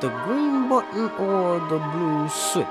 the 0.00 0.08
green 0.24 0.66
button 0.66 1.10
or 1.18 1.60
the 1.68 1.78
blue 1.92 2.26
switch? 2.30 2.66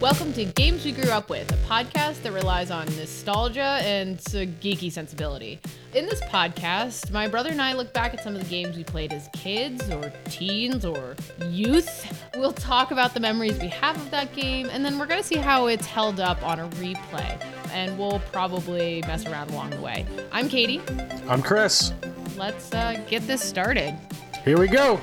Welcome 0.00 0.32
to 0.32 0.46
Games 0.46 0.82
We 0.82 0.92
Grew 0.92 1.10
Up 1.10 1.28
With, 1.28 1.50
a 1.52 1.56
podcast 1.68 2.22
that 2.22 2.32
relies 2.32 2.70
on 2.70 2.86
nostalgia 2.96 3.80
and 3.82 4.18
a 4.18 4.46
geeky 4.46 4.90
sensibility. 4.90 5.60
In 5.92 6.06
this 6.06 6.22
podcast, 6.22 7.10
my 7.10 7.28
brother 7.28 7.50
and 7.50 7.60
I 7.60 7.74
look 7.74 7.92
back 7.92 8.14
at 8.14 8.22
some 8.22 8.34
of 8.34 8.42
the 8.42 8.48
games 8.48 8.78
we 8.78 8.84
played 8.84 9.12
as 9.12 9.28
kids 9.34 9.90
or 9.90 10.10
teens 10.24 10.86
or 10.86 11.16
youth. 11.50 12.24
We'll 12.36 12.52
talk 12.52 12.90
about 12.90 13.12
the 13.12 13.20
memories 13.20 13.58
we 13.58 13.68
have 13.68 13.96
of 13.98 14.10
that 14.12 14.34
game, 14.34 14.70
and 14.70 14.82
then 14.82 14.98
we're 14.98 15.06
going 15.06 15.20
to 15.20 15.26
see 15.26 15.36
how 15.36 15.66
it's 15.66 15.86
held 15.86 16.18
up 16.18 16.42
on 16.42 16.60
a 16.60 16.68
replay. 16.68 17.42
And 17.72 17.98
we'll 17.98 18.20
probably 18.32 19.02
mess 19.06 19.26
around 19.26 19.50
along 19.50 19.70
the 19.70 19.82
way. 19.82 20.06
I'm 20.32 20.48
Katie. 20.48 20.80
I'm 21.28 21.42
Chris. 21.42 21.92
Let's 22.38 22.72
uh, 22.72 23.02
get 23.06 23.26
this 23.26 23.42
started. 23.42 23.98
Here 24.46 24.58
we 24.58 24.68
go. 24.68 25.00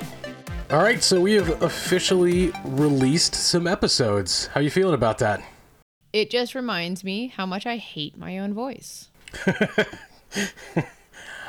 All 0.74 0.82
right, 0.82 1.00
so 1.04 1.20
we 1.20 1.34
have 1.34 1.62
officially 1.62 2.50
released 2.64 3.36
some 3.36 3.68
episodes. 3.68 4.48
How 4.48 4.58
are 4.58 4.62
you 4.64 4.72
feeling 4.72 4.94
about 4.94 5.18
that? 5.18 5.40
It 6.12 6.30
just 6.30 6.56
reminds 6.56 7.04
me 7.04 7.28
how 7.28 7.46
much 7.46 7.64
I 7.64 7.76
hate 7.76 8.18
my 8.18 8.40
own 8.40 8.52
voice. 8.52 9.08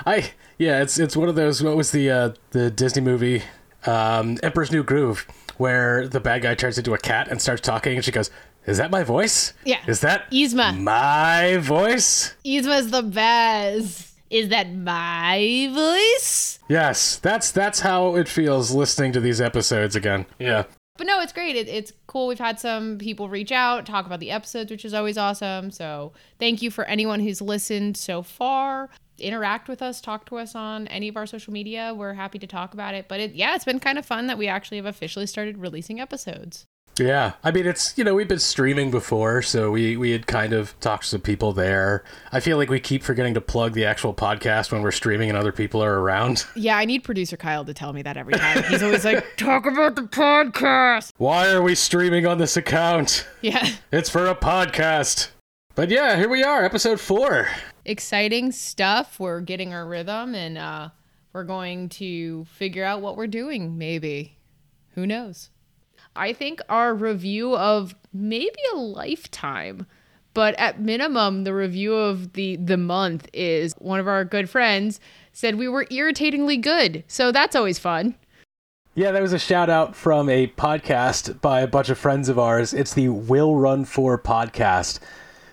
I 0.06 0.32
yeah, 0.60 0.84
it's 0.84 1.00
it's 1.00 1.18
one 1.18 1.28
of 1.28 1.34
those. 1.34 1.64
What 1.64 1.76
was 1.76 1.90
the 1.90 2.08
uh, 2.12 2.34
the 2.52 2.70
Disney 2.70 3.02
movie, 3.02 3.42
um, 3.88 4.38
Emperor's 4.44 4.72
New 4.72 4.84
Groove, 4.84 5.26
where 5.58 6.08
the 6.08 6.20
bad 6.20 6.44
guy 6.44 6.54
turns 6.54 6.78
into 6.78 6.94
a 6.94 7.00
cat 7.00 7.28
and 7.28 7.42
starts 7.42 7.62
talking, 7.62 7.96
and 7.96 8.06
she 8.06 8.12
goes, 8.12 8.30
"Is 8.68 8.78
that 8.78 8.92
my 8.92 9.02
voice? 9.02 9.54
Yeah. 9.64 9.80
Is 9.88 10.02
that 10.02 10.30
Yzma. 10.30 10.80
my 10.80 11.58
voice?" 11.58 12.36
Yzma's 12.46 12.92
the 12.92 13.02
best. 13.02 14.15
Is 14.30 14.50
that 14.50 14.74
my 14.74 15.70
voice? 15.72 16.60
Yes, 16.68 17.18
that's 17.18 17.52
that's 17.52 17.82
how 17.82 18.16
it 18.16 18.28
feels 18.28 18.72
listening 18.72 19.12
to 19.14 19.20
these 19.20 19.40
episodes 19.40 19.96
again. 19.96 20.26
Yeah. 20.40 20.66
But 20.98 21.08
no, 21.08 21.20
it's 21.20 21.34
great. 21.34 21.56
It, 21.56 21.68
it's 21.68 21.92
cool. 22.08 22.28
We've 22.28 22.40
had 22.40 22.60
some 22.60 22.98
people 22.98 23.28
reach 23.28 23.52
out, 23.52 23.86
talk 23.86 24.06
about 24.06 24.22
the 24.22 24.32
episodes, 24.32 24.72
which 24.72 24.86
is 24.86 24.94
always 24.94 25.18
awesome. 25.18 25.70
So 25.72 26.14
thank 26.40 26.62
you 26.62 26.72
for 26.72 26.86
anyone 26.86 27.20
who's 27.20 27.42
listened 27.42 27.98
so 27.98 28.22
far. 28.22 28.90
Interact 29.18 29.68
with 29.68 29.82
us, 29.82 30.02
talk 30.02 30.26
to 30.28 30.38
us 30.38 30.56
on 30.56 30.88
any 30.88 31.08
of 31.08 31.18
our 31.18 31.26
social 31.26 31.52
media. 31.54 31.94
We're 31.96 32.14
happy 32.14 32.40
to 32.40 32.48
talk 32.48 32.74
about 32.74 32.96
it. 32.96 33.08
But 33.10 33.20
it, 33.20 33.34
yeah, 33.34 33.56
it's 33.56 33.66
been 33.66 33.80
kind 33.80 33.98
of 33.98 34.06
fun 34.06 34.28
that 34.28 34.38
we 34.38 34.48
actually 34.48 34.78
have 34.78 34.86
officially 34.86 35.28
started 35.28 35.58
releasing 35.58 36.00
episodes. 36.00 36.66
Yeah, 36.98 37.34
I 37.44 37.52
mean 37.52 37.66
it's 37.66 37.98
you 37.98 38.04
know 38.06 38.16
we've 38.16 38.28
been 38.28 38.40
streaming 38.40 38.90
before, 38.90 39.42
so 39.42 39.72
we 39.72 39.98
we 39.98 40.12
had 40.12 40.28
kind 40.28 40.54
of 40.54 40.80
talked 40.80 41.04
to 41.04 41.10
some 41.10 41.22
people 41.22 41.52
there. 41.52 42.04
I 42.32 42.40
feel 42.40 42.56
like 42.58 42.70
we 42.70 42.80
keep 42.80 43.04
forgetting 43.04 43.34
to 43.34 43.42
plug 43.42 43.74
the 43.74 43.84
actual 43.84 44.14
podcast 44.14 44.72
when 44.72 44.82
we're 44.82 44.92
streaming 44.92 45.28
and 45.30 45.38
other 45.38 45.52
people 45.52 45.84
are 45.84 46.00
around. 46.00 46.46
Yeah, 46.56 46.78
I 46.78 46.86
need 46.86 47.04
producer 47.04 47.36
Kyle 47.38 47.66
to 47.66 47.74
tell 47.74 47.92
me 47.92 48.02
that 48.04 48.16
every 48.18 48.34
time. 48.34 48.64
He's 48.64 48.82
always 48.82 49.04
like, 49.04 49.26
talk 49.38 49.66
about 49.66 49.96
the 49.98 50.04
podcast. 50.04 51.12
Why 51.18 51.50
are 51.52 51.62
we 51.62 51.76
streaming 51.76 52.26
on 52.26 52.38
this 52.38 52.56
account? 52.58 53.28
Yeah. 53.42 53.68
It's 53.92 54.10
for 54.10 54.28
a 54.28 54.36
podcast. 54.36 55.30
But 55.76 55.90
yeah, 55.90 56.16
here 56.16 56.30
we 56.30 56.44
are, 56.44 56.64
episode 56.64 57.02
four. 57.02 57.50
exciting 57.84 58.52
stuff. 58.54 59.20
We're 59.20 59.42
getting 59.42 59.74
our 59.74 59.86
rhythm 59.86 60.34
and 60.34 60.58
uh, 60.58 60.90
we're 61.34 61.44
going 61.44 61.90
to 61.90 62.46
figure 62.46 62.86
out 62.86 63.02
what 63.02 63.18
we're 63.18 63.28
doing, 63.28 63.78
maybe. 63.78 64.38
Who 64.92 65.06
knows? 65.06 65.50
I 66.16 66.34
think 66.34 66.62
our 66.70 66.94
review 66.94 67.56
of 67.56 67.96
maybe 68.14 68.60
a 68.74 68.78
lifetime, 68.78 69.86
but 70.34 70.56
at 70.56 70.80
minimum, 70.80 71.44
the 71.44 71.54
review 71.54 71.94
of 71.96 72.34
the 72.34 72.56
the 72.58 72.78
month 72.78 73.30
is 73.34 73.74
one 73.80 74.00
of 74.00 74.08
our 74.08 74.26
good 74.26 74.50
friends 74.50 75.00
said 75.34 75.56
we 75.56 75.68
were 75.68 75.88
irritatingly 75.90 76.58
good. 76.58 77.04
So 77.08 77.32
that's 77.32 77.56
always 77.56 77.80
fun. 77.80 78.16
Yeah, 78.98 79.12
that 79.12 79.22
was 79.22 79.34
a 79.34 79.40
shout 79.40 79.70
out 79.70 79.94
from 79.94 80.30
a 80.30 80.48
podcast 80.48 81.42
by 81.42 81.60
a 81.60 81.68
bunch 81.68 81.90
of 81.90 81.98
friends 81.98 82.30
of 82.30 82.40
ours. 82.40 82.74
It's 82.74 82.94
the 82.94 83.10
Will 83.10 83.58
Run 83.58 83.84
For 83.84 84.18
podcast. 84.18 85.00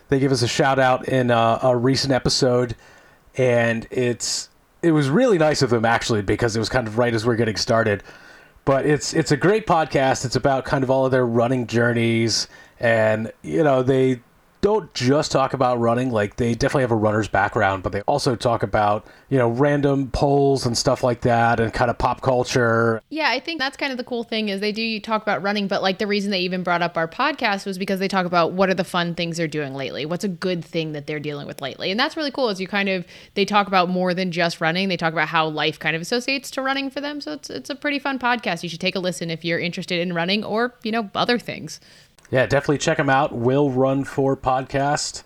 They 0.08 0.20
give 0.20 0.30
us 0.30 0.42
a 0.42 0.48
shout 0.48 0.78
out 0.78 1.08
in 1.08 1.32
a, 1.32 1.58
a 1.62 1.76
recent 1.76 2.12
episode, 2.12 2.76
and 3.36 3.88
it's 3.90 4.48
it 4.82 4.92
was 4.92 5.08
really 5.08 5.38
nice 5.38 5.62
of 5.62 5.70
them 5.70 5.84
actually 5.84 6.22
because 6.22 6.54
it 6.54 6.60
was 6.60 6.68
kind 6.68 6.86
of 6.86 6.98
right 6.98 7.14
as 7.14 7.26
we're 7.26 7.36
getting 7.36 7.56
started. 7.56 8.04
But 8.64 8.86
it's 8.86 9.12
it's 9.12 9.32
a 9.32 9.36
great 9.36 9.66
podcast. 9.66 10.24
It's 10.24 10.36
about 10.36 10.64
kind 10.64 10.84
of 10.84 10.90
all 10.90 11.04
of 11.04 11.10
their 11.10 11.26
running 11.26 11.66
journeys, 11.66 12.46
and 12.78 13.32
you 13.42 13.62
know 13.62 13.82
they 13.82 14.20
don't 14.62 14.94
just 14.94 15.30
talk 15.30 15.52
about 15.52 15.78
running 15.78 16.10
like 16.10 16.36
they 16.36 16.54
definitely 16.54 16.82
have 16.82 16.90
a 16.90 16.96
runner's 16.96 17.28
background 17.28 17.82
but 17.82 17.92
they 17.92 18.00
also 18.02 18.34
talk 18.34 18.62
about 18.62 19.06
you 19.28 19.36
know 19.36 19.48
random 19.50 20.10
polls 20.10 20.64
and 20.64 20.78
stuff 20.78 21.02
like 21.02 21.20
that 21.20 21.60
and 21.60 21.74
kind 21.74 21.90
of 21.90 21.98
pop 21.98 22.22
culture 22.22 23.02
Yeah, 23.10 23.28
I 23.28 23.40
think 23.40 23.60
that's 23.60 23.76
kind 23.76 23.92
of 23.92 23.98
the 23.98 24.04
cool 24.04 24.24
thing 24.24 24.48
is 24.48 24.60
they 24.60 24.72
do 24.72 25.00
talk 25.00 25.22
about 25.22 25.42
running, 25.42 25.68
but 25.68 25.82
like 25.82 25.98
the 25.98 26.06
reason 26.06 26.30
they 26.30 26.40
even 26.40 26.62
brought 26.62 26.82
up 26.82 26.96
our 26.96 27.08
podcast 27.08 27.66
was 27.66 27.78
because 27.78 28.00
they 28.00 28.08
talk 28.08 28.26
about 28.26 28.52
what 28.52 28.70
are 28.70 28.74
the 28.74 28.84
fun 28.84 29.14
things 29.14 29.36
they're 29.36 29.48
doing 29.48 29.74
lately. 29.74 30.06
What's 30.06 30.24
a 30.24 30.28
good 30.28 30.64
thing 30.64 30.92
that 30.92 31.06
they're 31.06 31.20
dealing 31.20 31.46
with 31.46 31.60
lately. 31.60 31.90
And 31.90 31.98
that's 31.98 32.16
really 32.16 32.30
cool 32.30 32.48
is 32.48 32.60
you 32.60 32.68
kind 32.68 32.88
of 32.88 33.04
they 33.34 33.44
talk 33.44 33.66
about 33.66 33.88
more 33.88 34.14
than 34.14 34.32
just 34.32 34.60
running. 34.60 34.88
They 34.88 34.96
talk 34.96 35.12
about 35.12 35.28
how 35.28 35.46
life 35.46 35.78
kind 35.78 35.96
of 35.96 36.02
associates 36.02 36.50
to 36.52 36.62
running 36.62 36.90
for 36.90 37.00
them. 37.00 37.20
So 37.20 37.32
it's 37.32 37.50
it's 37.50 37.70
a 37.70 37.74
pretty 37.74 37.98
fun 37.98 38.18
podcast. 38.18 38.62
You 38.62 38.68
should 38.68 38.80
take 38.80 38.96
a 38.96 39.00
listen 39.00 39.30
if 39.30 39.44
you're 39.44 39.58
interested 39.58 40.00
in 40.00 40.12
running 40.12 40.44
or, 40.44 40.74
you 40.82 40.92
know, 40.92 41.10
other 41.14 41.38
things. 41.38 41.80
Yeah, 42.32 42.46
definitely 42.46 42.78
check 42.78 42.96
them 42.96 43.10
out. 43.10 43.34
Will 43.34 43.70
Run 43.70 44.04
For 44.04 44.38
podcast. 44.38 45.22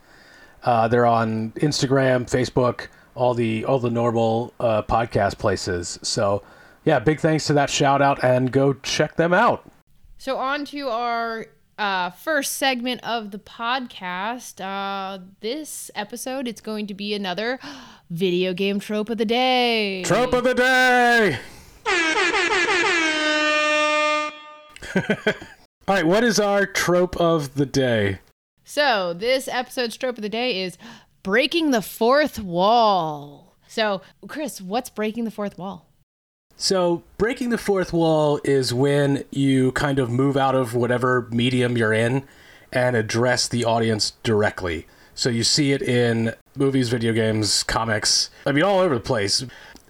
Uh, 0.65 0.89
they're 0.89 1.07
on 1.07 1.53
Instagram, 1.53 2.29
Facebook, 2.29 2.89
all 3.15 3.33
the 3.33 3.65
all 3.65 3.79
the 3.79 3.91
normal 3.91 4.53
uh, 4.59 4.83
podcast 4.83 5.39
places. 5.39 6.01
So, 6.03 6.43
yeah, 6.85 6.99
big 6.99 7.21
thanks 7.21 7.47
to 7.47 7.53
that 7.53 7.71
shout 7.71 8.03
out, 8.03 8.25
and 8.25 8.51
go 8.51 8.73
check 8.73 9.15
them 9.15 9.33
out. 9.33 9.71
So 10.19 10.39
on 10.39 10.65
to 10.67 10.89
our 10.89 11.47
uh, 11.79 12.11
first 12.11 12.55
segment 12.55 13.05
of 13.05 13.31
the 13.31 13.39
podcast. 13.39 14.61
Uh, 14.61 15.21
this 15.39 15.93
episode, 15.95 16.49
it's 16.49 16.61
going 16.61 16.89
to 16.89 16.95
be 16.95 17.15
another 17.15 17.61
video 18.11 18.53
game 18.53 18.81
trope 18.81 19.11
of 19.11 19.19
the 19.19 19.25
day. 19.25 20.03
Trope 20.03 20.33
of 20.33 20.43
the 20.43 20.55
day. 20.55 21.39
all 25.89 25.95
right, 25.95 26.07
what 26.07 26.25
is 26.25 26.41
our 26.41 26.67
trope 26.67 27.17
of 27.17 27.55
the 27.55 27.67
day? 27.67 28.19
So, 28.65 29.15
this 29.15 29.47
episode's 29.47 29.97
trope 29.97 30.19
of 30.19 30.23
the 30.23 30.29
day 30.29 30.63
is 30.63 30.77
breaking 31.23 31.71
the 31.71 31.83
fourth 31.83 32.41
wall. 32.41 33.55
So, 33.69 34.03
Chris, 34.27 34.61
what's 34.61 34.91
breaking 34.91 35.25
the 35.25 35.31
fourth 35.31 35.57
wall? 35.57 35.89
So, 36.57 37.05
breaking 37.19 37.51
the 37.51 37.59
fourth 37.59 37.93
wall 37.93 38.41
is 38.43 38.75
when 38.75 39.23
you 39.31 39.71
kind 39.73 40.01
of 40.01 40.11
move 40.11 40.37
out 40.37 40.57
of 40.57 40.75
whatever 40.75 41.29
medium 41.31 41.77
you're 41.77 41.93
in 41.93 42.25
and 42.73 42.97
address 42.97 43.47
the 43.47 43.65
audience 43.65 44.15
directly. 44.25 44.89
So, 45.15 45.31
you 45.31 45.45
see 45.45 45.71
it 45.71 45.83
in 45.83 46.35
movies, 46.57 46.89
video 46.89 47.13
games, 47.13 47.63
comics, 47.63 48.31
I 48.45 48.51
mean, 48.51 48.65
all 48.65 48.81
over 48.81 48.95
the 48.95 49.01
place. 49.01 49.45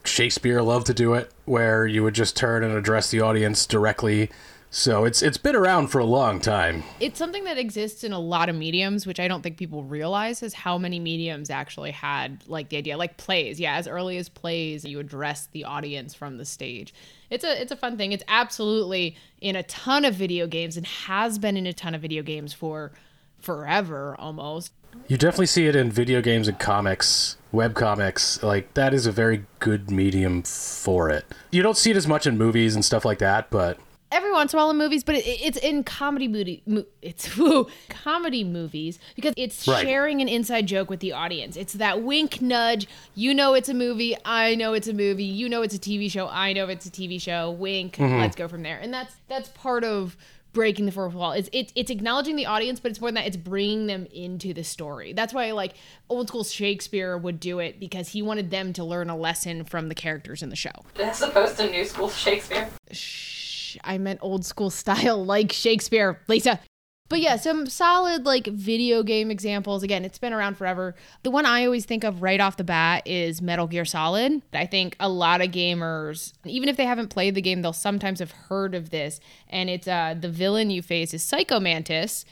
Shakespeare 0.05 0.61
loved 0.61 0.87
to 0.89 0.95
do 0.95 1.15
it, 1.15 1.33
where 1.47 1.87
you 1.87 2.03
would 2.03 2.15
just 2.15 2.37
turn 2.37 2.63
and 2.63 2.75
address 2.75 3.11
the 3.11 3.23
audience 3.23 3.65
directly. 3.65 4.31
So, 4.79 5.07
it's 5.07 5.23
it's 5.23 5.39
been 5.39 5.57
around 5.57 5.87
for 5.87 6.01
a 6.01 6.05
long 6.05 6.39
time. 6.39 6.83
It's 7.01 7.19
something 7.19 7.45
that 7.45 7.57
exists 7.57 8.05
in 8.05 8.13
a 8.13 8.19
lot 8.19 8.51
of 8.51 8.57
mediums, 8.57 9.07
which 9.07 9.19
I 9.19 9.27
don't 9.27 9.41
think 9.41 9.57
people 9.57 9.85
realize 9.85 10.43
is 10.43 10.53
how 10.53 10.77
many 10.77 11.01
mediums 11.01 11.49
actually 11.49 11.93
had 11.93 12.45
like 12.47 12.69
the 12.69 12.77
idea, 12.77 12.99
like 12.99 13.17
plays. 13.17 13.59
Yeah, 13.59 13.77
as 13.77 13.89
early 13.89 14.19
as 14.19 14.29
plays, 14.29 14.85
you 14.85 15.01
address 15.01 15.47
the 15.47 15.65
audience 15.65 16.15
from 16.15 16.37
the 16.37 16.45
stage. 16.45 16.93
It's 17.31 17.43
a 17.43 17.59
it's 17.59 17.73
a 17.73 17.77
fun 17.77 17.97
thing. 17.97 18.13
It's 18.13 18.23
absolutely 18.29 19.17
in 19.41 19.57
a 19.57 19.63
ton 19.63 20.05
of 20.05 20.15
video 20.15 20.47
games 20.47 20.77
and 20.77 20.87
has 20.87 21.39
been 21.39 21.57
in 21.57 21.67
a 21.67 21.73
ton 21.73 21.95
of 21.95 22.03
video 22.03 22.23
games 22.23 22.53
for 22.53 22.93
forever 23.39 24.15
almost. 24.19 24.73
You 25.09 25.17
definitely 25.17 25.47
see 25.47 25.67
it 25.67 25.75
in 25.75 25.91
video 25.91 26.21
games 26.21 26.49
and 26.49 26.59
comics, 26.59 27.39
web 27.51 27.75
comics. 27.75 28.43
Like 28.43 28.75
that 28.75 28.93
is 28.93 29.07
a 29.07 29.13
very 29.13 29.47
good 29.59 29.91
medium 29.91 30.43
for 30.43 31.09
it. 31.09 31.25
You 31.51 31.63
don't 31.63 31.79
see 31.79 31.93
it 31.93 31.97
as 31.97 32.07
much 32.07 32.27
in 32.27 32.37
movies 32.37 32.75
and 32.75 32.85
stuff 32.85 33.07
like 33.07 33.21
that, 33.21 33.49
but 33.49 33.79
every 34.17 34.33
once 34.33 34.53
in 34.53 34.59
a 34.59 34.63
while 34.63 34.71
in 34.71 34.77
movies, 34.79 35.05
but 35.05 35.15
it, 35.15 35.27
it's 35.27 35.59
in 35.59 35.85
comedy 35.85 36.27
movie. 36.29 36.63
Mo- 36.67 36.85
it's 37.03 37.37
woo, 37.39 37.67
comedy 37.89 38.43
movies 38.45 38.99
because 39.15 39.35
it's 39.37 39.67
Right. 39.69 39.85
sharing 39.87 40.21
an 40.23 40.29
inside 40.29 40.67
joke 40.67 40.89
with 40.91 41.01
the 41.01 41.13
audience. 41.13 41.57
It's 41.57 41.75
that 41.75 42.03
wink 42.03 42.41
nudge. 42.41 42.89
You 43.15 43.35
know 43.35 43.55
it's 43.55 43.69
a 43.69 43.75
movie. 43.75 44.17
I 44.25 44.55
know 44.55 44.73
it's 44.73 44.89
a 44.89 44.95
movie. 44.95 45.25
You 45.25 45.49
know 45.49 45.63
it's 45.63 45.75
a 45.75 45.79
TV 45.79 46.11
show. 46.11 46.29
I 46.29 46.53
know 46.53 46.67
it's 46.69 46.87
a 46.87 46.91
TV 46.91 47.21
show. 47.21 47.51
Wink. 47.51 47.97
Mm-hmm. 47.97 48.21
Let's 48.21 48.37
go 48.37 48.49
from 48.49 48.63
there. 48.63 48.79
And 48.79 48.93
that's 48.93 49.15
that's 49.29 49.49
part 49.51 49.85
of 49.85 50.17
breaking 50.53 50.87
the 50.87 50.93
fourth 50.93 51.13
wall. 51.13 51.33
It's, 51.33 51.51
it's 51.53 51.71
it's 51.77 51.91
acknowledging 51.91 52.35
the 52.37 52.47
audience, 52.47 52.81
but 52.81 52.91
it's 52.91 52.99
more 53.01 53.09
than 53.09 53.17
that. 53.17 53.27
It's 53.27 53.37
bringing 53.37 53.87
them 53.89 54.07
into 54.11 54.55
the 54.55 54.65
story. 54.65 55.13
That's 55.13 55.35
why 55.35 55.51
like 55.53 55.75
old 56.09 56.29
school 56.29 56.45
Shakespeare 56.45 57.19
would 57.19 57.39
do 57.41 57.59
it 57.59 57.79
because 57.79 58.09
he 58.09 58.23
wanted 58.23 58.51
them 58.51 58.73
to 58.75 58.85
learn 58.85 59.11
a 59.11 59.17
lesson 59.17 59.65
from 59.65 59.89
the 59.91 59.95
characters 59.95 60.43
in 60.43 60.49
the 60.49 60.57
show. 60.57 60.71
As 60.99 61.21
opposed 61.21 61.59
to 61.59 61.71
new 61.71 61.85
school 61.85 62.09
Shakespeare. 62.09 62.71
Shh, 62.91 63.46
I 63.85 63.99
meant 63.99 64.21
old 64.23 64.45
school 64.45 64.71
style 64.83 65.25
like 65.25 65.53
Shakespeare, 65.53 66.21
Lisa. 66.29 66.61
But 67.09 67.21
yeah, 67.21 67.37
some 67.37 67.67
solid 67.67 68.27
like 68.27 68.47
video 68.49 69.03
game 69.05 69.31
examples. 69.31 69.83
Again, 69.85 70.05
it's 70.05 70.19
been 70.19 70.33
around 70.33 70.57
forever. 70.57 70.97
The 71.23 71.31
one 71.31 71.47
I 71.47 71.65
always 71.65 71.85
think 71.85 72.03
of 72.03 72.21
right 72.21 72.41
off 72.41 72.57
the 72.57 72.65
bat 72.65 73.07
is 73.07 73.41
Metal 73.41 73.69
Gear 73.69 73.85
Solid. 73.85 74.43
I 74.53 74.67
think 74.67 74.97
a 74.99 75.09
lot 75.09 75.41
of 75.41 75.53
gamers, 75.53 76.33
even 76.45 76.69
if 76.69 76.77
they 76.77 76.85
haven't 76.85 77.09
played 77.09 77.37
the 77.37 77.43
game, 77.43 77.63
they'll 77.63 77.73
sometimes 77.73 78.19
have 78.19 78.33
heard 78.33 78.75
of 78.75 78.91
this. 78.91 79.21
And 79.49 79.71
it's 79.71 79.87
uh 79.87 80.17
the 80.19 80.29
villain 80.29 80.71
you 80.71 80.83
face 80.83 81.15
is 81.15 81.23
Psycho 81.23 81.61
Mantis. 81.61 82.25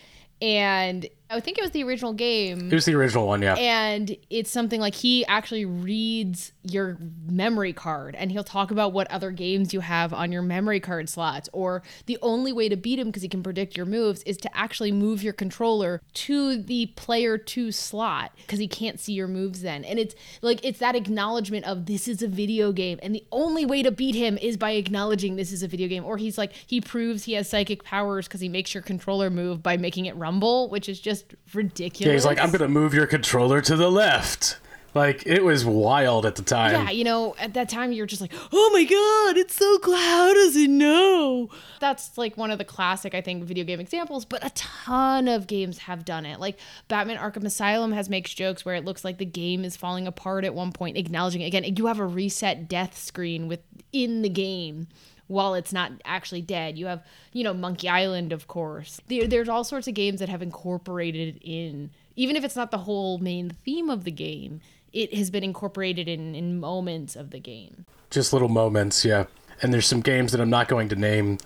And 0.43 1.06
I 1.34 1.40
think 1.40 1.58
it 1.58 1.62
was 1.62 1.72
the 1.72 1.82
original 1.84 2.12
game. 2.12 2.69
It 2.70 2.75
was 2.75 2.84
the 2.84 2.94
original 2.94 3.26
one, 3.26 3.42
yeah. 3.42 3.54
And 3.54 4.16
it's 4.31 4.50
something 4.50 4.81
like 4.81 4.94
he 4.94 5.26
actually 5.26 5.64
reads 5.64 6.52
your 6.62 6.96
memory 7.26 7.72
card 7.72 8.14
and 8.14 8.31
he'll 8.31 8.44
talk 8.44 8.70
about 8.70 8.92
what 8.92 9.10
other 9.10 9.31
games 9.31 9.75
you 9.75 9.81
have 9.81 10.14
on 10.14 10.32
your 10.32 10.42
memory 10.42 10.81
card 10.81 11.08
slots. 11.08 11.48
Or 11.52 11.82
the 12.06 12.19
only 12.22 12.52
way 12.52 12.69
to 12.69 12.76
beat 12.76 12.98
him 12.98 13.08
because 13.08 13.22
he 13.22 13.28
can 13.28 13.42
predict 13.42 13.76
your 13.76 13.86
moves 13.86 14.22
is 14.22 14.36
to 14.38 14.56
actually 14.56 14.92
move 14.92 15.22
your 15.22 15.32
controller 15.32 16.00
to 16.14 16.62
the 16.62 16.86
player 16.96 17.36
two 17.36 17.72
slot 17.72 18.32
because 18.36 18.58
he 18.58 18.69
can't 18.69 19.00
see 19.00 19.12
your 19.12 19.28
moves 19.28 19.62
then. 19.62 19.84
And 19.84 19.98
it's 19.98 20.14
like, 20.40 20.64
it's 20.64 20.78
that 20.78 20.94
acknowledgement 20.94 21.66
of 21.66 21.86
this 21.86 22.06
is 22.06 22.22
a 22.22 22.28
video 22.28 22.72
game. 22.72 22.98
And 23.02 23.14
the 23.14 23.25
only 23.32 23.66
way 23.66 23.82
to 23.82 23.90
beat 23.90 24.14
him 24.14 24.38
is 24.38 24.56
by 24.56 24.72
acknowledging 24.72 25.36
this 25.36 25.52
is 25.52 25.62
a 25.62 25.69
video 25.69 25.88
game. 25.88 26.04
Or 26.04 26.16
he's 26.16 26.38
like, 26.38 26.52
he 26.52 26.81
proves 26.81 27.25
he 27.25 27.32
has 27.32 27.48
psychic 27.48 27.82
powers 27.82 28.28
because 28.28 28.40
he 28.40 28.48
makes 28.48 28.72
your 28.72 28.82
controller 28.82 29.31
move 29.31 29.62
by 29.62 29.76
making 29.76 30.06
it 30.06 30.16
rumble, 30.16 30.69
which 30.69 30.88
is 30.88 31.00
just 31.00 31.24
ridiculous. 31.53 32.06
Yeah, 32.06 32.12
he's 32.12 32.25
like, 32.25 32.38
I'm 32.38 32.50
gonna 32.50 32.69
move 32.69 32.94
your 32.94 33.06
controller 33.06 33.61
to 33.62 33.76
the 33.76 33.91
left. 33.91 34.59
Like 34.94 35.26
it 35.26 35.43
was 35.43 35.65
wild 35.65 36.25
at 36.25 36.37
the 36.37 36.43
time. 36.43 36.73
Yeah, 36.73 36.91
you 36.91 37.03
know, 37.03 37.35
at 37.38 37.55
that 37.55 37.69
time 37.69 37.91
you're 37.91 38.06
just 38.06 38.23
like, 38.23 38.32
oh 38.53 38.71
my 38.73 38.85
god, 38.85 39.37
it's 39.37 39.56
so 39.56 39.79
cool. 39.81 39.97
How 39.97 40.32
does 40.32 40.55
it 40.55 40.71
know? 40.71 41.50
That's 41.81 42.17
like 42.17 42.37
one 42.37 42.53
of 42.53 42.59
the 42.59 42.65
classic, 42.65 43.12
I 43.12 43.21
think, 43.21 43.43
video 43.43 43.65
game 43.65 43.81
examples, 43.81 44.25
but 44.25 44.47
a 44.47 44.50
ton 44.50 45.26
of 45.26 45.49
games 45.49 45.79
have 45.79 46.05
done 46.05 46.25
it. 46.25 46.38
Like 46.38 46.59
Batman 46.87 47.17
Arkham 47.17 47.44
Asylum 47.44 47.91
has 47.91 48.09
makes 48.09 48.32
jokes 48.32 48.65
where 48.65 48.77
it 48.77 48.85
looks 48.85 49.05
like 49.05 49.19
the 49.19 49.25
game 49.25 49.65
is 49.65 49.77
falling 49.77 50.06
apart 50.06 50.44
at 50.44 50.55
one 50.55 50.70
point, 50.70 50.97
acknowledging 50.97 51.43
again, 51.43 51.65
you 51.77 51.87
have 51.87 51.99
a 51.99 52.06
reset 52.06 52.69
death 52.69 52.97
screen 52.97 53.49
within 53.49 54.23
the 54.23 54.29
game 54.29 54.87
while 55.34 55.54
it's 55.54 55.72
not 55.72 55.92
actually 56.04 56.40
dead. 56.42 56.78
You 56.78 56.86
have, 56.86 57.02
you 57.32 57.44
know, 57.44 57.52
Monkey 57.52 57.88
Island, 57.88 58.32
of 58.32 58.46
course. 58.48 59.00
There, 59.08 59.26
there's 59.26 59.48
all 59.48 59.64
sorts 59.64 59.86
of 59.88 59.94
games 59.94 60.20
that 60.20 60.28
have 60.28 60.40
incorporated 60.42 61.38
in, 61.42 61.90
even 62.16 62.36
if 62.36 62.44
it's 62.44 62.56
not 62.56 62.70
the 62.70 62.78
whole 62.78 63.19
main 63.19 63.50
theme 63.50 63.90
of 63.90 64.04
the 64.04 64.10
game, 64.10 64.60
it 64.92 65.12
has 65.14 65.31
been 65.31 65.44
incorporated 65.44 66.08
in, 66.08 66.34
in 66.34 66.58
moments 66.60 67.16
of 67.16 67.31
the 67.31 67.40
game. 67.40 67.84
Just 68.10 68.32
little 68.32 68.48
moments, 68.48 69.04
yeah. 69.04 69.25
And 69.60 69.75
there's 69.75 69.86
some 69.86 70.00
games 70.00 70.32
that 70.32 70.40
I'm 70.40 70.50
not 70.50 70.69
going 70.69 70.88
to 70.90 70.96
name 70.96 71.38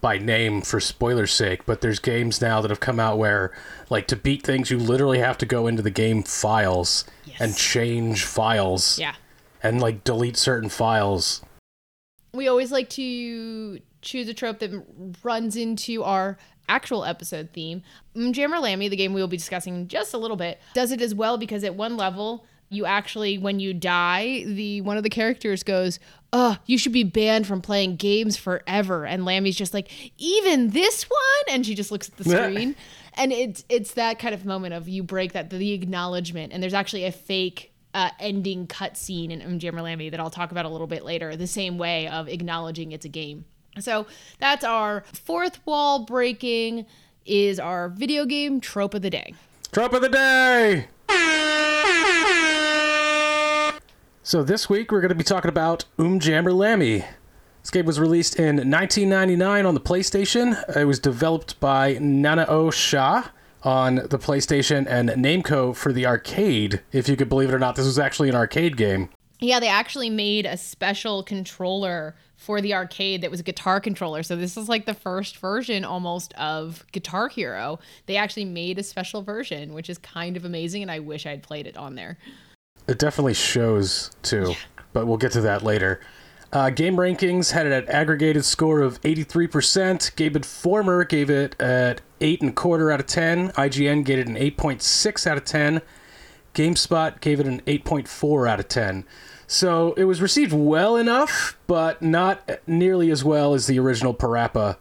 by 0.00 0.18
name 0.18 0.60
for 0.60 0.78
spoiler's 0.78 1.32
sake, 1.32 1.64
but 1.66 1.80
there's 1.80 1.98
games 1.98 2.40
now 2.40 2.60
that 2.60 2.70
have 2.70 2.80
come 2.80 3.00
out 3.00 3.16
where, 3.16 3.52
like, 3.90 4.06
to 4.08 4.16
beat 4.16 4.42
things, 4.44 4.70
you 4.70 4.78
literally 4.78 5.20
have 5.20 5.38
to 5.38 5.46
go 5.46 5.66
into 5.66 5.82
the 5.82 5.90
game 5.90 6.22
files 6.22 7.04
Yes. 7.24 7.36
and 7.40 7.56
change 7.56 8.24
files 8.24 8.98
Yeah. 8.98 9.14
and, 9.62 9.80
like, 9.80 10.04
delete 10.04 10.36
certain 10.36 10.68
files. 10.68 11.42
We 12.36 12.48
always 12.48 12.70
like 12.72 12.88
to 12.90 13.80
choose 14.02 14.28
a 14.28 14.34
trope 14.34 14.58
that 14.60 14.84
runs 15.22 15.56
into 15.56 16.02
our 16.04 16.38
actual 16.68 17.04
episode 17.04 17.50
theme. 17.52 17.82
Jammer 18.32 18.58
Lammy, 18.58 18.88
the 18.88 18.96
game 18.96 19.12
we 19.12 19.20
will 19.20 19.28
be 19.28 19.36
discussing 19.36 19.74
in 19.76 19.88
just 19.88 20.14
a 20.14 20.18
little 20.18 20.36
bit, 20.36 20.60
does 20.74 20.92
it 20.92 21.00
as 21.00 21.14
well 21.14 21.38
because 21.38 21.64
at 21.64 21.74
one 21.74 21.96
level, 21.96 22.44
you 22.68 22.84
actually 22.84 23.38
when 23.38 23.60
you 23.60 23.72
die, 23.72 24.42
the 24.44 24.80
one 24.80 24.96
of 24.96 25.04
the 25.04 25.10
characters 25.10 25.62
goes, 25.62 26.00
"Oh, 26.32 26.56
you 26.66 26.78
should 26.78 26.92
be 26.92 27.04
banned 27.04 27.46
from 27.46 27.62
playing 27.62 27.94
games 27.96 28.36
forever." 28.36 29.06
And 29.06 29.24
Lammy's 29.24 29.54
just 29.56 29.72
like, 29.72 29.88
"Even 30.18 30.70
this 30.70 31.04
one?" 31.04 31.54
And 31.54 31.64
she 31.64 31.76
just 31.76 31.92
looks 31.92 32.08
at 32.08 32.16
the 32.16 32.24
screen. 32.30 32.74
and 33.14 33.32
it's 33.32 33.64
it's 33.68 33.92
that 33.92 34.18
kind 34.18 34.34
of 34.34 34.44
moment 34.44 34.74
of 34.74 34.88
you 34.88 35.04
break 35.04 35.32
that 35.32 35.48
the 35.50 35.72
acknowledgement 35.72 36.52
and 36.52 36.60
there's 36.62 36.74
actually 36.74 37.04
a 37.04 37.12
fake 37.12 37.72
uh, 37.96 38.10
ending 38.20 38.66
cutscene 38.66 39.30
in 39.30 39.40
um 39.40 39.58
Jammer 39.58 39.80
Lammy 39.80 40.10
that 40.10 40.20
I'll 40.20 40.28
talk 40.28 40.50
about 40.50 40.66
a 40.66 40.68
little 40.68 40.86
bit 40.86 41.02
later, 41.02 41.34
the 41.34 41.46
same 41.46 41.78
way 41.78 42.06
of 42.08 42.28
acknowledging 42.28 42.92
it's 42.92 43.06
a 43.06 43.08
game. 43.08 43.46
So 43.80 44.06
that's 44.38 44.64
our 44.64 45.04
fourth 45.14 45.64
wall 45.66 46.04
breaking, 46.04 46.84
is 47.24 47.58
our 47.58 47.88
video 47.88 48.26
game 48.26 48.60
trope 48.60 48.92
of 48.92 49.00
the 49.00 49.08
day. 49.08 49.34
Trope 49.72 49.94
of 49.94 50.02
the 50.02 50.10
day! 50.10 50.88
So 54.22 54.42
this 54.42 54.68
week 54.68 54.92
we're 54.92 55.00
going 55.00 55.08
to 55.08 55.14
be 55.14 55.24
talking 55.24 55.48
about 55.48 55.86
Umjammer 55.98 56.54
Lammy. 56.54 57.02
This 57.62 57.70
game 57.70 57.86
was 57.86 57.98
released 57.98 58.36
in 58.38 58.56
1999 58.56 59.64
on 59.64 59.72
the 59.72 59.80
PlayStation. 59.80 60.76
It 60.76 60.84
was 60.84 60.98
developed 60.98 61.58
by 61.60 61.94
NanaOn-Sha 61.96 63.30
on 63.66 63.96
the 63.96 64.18
PlayStation 64.18 64.86
and 64.88 65.10
Namco 65.10 65.74
for 65.74 65.92
the 65.92 66.06
arcade. 66.06 66.80
If 66.92 67.08
you 67.08 67.16
could 67.16 67.28
believe 67.28 67.50
it 67.50 67.54
or 67.54 67.58
not, 67.58 67.74
this 67.74 67.84
was 67.84 67.98
actually 67.98 68.28
an 68.28 68.36
arcade 68.36 68.76
game. 68.76 69.08
Yeah, 69.40 69.58
they 69.58 69.68
actually 69.68 70.08
made 70.08 70.46
a 70.46 70.56
special 70.56 71.24
controller 71.24 72.14
for 72.36 72.60
the 72.60 72.74
arcade 72.74 73.22
that 73.22 73.30
was 73.30 73.40
a 73.40 73.42
guitar 73.42 73.80
controller. 73.80 74.22
So 74.22 74.36
this 74.36 74.56
is 74.56 74.68
like 74.68 74.86
the 74.86 74.94
first 74.94 75.38
version 75.38 75.84
almost 75.84 76.32
of 76.34 76.86
Guitar 76.92 77.28
Hero. 77.28 77.80
They 78.06 78.16
actually 78.16 78.44
made 78.44 78.78
a 78.78 78.84
special 78.84 79.22
version, 79.22 79.74
which 79.74 79.90
is 79.90 79.98
kind 79.98 80.36
of 80.36 80.44
amazing, 80.44 80.82
and 80.82 80.90
I 80.90 81.00
wish 81.00 81.26
I'd 81.26 81.42
played 81.42 81.66
it 81.66 81.76
on 81.76 81.96
there. 81.96 82.18
It 82.86 83.00
definitely 83.00 83.34
shows 83.34 84.12
too, 84.22 84.54
but 84.92 85.06
we'll 85.06 85.16
get 85.16 85.32
to 85.32 85.40
that 85.40 85.64
later. 85.64 86.00
Uh, 86.56 86.70
game 86.70 86.96
rankings 86.96 87.52
had 87.52 87.66
it 87.66 87.72
at 87.72 87.86
aggregated 87.90 88.42
score 88.42 88.80
of 88.80 88.98
83%. 89.02 90.16
Game 90.16 90.34
Informer 90.34 91.04
gave 91.04 91.28
it 91.28 91.54
at 91.60 92.00
eight 92.22 92.40
and 92.40 92.48
a 92.48 92.52
quarter 92.54 92.90
out 92.90 92.98
of 92.98 93.04
10. 93.04 93.50
IGN 93.50 94.06
gave 94.06 94.20
it 94.20 94.26
an 94.26 94.36
8.6 94.36 95.26
out 95.26 95.36
of 95.36 95.44
10. 95.44 95.82
GameSpot 96.54 97.20
gave 97.20 97.40
it 97.40 97.46
an 97.46 97.60
8.4 97.66 98.48
out 98.48 98.58
of 98.58 98.68
10. 98.68 99.04
So 99.46 99.92
it 99.98 100.04
was 100.04 100.22
received 100.22 100.54
well 100.54 100.96
enough, 100.96 101.58
but 101.66 102.00
not 102.00 102.50
nearly 102.66 103.10
as 103.10 103.22
well 103.22 103.52
as 103.52 103.66
the 103.66 103.78
original 103.78 104.14
Parappa 104.14 104.78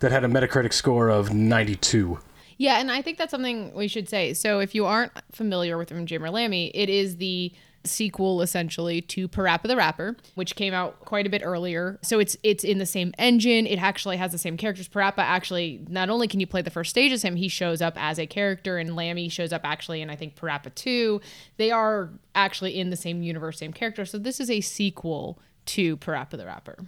that 0.00 0.12
had 0.12 0.22
a 0.22 0.28
Metacritic 0.28 0.74
score 0.74 1.08
of 1.08 1.32
92. 1.32 2.18
Yeah, 2.58 2.78
and 2.78 2.92
I 2.92 3.00
think 3.00 3.16
that's 3.16 3.30
something 3.30 3.72
we 3.72 3.88
should 3.88 4.10
say. 4.10 4.34
So 4.34 4.60
if 4.60 4.74
you 4.74 4.84
aren't 4.84 5.12
familiar 5.32 5.78
with 5.78 5.88
Jammer 6.04 6.28
Lammy, 6.28 6.70
it 6.74 6.90
is 6.90 7.16
the 7.16 7.54
sequel 7.84 8.42
essentially 8.42 9.00
to 9.00 9.28
Parappa 9.28 9.62
the 9.62 9.76
Rapper, 9.76 10.16
which 10.34 10.54
came 10.54 10.74
out 10.74 11.00
quite 11.00 11.26
a 11.26 11.30
bit 11.30 11.42
earlier. 11.44 11.98
So 12.02 12.18
it's 12.18 12.36
it's 12.42 12.64
in 12.64 12.78
the 12.78 12.86
same 12.86 13.14
engine. 13.18 13.66
It 13.66 13.80
actually 13.80 14.16
has 14.18 14.32
the 14.32 14.38
same 14.38 14.56
characters. 14.56 14.88
Parappa 14.88 15.18
actually 15.18 15.84
not 15.88 16.10
only 16.10 16.28
can 16.28 16.40
you 16.40 16.46
play 16.46 16.62
the 16.62 16.70
first 16.70 16.90
stage 16.90 17.12
as 17.12 17.22
him, 17.22 17.36
he 17.36 17.48
shows 17.48 17.80
up 17.80 17.94
as 17.96 18.18
a 18.18 18.26
character, 18.26 18.78
and 18.78 18.96
Lammy 18.96 19.28
shows 19.28 19.52
up 19.52 19.62
actually 19.64 20.02
in 20.02 20.10
I 20.10 20.16
think 20.16 20.36
Parappa 20.36 20.74
2. 20.74 21.20
They 21.56 21.70
are 21.70 22.10
actually 22.34 22.78
in 22.78 22.90
the 22.90 22.96
same 22.96 23.22
universe, 23.22 23.58
same 23.58 23.72
character. 23.72 24.04
So 24.04 24.18
this 24.18 24.40
is 24.40 24.50
a 24.50 24.60
sequel 24.60 25.38
to 25.66 25.96
Parappa 25.96 26.36
the 26.36 26.46
Rapper 26.46 26.78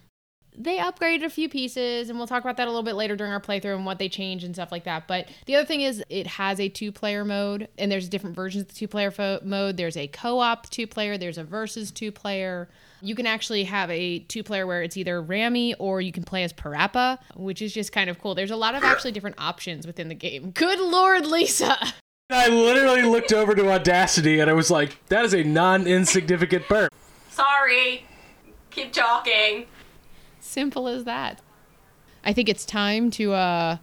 they 0.62 0.78
upgraded 0.78 1.24
a 1.24 1.30
few 1.30 1.48
pieces 1.48 2.08
and 2.08 2.18
we'll 2.18 2.26
talk 2.26 2.42
about 2.42 2.56
that 2.56 2.66
a 2.66 2.70
little 2.70 2.82
bit 2.82 2.94
later 2.94 3.16
during 3.16 3.32
our 3.32 3.40
playthrough 3.40 3.74
and 3.74 3.86
what 3.86 3.98
they 3.98 4.08
changed 4.08 4.44
and 4.44 4.54
stuff 4.54 4.72
like 4.72 4.84
that 4.84 5.06
but 5.06 5.28
the 5.46 5.54
other 5.54 5.66
thing 5.66 5.80
is 5.80 6.02
it 6.08 6.26
has 6.26 6.60
a 6.60 6.68
two 6.68 6.92
player 6.92 7.24
mode 7.24 7.68
and 7.78 7.90
there's 7.90 8.08
different 8.08 8.36
versions 8.36 8.62
of 8.62 8.68
the 8.68 8.74
two 8.74 8.88
player 8.88 9.10
fo- 9.10 9.40
mode 9.42 9.76
there's 9.76 9.96
a 9.96 10.06
co-op 10.08 10.68
two 10.70 10.86
player 10.86 11.18
there's 11.18 11.38
a 11.38 11.44
versus 11.44 11.90
two 11.90 12.12
player 12.12 12.68
you 13.02 13.16
can 13.16 13.26
actually 13.26 13.64
have 13.64 13.90
a 13.90 14.20
two 14.20 14.44
player 14.44 14.66
where 14.66 14.82
it's 14.82 14.96
either 14.96 15.20
Rammy 15.20 15.74
or 15.74 16.00
you 16.00 16.12
can 16.12 16.22
play 16.22 16.44
as 16.44 16.52
Parappa, 16.52 17.18
which 17.34 17.60
is 17.60 17.74
just 17.74 17.90
kind 17.90 18.08
of 18.08 18.20
cool. 18.20 18.36
There's 18.36 18.52
a 18.52 18.56
lot 18.56 18.76
of 18.76 18.84
actually 18.84 19.10
different 19.10 19.40
options 19.40 19.86
within 19.88 20.08
the 20.08 20.14
game. 20.14 20.52
Good 20.52 20.78
lord, 20.78 21.26
Lisa! 21.26 21.76
I 22.30 22.48
literally 22.48 23.02
looked 23.02 23.32
over 23.32 23.54
to 23.54 23.70
Audacity 23.70 24.40
and 24.40 24.48
I 24.48 24.54
was 24.54 24.70
like, 24.70 25.04
that 25.08 25.24
is 25.24 25.34
a 25.34 25.42
non 25.42 25.86
insignificant 25.86 26.68
burp. 26.68 26.92
Sorry. 27.28 28.06
Keep 28.70 28.92
talking. 28.92 29.66
Simple 30.42 30.88
as 30.88 31.04
that. 31.04 31.40
I 32.24 32.32
think 32.32 32.48
it's 32.48 32.66
time 32.66 33.12
to 33.12 33.32
uh, 33.32 33.76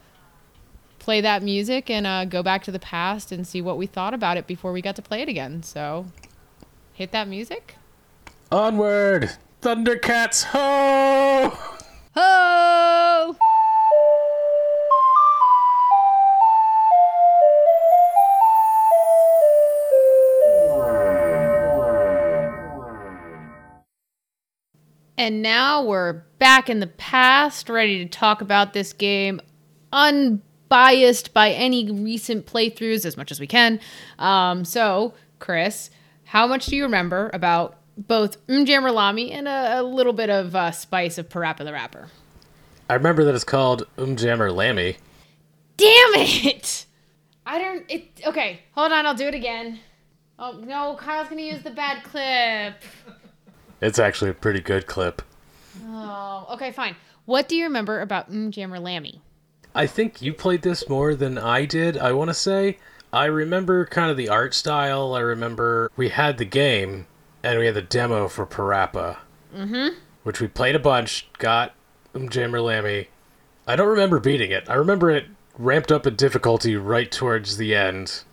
play 1.00 1.22
that 1.22 1.42
music 1.42 1.90
and 1.90 2.06
uh, 2.06 2.26
go 2.26 2.44
back 2.44 2.64
to 2.66 2.72
the 2.72 2.80
past 2.80 3.32
and 3.32 3.48
see 3.48 3.62
what 3.62 3.78
we 3.78 3.88
thought 3.88 4.14
about 4.14 4.36
it 4.36 4.46
before 4.46 4.74
we 4.74 4.82
got 4.82 4.98
to 4.98 5.02
play 5.02 5.22
it 5.22 5.30
again. 5.30 5.64
So, 5.64 6.08
hit 6.94 7.12
that 7.14 7.30
music. 7.30 7.76
Onward! 8.52 9.32
Thundercats, 9.62 10.44
ho! 10.44 11.58
Ho! 12.16 13.36
And 25.20 25.42
now 25.42 25.84
we're 25.84 26.14
back 26.38 26.70
in 26.70 26.80
the 26.80 26.88
past, 26.88 27.68
ready 27.68 28.06
to 28.06 28.10
talk 28.10 28.40
about 28.40 28.72
this 28.72 28.94
game 28.94 29.42
unbiased 29.92 31.34
by 31.34 31.50
any 31.50 31.92
recent 31.92 32.46
playthroughs 32.46 33.06
as 33.06 33.18
much 33.18 33.30
as 33.30 33.38
we 33.38 33.46
can. 33.46 33.82
Um, 34.18 34.64
so, 34.64 35.14
Chris, 35.40 35.90
how 36.24 36.48
much 36.48 36.68
do 36.68 36.78
you 36.78 36.84
remember 36.84 37.30
about 37.34 37.76
both 37.98 38.48
Mjammer 38.48 38.94
Lammy 38.94 39.34
and 39.34 39.50
a, 39.50 39.82
a 39.82 39.84
little 39.84 40.14
bit 40.14 40.30
of 40.30 40.56
uh, 40.56 40.72
spice 40.72 41.18
of 41.18 41.28
Parappa 41.28 41.66
the 41.66 41.74
Rapper? 41.74 42.08
I 42.90 42.94
remember 42.94 43.26
that 43.26 43.36
it's 43.36 43.44
called 43.44 43.88
Umjammer 43.98 44.56
Lammy. 44.56 44.96
Damn 45.76 46.16
it! 46.16 46.86
I 47.46 47.60
don't. 47.60 47.92
It. 47.92 48.22
Okay, 48.26 48.62
hold 48.72 48.94
on. 48.94 49.06
I'll 49.06 49.16
do 49.16 49.28
it 49.28 49.36
again. 49.36 49.82
Oh 50.42 50.54
no, 50.54 50.96
Kyle's 50.98 51.28
gonna 51.28 51.42
use 51.42 51.62
the 51.62 51.72
bad 51.72 52.06
clip. 52.06 52.82
It's 53.82 54.00
actually 54.00 54.32
a 54.32 54.34
pretty 54.36 54.60
good 54.60 54.88
clip. 54.88 55.22
Oh, 55.86 56.48
okay, 56.52 56.72
fine. 56.72 56.96
What 57.26 57.48
do 57.48 57.56
you 57.56 57.66
remember 57.66 58.02
about 58.02 58.32
Mjammer 58.32 58.82
Lammy? 58.82 59.22
I 59.76 59.86
think 59.88 60.22
you 60.22 60.34
played 60.34 60.64
this 60.64 60.90
more 60.90 61.16
than 61.16 61.38
I 61.38 61.66
did, 61.66 61.98
I 61.98 62.12
want 62.12 62.30
to 62.30 62.34
say. 62.34 62.78
I 63.14 63.26
remember 63.26 63.86
kind 63.86 64.12
of 64.12 64.18
the 64.18 64.30
art 64.30 64.54
style. 64.54 65.14
I 65.14 65.20
remember 65.20 65.92
we 65.96 66.10
had 66.10 66.38
the 66.38 66.46
game 66.46 67.08
and 67.44 67.60
we 67.60 67.68
had 67.68 67.76
the 67.76 67.82
demo 67.82 68.28
for 68.28 68.46
Parappa. 68.46 69.18
Mm-hmm. 69.56 69.98
Which 70.24 70.42
we 70.42 70.48
played 70.48 70.76
a 70.76 70.80
bunch, 70.80 71.28
got 71.38 71.74
Umjammer 72.14 72.64
Lammy. 72.64 73.08
I 73.68 73.76
don't 73.76 73.88
remember 73.88 74.20
beating 74.20 74.52
it. 74.52 74.70
I 74.70 74.74
remember 74.74 75.10
it 75.10 75.26
ramped 75.58 75.92
up 75.92 76.08
in 76.08 76.16
difficulty 76.16 76.76
right 76.76 77.12
towards 77.12 77.58
the 77.58 77.76
end. 77.76 78.24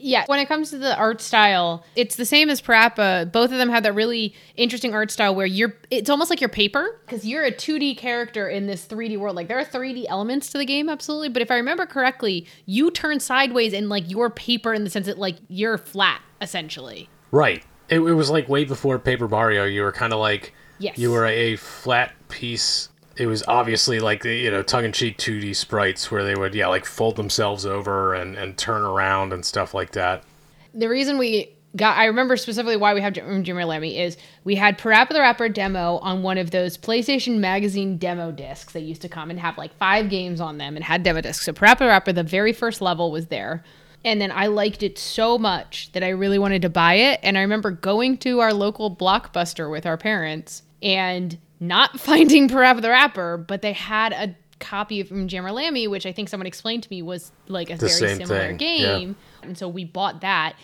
Yeah, 0.00 0.24
when 0.26 0.38
it 0.38 0.46
comes 0.46 0.70
to 0.70 0.78
the 0.78 0.96
art 0.96 1.20
style, 1.20 1.84
it's 1.96 2.16
the 2.16 2.24
same 2.24 2.50
as 2.50 2.60
Parappa. 2.60 3.30
Both 3.30 3.52
of 3.52 3.58
them 3.58 3.68
have 3.68 3.82
that 3.84 3.94
really 3.94 4.34
interesting 4.56 4.94
art 4.94 5.10
style 5.10 5.34
where 5.34 5.46
you're 5.46 5.74
it's 5.90 6.10
almost 6.10 6.30
like 6.30 6.40
your 6.40 6.48
paper 6.48 6.98
because 7.06 7.24
you're 7.24 7.44
a 7.44 7.52
2D 7.52 7.96
character 7.96 8.48
in 8.48 8.66
this 8.66 8.86
3D 8.86 9.18
world. 9.18 9.36
Like 9.36 9.48
there 9.48 9.58
are 9.58 9.64
3D 9.64 10.06
elements 10.08 10.50
to 10.52 10.58
the 10.58 10.66
game 10.66 10.88
absolutely, 10.88 11.28
but 11.28 11.42
if 11.42 11.50
I 11.50 11.56
remember 11.56 11.86
correctly, 11.86 12.46
you 12.66 12.90
turn 12.90 13.20
sideways 13.20 13.72
and 13.72 13.88
like 13.88 14.10
your 14.10 14.30
paper 14.30 14.74
in 14.74 14.84
the 14.84 14.90
sense 14.90 15.06
that 15.06 15.18
like 15.18 15.36
you're 15.48 15.78
flat 15.78 16.20
essentially. 16.40 17.08
Right. 17.30 17.64
It, 17.88 18.00
it 18.00 18.14
was 18.14 18.30
like 18.30 18.48
way 18.48 18.64
before 18.64 18.98
Paper 18.98 19.26
Mario. 19.28 19.64
You 19.64 19.82
were 19.82 19.92
kind 19.92 20.12
of 20.12 20.20
like 20.20 20.54
Yes. 20.78 20.96
you 20.98 21.10
were 21.10 21.26
a 21.26 21.56
flat 21.56 22.12
piece. 22.28 22.89
It 23.16 23.26
was 23.26 23.42
obviously 23.48 24.00
like 24.00 24.22
the 24.22 24.34
you 24.34 24.50
know 24.50 24.62
tongue 24.62 24.84
in 24.84 24.92
cheek 24.92 25.18
2D 25.18 25.54
sprites 25.56 26.10
where 26.10 26.24
they 26.24 26.34
would 26.34 26.54
yeah 26.54 26.68
like 26.68 26.86
fold 26.86 27.16
themselves 27.16 27.66
over 27.66 28.14
and 28.14 28.36
and 28.36 28.56
turn 28.56 28.82
around 28.82 29.32
and 29.32 29.44
stuff 29.44 29.74
like 29.74 29.92
that. 29.92 30.24
the 30.72 30.88
reason 30.88 31.18
we 31.18 31.50
got 31.76 31.96
I 31.98 32.06
remember 32.06 32.36
specifically 32.36 32.76
why 32.76 32.94
we 32.94 33.00
have 33.00 33.12
Jimmy 33.12 33.64
Lemmy 33.64 33.98
is 33.98 34.16
we 34.44 34.56
had 34.56 34.78
Parappa 34.78 35.10
the 35.10 35.20
Rapper 35.20 35.48
demo 35.48 35.98
on 35.98 36.22
one 36.22 36.38
of 36.38 36.50
those 36.50 36.76
PlayStation 36.78 37.38
Magazine 37.38 37.96
demo 37.98 38.32
discs 38.32 38.72
that 38.72 38.80
used 38.80 39.02
to 39.02 39.08
come 39.08 39.30
and 39.30 39.38
have 39.38 39.58
like 39.58 39.74
five 39.76 40.08
games 40.08 40.40
on 40.40 40.58
them 40.58 40.76
and 40.76 40.84
had 40.84 41.02
demo 41.02 41.20
discs. 41.20 41.44
So 41.44 41.52
Parappa 41.52 41.78
the 41.80 41.86
Rapper, 41.86 42.12
the 42.12 42.22
very 42.22 42.52
first 42.52 42.80
level 42.80 43.12
was 43.12 43.26
there. 43.26 43.62
And 44.02 44.20
then 44.20 44.32
I 44.32 44.46
liked 44.46 44.82
it 44.82 44.98
so 44.98 45.36
much 45.36 45.92
that 45.92 46.02
I 46.02 46.08
really 46.08 46.38
wanted 46.38 46.62
to 46.62 46.70
buy 46.70 46.94
it. 46.94 47.20
And 47.22 47.36
I 47.36 47.42
remember 47.42 47.70
going 47.70 48.16
to 48.18 48.40
our 48.40 48.54
local 48.54 48.94
blockbuster 48.94 49.70
with 49.70 49.84
our 49.84 49.98
parents 49.98 50.62
and 50.82 51.36
not 51.60 52.00
finding 52.00 52.48
Parappa 52.48 52.82
the 52.82 52.90
Rapper, 52.90 53.36
but 53.36 53.62
they 53.62 53.72
had 53.72 54.12
a 54.12 54.34
copy 54.58 55.02
from 55.02 55.28
Jammer 55.28 55.52
Lammy, 55.52 55.88
which 55.88 56.06
I 56.06 56.12
think 56.12 56.28
someone 56.28 56.46
explained 56.46 56.82
to 56.84 56.90
me 56.90 57.02
was 57.02 57.32
like 57.48 57.70
a 57.70 57.76
very 57.76 57.90
same 57.90 58.18
similar 58.18 58.48
thing, 58.48 58.56
game. 58.56 59.16
And 59.42 59.56
so 59.56 59.68
we 59.68 59.84
bought 59.84 60.20
that. 60.20 60.54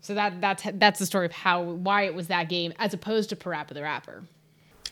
So 0.00 0.14
that 0.14 0.40
that's 0.40 0.64
that's 0.74 0.98
the 0.98 1.06
story 1.06 1.26
of 1.26 1.32
how 1.32 1.62
why 1.62 2.02
it 2.02 2.14
was 2.14 2.28
that 2.28 2.48
game 2.48 2.72
as 2.78 2.94
opposed 2.94 3.30
to 3.30 3.36
Parappa 3.36 3.74
the 3.74 3.82
Rapper. 3.82 4.24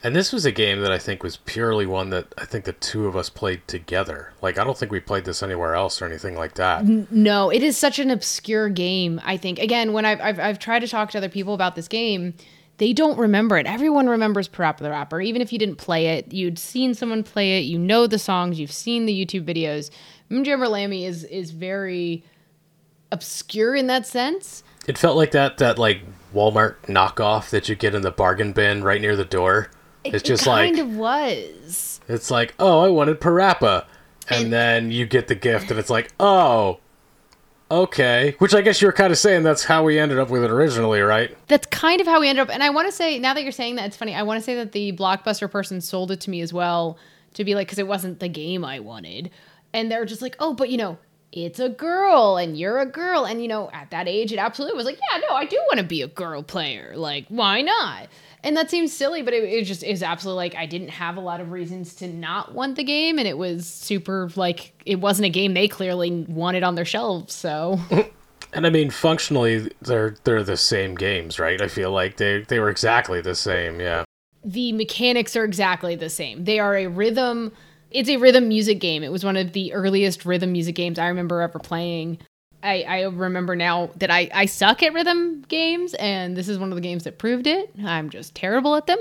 And 0.03 0.15
this 0.15 0.31
was 0.31 0.45
a 0.45 0.51
game 0.51 0.81
that 0.81 0.91
I 0.91 0.99
think 0.99 1.23
was 1.23 1.37
purely 1.37 1.87
one 1.87 2.11
that 2.11 2.31
I 2.37 2.45
think 2.45 2.65
the 2.65 2.73
two 2.73 3.07
of 3.07 3.15
us 3.15 3.29
played 3.29 3.67
together. 3.67 4.33
Like 4.41 4.59
I 4.59 4.63
don't 4.63 4.77
think 4.77 4.91
we 4.91 4.99
played 4.99 5.25
this 5.25 5.41
anywhere 5.41 5.73
else 5.73 6.01
or 6.01 6.05
anything 6.05 6.35
like 6.35 6.53
that. 6.55 6.85
No, 6.85 7.49
it 7.49 7.63
is 7.63 7.77
such 7.77 7.97
an 7.97 8.11
obscure 8.11 8.69
game. 8.69 9.19
I 9.25 9.37
think 9.37 9.57
again 9.57 9.93
when 9.93 10.05
I've 10.05 10.21
I've, 10.21 10.39
I've 10.39 10.59
tried 10.59 10.79
to 10.79 10.87
talk 10.87 11.09
to 11.11 11.17
other 11.17 11.29
people 11.29 11.53
about 11.53 11.75
this 11.75 11.87
game, 11.87 12.35
they 12.77 12.93
don't 12.93 13.17
remember 13.17 13.57
it. 13.57 13.65
Everyone 13.65 14.07
remembers 14.07 14.47
Parappa 14.47 14.77
the 14.79 14.89
Rapper. 14.91 15.19
Even 15.21 15.41
if 15.41 15.51
you 15.51 15.59
didn't 15.59 15.77
play 15.77 16.07
it, 16.17 16.31
you'd 16.31 16.59
seen 16.59 16.93
someone 16.93 17.23
play 17.23 17.57
it. 17.57 17.61
You 17.61 17.79
know 17.79 18.05
the 18.07 18.19
songs. 18.19 18.59
You've 18.59 18.71
seen 18.71 19.05
the 19.05 19.25
YouTube 19.25 19.45
videos. 19.45 19.89
Mjammer 20.29 20.69
Lammy 20.69 21.05
is 21.05 21.23
is 21.25 21.51
very 21.51 22.23
obscure 23.11 23.75
in 23.75 23.87
that 23.87 24.05
sense. 24.05 24.63
It 24.87 24.97
felt 24.97 25.17
like 25.17 25.31
that 25.31 25.57
that 25.57 25.77
like 25.79 26.01
Walmart 26.33 26.75
knockoff 26.83 27.49
that 27.49 27.69
you 27.69 27.75
get 27.75 27.95
in 27.95 28.01
the 28.01 28.11
bargain 28.11 28.51
bin 28.53 28.83
right 28.83 29.01
near 29.01 29.15
the 29.15 29.25
door. 29.25 29.69
It, 30.03 30.15
It's 30.15 30.23
just 30.23 30.43
it 30.43 30.45
kind 30.45 30.75
like 30.77 30.83
of 30.85 30.95
was. 30.95 31.99
it's 32.07 32.29
like, 32.31 32.53
"Oh, 32.59 32.81
I 32.81 32.89
wanted 32.89 33.19
Parappa." 33.19 33.85
And 34.29 34.51
then 34.51 34.91
you 34.91 35.05
get 35.05 35.27
the 35.29 35.35
gift 35.35 35.71
and 35.71 35.79
it's 35.79 35.89
like, 35.89 36.11
"Oh, 36.19 36.79
okay." 37.69 38.35
Which 38.39 38.53
I 38.53 38.61
guess 38.61 38.81
you 38.81 38.87
were 38.87 38.93
kind 38.93 39.11
of 39.11 39.17
saying 39.17 39.43
that's 39.43 39.63
how 39.63 39.83
we 39.83 39.99
ended 39.99 40.19
up 40.19 40.29
with 40.29 40.43
it 40.43 40.51
originally, 40.51 41.01
right? 41.01 41.35
That's 41.47 41.67
kind 41.67 42.01
of 42.01 42.07
how 42.07 42.19
we 42.19 42.29
ended 42.29 42.43
up. 42.43 42.53
And 42.53 42.63
I 42.63 42.69
want 42.69 42.87
to 42.87 42.91
say, 42.91 43.19
now 43.19 43.33
that 43.33 43.43
you're 43.43 43.51
saying 43.51 43.75
that, 43.75 43.85
it's 43.87 43.97
funny. 43.97 44.15
I 44.15 44.23
want 44.23 44.39
to 44.39 44.43
say 44.43 44.55
that 44.55 44.71
the 44.71 44.93
Blockbuster 44.93 45.49
person 45.49 45.81
sold 45.81 46.11
it 46.11 46.21
to 46.21 46.29
me 46.29 46.41
as 46.41 46.53
well 46.53 46.97
to 47.33 47.43
be 47.43 47.55
like, 47.55 47.67
because 47.67 47.79
it 47.79 47.87
wasn't 47.87 48.19
the 48.19 48.29
game 48.29 48.65
I 48.65 48.79
wanted. 48.79 49.31
And 49.73 49.91
they're 49.91 50.05
just 50.05 50.21
like, 50.21 50.35
oh, 50.39 50.53
but 50.53 50.69
you 50.69 50.77
know, 50.77 50.97
it's 51.31 51.59
a 51.59 51.69
girl 51.69 52.37
and 52.37 52.57
you're 52.57 52.79
a 52.79 52.85
girl. 52.85 53.25
And 53.25 53.41
you 53.41 53.47
know, 53.47 53.69
at 53.71 53.91
that 53.91 54.07
age, 54.07 54.31
it 54.31 54.39
absolutely 54.39 54.77
was 54.77 54.85
like, 54.85 54.97
yeah, 55.11 55.21
no, 55.29 55.35
I 55.35 55.45
do 55.45 55.57
want 55.67 55.79
to 55.79 55.85
be 55.85 56.01
a 56.01 56.07
girl 56.07 56.41
player. 56.43 56.93
Like, 56.95 57.25
why 57.29 57.61
not? 57.61 58.07
And 58.43 58.55
that 58.55 58.69
seems 58.69 58.93
silly, 58.93 59.21
but 59.23 59.33
it, 59.33 59.43
it 59.43 59.65
just 59.65 59.83
is 59.83 60.03
absolutely 60.03 60.45
like 60.45 60.55
I 60.55 60.65
didn't 60.65 60.89
have 60.89 61.17
a 61.17 61.19
lot 61.19 61.41
of 61.41 61.51
reasons 61.51 61.95
to 61.95 62.07
not 62.07 62.53
want 62.53 62.75
the 62.75 62.83
game. 62.83 63.17
And 63.17 63.27
it 63.27 63.37
was 63.37 63.67
super, 63.67 64.29
like, 64.35 64.73
it 64.85 64.97
wasn't 64.99 65.25
a 65.25 65.29
game 65.29 65.53
they 65.53 65.67
clearly 65.67 66.25
wanted 66.29 66.63
on 66.63 66.75
their 66.75 66.85
shelves. 66.85 67.33
So. 67.33 67.79
And 68.53 68.65
I 68.65 68.69
mean, 68.69 68.89
functionally, 68.91 69.69
they're 69.81 70.15
they're 70.23 70.41
the 70.41 70.55
same 70.55 70.95
games, 70.95 71.37
right? 71.37 71.61
I 71.61 71.67
feel 71.67 71.91
like 71.91 72.15
they 72.15 72.43
they 72.47 72.59
were 72.59 72.69
exactly 72.69 73.19
the 73.19 73.35
same. 73.35 73.81
Yeah. 73.81 74.05
the 74.43 74.71
mechanics 74.71 75.35
are 75.35 75.43
exactly 75.43 75.95
the 75.97 76.09
same. 76.09 76.45
They 76.45 76.57
are 76.57 76.73
a 76.75 76.87
rhythm. 76.87 77.51
It's 77.91 78.07
a 78.07 78.15
rhythm 78.15 78.47
music 78.47 78.79
game. 78.79 79.03
It 79.03 79.11
was 79.11 79.25
one 79.25 79.35
of 79.35 79.51
the 79.51 79.73
earliest 79.73 80.25
rhythm 80.25 80.53
music 80.53 80.75
games 80.75 80.97
I 80.97 81.07
remember 81.07 81.41
ever 81.41 81.59
playing. 81.59 82.19
I, 82.63 82.83
I 82.83 83.01
remember 83.03 83.55
now 83.55 83.91
that 83.97 84.09
I, 84.11 84.29
I 84.33 84.45
suck 84.45 84.83
at 84.83 84.93
rhythm 84.93 85.43
games, 85.47 85.93
and 85.95 86.35
this 86.35 86.49
is 86.49 86.57
one 86.57 86.71
of 86.71 86.75
the 86.75 86.81
games 86.81 87.03
that 87.03 87.17
proved 87.17 87.47
it. 87.47 87.71
I'm 87.85 88.09
just 88.09 88.35
terrible 88.35 88.75
at 88.75 88.87
them. 88.87 88.99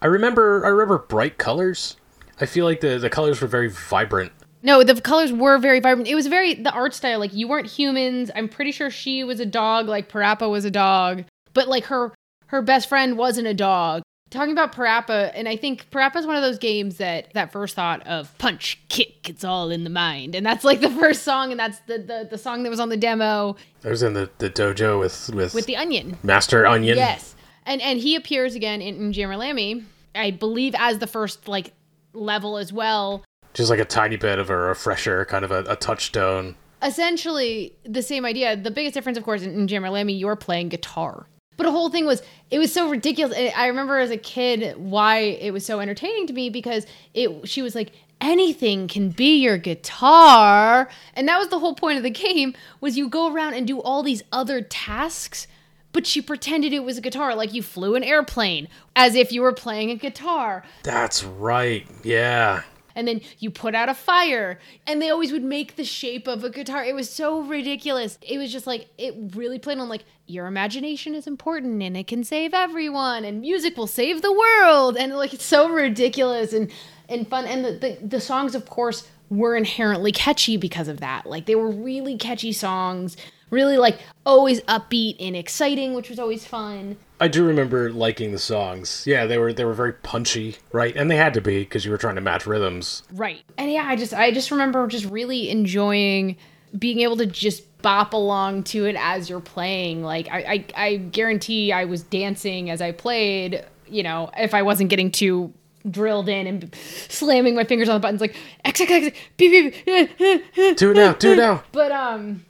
I 0.00 0.06
remember 0.06 0.64
I 0.64 0.68
remember 0.68 0.98
bright 0.98 1.38
colors. 1.38 1.96
I 2.40 2.46
feel 2.46 2.64
like 2.64 2.80
the 2.80 2.98
the 2.98 3.10
colors 3.10 3.40
were 3.40 3.48
very 3.48 3.68
vibrant. 3.68 4.32
No, 4.62 4.82
the 4.82 5.00
colors 5.00 5.32
were 5.32 5.58
very 5.58 5.80
vibrant. 5.80 6.08
It 6.08 6.14
was 6.14 6.26
very 6.26 6.54
the 6.54 6.72
art 6.72 6.94
style. 6.94 7.18
Like 7.18 7.34
you 7.34 7.48
weren't 7.48 7.66
humans. 7.66 8.30
I'm 8.34 8.48
pretty 8.48 8.72
sure 8.72 8.90
she 8.90 9.24
was 9.24 9.40
a 9.40 9.46
dog. 9.46 9.88
Like 9.88 10.10
Parappa 10.10 10.50
was 10.50 10.64
a 10.64 10.70
dog, 10.70 11.24
but 11.52 11.68
like 11.68 11.84
her 11.84 12.14
her 12.46 12.62
best 12.62 12.88
friend 12.88 13.16
wasn't 13.16 13.46
a 13.46 13.54
dog. 13.54 14.02
Talking 14.30 14.52
about 14.52 14.72
Parappa, 14.72 15.32
and 15.34 15.48
I 15.48 15.56
think 15.56 15.90
Parappa 15.90 16.16
is 16.16 16.26
one 16.26 16.36
of 16.36 16.42
those 16.42 16.58
games 16.58 16.98
that 16.98 17.32
that 17.34 17.50
first 17.50 17.74
thought 17.74 18.06
of 18.06 18.36
punch, 18.38 18.80
kick, 18.88 19.28
it's 19.28 19.42
all 19.42 19.70
in 19.70 19.82
the 19.82 19.90
mind, 19.90 20.36
and 20.36 20.46
that's 20.46 20.62
like 20.64 20.80
the 20.80 20.88
first 20.90 21.24
song, 21.24 21.50
and 21.50 21.58
that's 21.58 21.80
the 21.80 21.98
the, 21.98 22.28
the 22.30 22.38
song 22.38 22.62
that 22.62 22.70
was 22.70 22.78
on 22.78 22.90
the 22.90 22.96
demo 22.96 23.56
I 23.84 23.88
was 23.88 24.04
in 24.04 24.12
the, 24.14 24.30
the 24.38 24.48
dojo 24.48 25.00
with 25.00 25.30
with, 25.34 25.52
with 25.52 25.66
the 25.66 25.76
onion. 25.76 26.16
Master 26.22 26.64
Onion. 26.64 26.96
Yes, 26.96 27.34
and 27.66 27.82
and 27.82 27.98
he 27.98 28.14
appears 28.14 28.54
again 28.54 28.80
in 28.80 28.98
Mjammer 29.10 29.36
Lammy, 29.36 29.84
I 30.14 30.30
believe, 30.30 30.76
as 30.78 30.98
the 30.98 31.08
first 31.08 31.48
like 31.48 31.72
level 32.12 32.56
as 32.56 32.72
well. 32.72 33.24
Just 33.52 33.68
like 33.68 33.80
a 33.80 33.84
tiny 33.84 34.16
bit 34.16 34.38
of 34.38 34.48
a 34.48 34.56
refresher, 34.56 35.24
kind 35.24 35.44
of 35.44 35.50
a, 35.50 35.64
a 35.64 35.74
touchstone. 35.74 36.54
essentially 36.84 37.74
the 37.84 38.02
same 38.02 38.24
idea. 38.24 38.56
The 38.56 38.70
biggest 38.70 38.94
difference, 38.94 39.18
of 39.18 39.24
course, 39.24 39.42
in, 39.42 39.50
in 39.52 39.66
Jammer 39.66 39.90
Lammy, 39.90 40.12
you're 40.12 40.36
playing 40.36 40.68
guitar. 40.68 41.26
But 41.60 41.66
the 41.66 41.72
whole 41.72 41.90
thing 41.90 42.06
was, 42.06 42.22
it 42.50 42.58
was 42.58 42.72
so 42.72 42.88
ridiculous. 42.88 43.36
I 43.54 43.66
remember 43.66 43.98
as 43.98 44.10
a 44.10 44.16
kid 44.16 44.78
why 44.78 45.18
it 45.18 45.52
was 45.52 45.62
so 45.62 45.78
entertaining 45.78 46.26
to 46.28 46.32
me 46.32 46.48
because 46.48 46.86
it. 47.12 47.46
She 47.46 47.60
was 47.60 47.74
like, 47.74 47.92
anything 48.18 48.88
can 48.88 49.10
be 49.10 49.36
your 49.36 49.58
guitar, 49.58 50.88
and 51.14 51.28
that 51.28 51.38
was 51.38 51.48
the 51.48 51.58
whole 51.58 51.74
point 51.74 51.98
of 51.98 52.02
the 52.02 52.08
game. 52.08 52.54
Was 52.80 52.96
you 52.96 53.10
go 53.10 53.30
around 53.30 53.52
and 53.52 53.66
do 53.66 53.78
all 53.78 54.02
these 54.02 54.22
other 54.32 54.62
tasks, 54.62 55.46
but 55.92 56.06
she 56.06 56.22
pretended 56.22 56.72
it 56.72 56.82
was 56.82 56.96
a 56.96 57.02
guitar, 57.02 57.34
like 57.34 57.52
you 57.52 57.62
flew 57.62 57.94
an 57.94 58.04
airplane, 58.04 58.66
as 58.96 59.14
if 59.14 59.30
you 59.30 59.42
were 59.42 59.52
playing 59.52 59.90
a 59.90 59.96
guitar 59.96 60.64
That's 60.82 61.22
right. 61.22 61.86
Yeah. 62.02 62.62
And 63.00 63.08
then 63.08 63.20
you 63.38 63.50
put 63.50 63.74
out 63.74 63.88
a 63.88 63.94
fire. 63.94 64.60
And 64.86 65.00
they 65.00 65.10
always 65.10 65.32
would 65.32 65.42
make 65.42 65.76
the 65.76 65.84
shape 65.84 66.28
of 66.28 66.44
a 66.44 66.50
guitar. 66.50 66.84
It 66.84 66.94
was 66.94 67.10
so 67.10 67.40
ridiculous. 67.40 68.18
It 68.20 68.36
was 68.38 68.52
just 68.52 68.66
like 68.66 68.88
it 68.98 69.14
really 69.34 69.58
played 69.58 69.78
on 69.78 69.88
like 69.88 70.04
your 70.26 70.46
imagination 70.46 71.14
is 71.14 71.26
important 71.26 71.82
and 71.82 71.96
it 71.96 72.06
can 72.06 72.22
save 72.22 72.54
everyone 72.54 73.24
and 73.24 73.40
music 73.40 73.76
will 73.76 73.86
save 73.86 74.20
the 74.22 74.32
world. 74.32 74.96
And 74.96 75.16
like 75.16 75.34
it's 75.34 75.44
so 75.44 75.68
ridiculous 75.68 76.52
and 76.52 76.70
and 77.08 77.26
fun. 77.26 77.46
And 77.46 77.64
the, 77.64 77.72
the, 77.72 78.06
the 78.06 78.20
songs 78.20 78.54
of 78.54 78.66
course 78.66 79.08
were 79.30 79.56
inherently 79.56 80.12
catchy 80.12 80.56
because 80.58 80.88
of 80.88 81.00
that. 81.00 81.24
Like 81.24 81.46
they 81.46 81.54
were 81.54 81.70
really 81.70 82.18
catchy 82.18 82.52
songs 82.52 83.16
really 83.50 83.76
like 83.76 83.98
always 84.24 84.60
upbeat 84.62 85.16
and 85.20 85.36
exciting, 85.36 85.94
which 85.94 86.08
was 86.08 86.18
always 86.18 86.46
fun. 86.46 86.96
I 87.20 87.28
do 87.28 87.44
remember 87.44 87.90
liking 87.92 88.32
the 88.32 88.38
songs. 88.38 89.04
Yeah, 89.06 89.26
they 89.26 89.36
were 89.38 89.52
they 89.52 89.64
were 89.64 89.74
very 89.74 89.92
punchy, 89.92 90.56
right? 90.72 90.94
And 90.96 91.10
they 91.10 91.16
had 91.16 91.34
to 91.34 91.40
be 91.40 91.60
because 91.60 91.84
you 91.84 91.90
were 91.90 91.98
trying 91.98 92.14
to 92.14 92.20
match 92.20 92.46
rhythms. 92.46 93.02
Right. 93.12 93.42
And 93.58 93.70
yeah, 93.70 93.84
I 93.86 93.96
just 93.96 94.14
I 94.14 94.30
just 94.32 94.50
remember 94.50 94.86
just 94.86 95.04
really 95.06 95.50
enjoying 95.50 96.36
being 96.78 97.00
able 97.00 97.16
to 97.18 97.26
just 97.26 97.64
bop 97.82 98.12
along 98.12 98.62
to 98.62 98.86
it 98.86 98.96
as 98.98 99.28
you're 99.28 99.40
playing. 99.40 100.02
Like 100.02 100.28
I 100.30 100.64
I, 100.76 100.86
I 100.86 100.96
guarantee 100.96 101.72
I 101.72 101.84
was 101.84 102.02
dancing 102.02 102.70
as 102.70 102.80
I 102.80 102.92
played, 102.92 103.64
you 103.88 104.02
know, 104.02 104.30
if 104.38 104.54
I 104.54 104.62
wasn't 104.62 104.88
getting 104.90 105.10
too 105.10 105.52
drilled 105.90 106.28
in 106.28 106.46
and 106.46 106.74
slamming 107.08 107.54
my 107.54 107.64
fingers 107.64 107.88
on 107.88 107.94
the 107.94 108.00
buttons 108.00 108.20
like 108.20 108.36
X 108.64 108.80
X 108.82 108.90
X 108.92 109.18
beep 109.36 109.74
beep 109.86 110.76
Do 110.78 110.90
it 110.90 110.94
now, 110.96 111.12
do 111.14 111.32
it 111.32 111.36
now. 111.38 111.64
but 111.72 111.90
um 111.90 112.44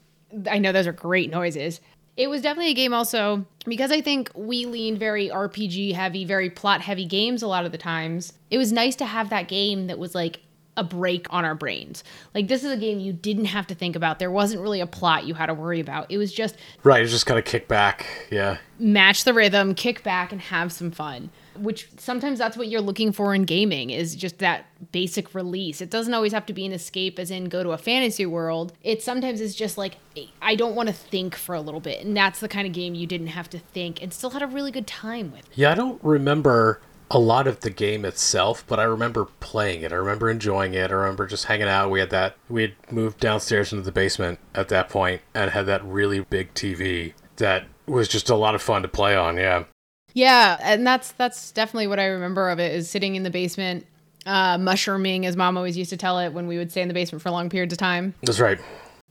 I 0.51 0.59
know 0.59 0.73
those 0.73 0.87
are 0.87 0.93
great 0.93 1.31
noises. 1.31 1.81
It 2.17 2.29
was 2.29 2.43
definitely 2.43 2.73
a 2.73 2.75
game 2.75 2.93
also 2.93 3.47
because 3.67 3.91
I 3.91 4.01
think 4.01 4.31
we 4.35 4.67
lean 4.67 4.99
very 4.99 5.29
RPG 5.29 5.95
heavy, 5.95 6.25
very 6.25 6.51
plot 6.51 6.83
heavy 6.83 7.07
games 7.07 7.43
a 7.43 7.47
lot 7.47 7.65
of 7.65 7.73
the 7.73 7.79
times. 7.79 8.33
It 8.51 8.59
was 8.59 8.73
nice 8.73 8.97
to 8.97 9.07
have 9.07 9.31
that 9.31 9.49
game 9.49 9.87
that 9.87 9.99
was 9.99 10.15
like 10.15 10.41
a 10.77 10.85
break 10.85 11.27
on 11.31 11.45
our 11.45 11.55
brains. 11.55 12.05
Like 12.35 12.49
this 12.49 12.65
is 12.65 12.73
a 12.73 12.77
game 12.77 13.01
you 13.01 13.13
didn't 13.13 13.47
have 13.47 13.67
to 13.69 13.75
think 13.75 13.97
about. 13.97 14.19
There 14.19 14.31
wasn't 14.31 14.63
really 14.63 14.81
a 14.81 14.87
plot 14.87 15.25
you 15.25 15.35
had 15.35 15.47
to 15.47 15.55
worry 15.55 15.81
about. 15.81 16.11
It 16.11 16.19
was 16.19 16.33
just 16.33 16.57
Right, 16.83 17.03
it's 17.03 17.11
just 17.11 17.27
kind 17.27 17.39
of 17.39 17.45
kick 17.45 17.69
back. 17.69 18.07
Yeah. 18.31 18.59
match 18.79 19.25
the 19.25 19.35
rhythm, 19.35 19.75
kick 19.75 20.03
back 20.03 20.33
and 20.33 20.41
have 20.41 20.73
some 20.73 20.91
fun. 20.91 21.31
Which 21.61 21.89
sometimes 21.99 22.39
that's 22.39 22.57
what 22.57 22.69
you're 22.69 22.81
looking 22.81 23.13
for 23.13 23.35
in 23.35 23.45
gaming 23.45 23.91
is 23.91 24.17
just 24.17 24.39
that 24.39 24.67
basic 24.93 25.35
release. 25.35 25.81
It 25.81 25.91
doesn't 25.91 26.15
always 26.15 26.33
have 26.33 26.47
to 26.47 26.53
be 26.53 26.67
an 26.67 26.73
escape 26.73 27.19
as 27.19 27.31
in 27.31 27.45
go 27.45 27.63
to 27.63 27.71
a 27.71 27.79
fantasy 27.79 28.27
world. 28.27 28.73
It 28.83 29.03
sometimes 29.03 29.41
is 29.41 29.55
just 29.55 29.79
like 29.79 29.97
I 30.43 30.55
don't 30.55 30.75
want 30.75 30.89
to 30.89 30.95
think 30.95 31.35
for 31.35 31.55
a 31.55 31.61
little 31.61 31.81
bit. 31.81 32.05
And 32.05 32.17
that's 32.17 32.41
the 32.41 32.49
kind 32.49 32.67
of 32.67 32.73
game 32.73 32.95
you 32.95 33.07
didn't 33.07 33.29
have 33.29 33.51
to 33.51 33.59
think 33.59 34.03
and 34.03 34.13
still 34.13 34.31
had 34.31 34.43
a 34.43 34.47
really 34.47 34.71
good 34.71 34.87
time 34.87 35.33
with. 35.33 35.49
Yeah, 35.55 35.73
I 35.73 35.75
don't 35.75 36.03
remember 36.03 36.81
a 37.11 37.19
lot 37.19 37.47
of 37.47 37.61
the 37.61 37.71
game 37.71 38.05
itself, 38.05 38.65
but 38.69 38.79
I 38.79 38.85
remember 38.85 39.27
playing 39.41 39.83
it. 39.83 39.93
I 39.93 39.97
remember 39.97 40.31
enjoying 40.31 40.75
it. 40.75 40.91
I 40.91 40.95
remember 40.95 41.27
just 41.27 41.47
hanging 41.47 41.69
out. 41.69 41.91
We 41.91 42.01
had 42.01 42.11
that 42.11 42.37
we 42.49 42.63
had 42.63 42.75
moved 42.91 43.21
downstairs 43.21 43.73
into 43.73 43.85
the 43.85 43.93
basement 43.93 44.39
at 44.55 44.69
that 44.69 44.89
point 44.89 45.23
and 45.35 45.51
had 45.51 45.67
that 45.67 45.85
really 45.85 46.21
big 46.21 46.55
TV 46.55 47.15
that 47.37 47.67
was 47.87 48.07
just 48.07 48.31
a 48.31 48.37
lot 48.37 48.55
of 48.55 48.63
fun 48.63 48.83
to 48.83 48.89
play 48.89 49.17
on. 49.17 49.37
Yeah. 49.37 49.65
Yeah, 50.15 50.59
and 50.63 50.87
that's 50.87 51.13
that's 51.13 51.53
definitely 51.53 51.87
what 51.87 51.99
I 52.01 52.07
remember 52.07 52.51
of 52.51 52.59
it 52.59 52.75
is 52.75 52.91
sitting 52.91 53.15
in 53.17 53.23
the 53.23 53.31
basement, 53.31 53.87
uh, 54.27 54.59
mushrooming, 54.59 55.27
as 55.27 55.37
mom 55.37 55.57
always 55.57 55.77
used 55.77 55.91
to 55.91 55.97
tell 55.97 56.19
it 56.19 56.33
when 56.33 56.47
we 56.47 56.59
would 56.59 56.71
stay 56.71 56.83
in 56.83 56.89
the 56.89 56.95
basement 56.95 57.23
for 57.23 57.31
long 57.31 57.49
periods 57.49 57.73
of 57.73 57.79
time, 57.79 58.15
That's 58.23 58.41
right. 58.41 58.59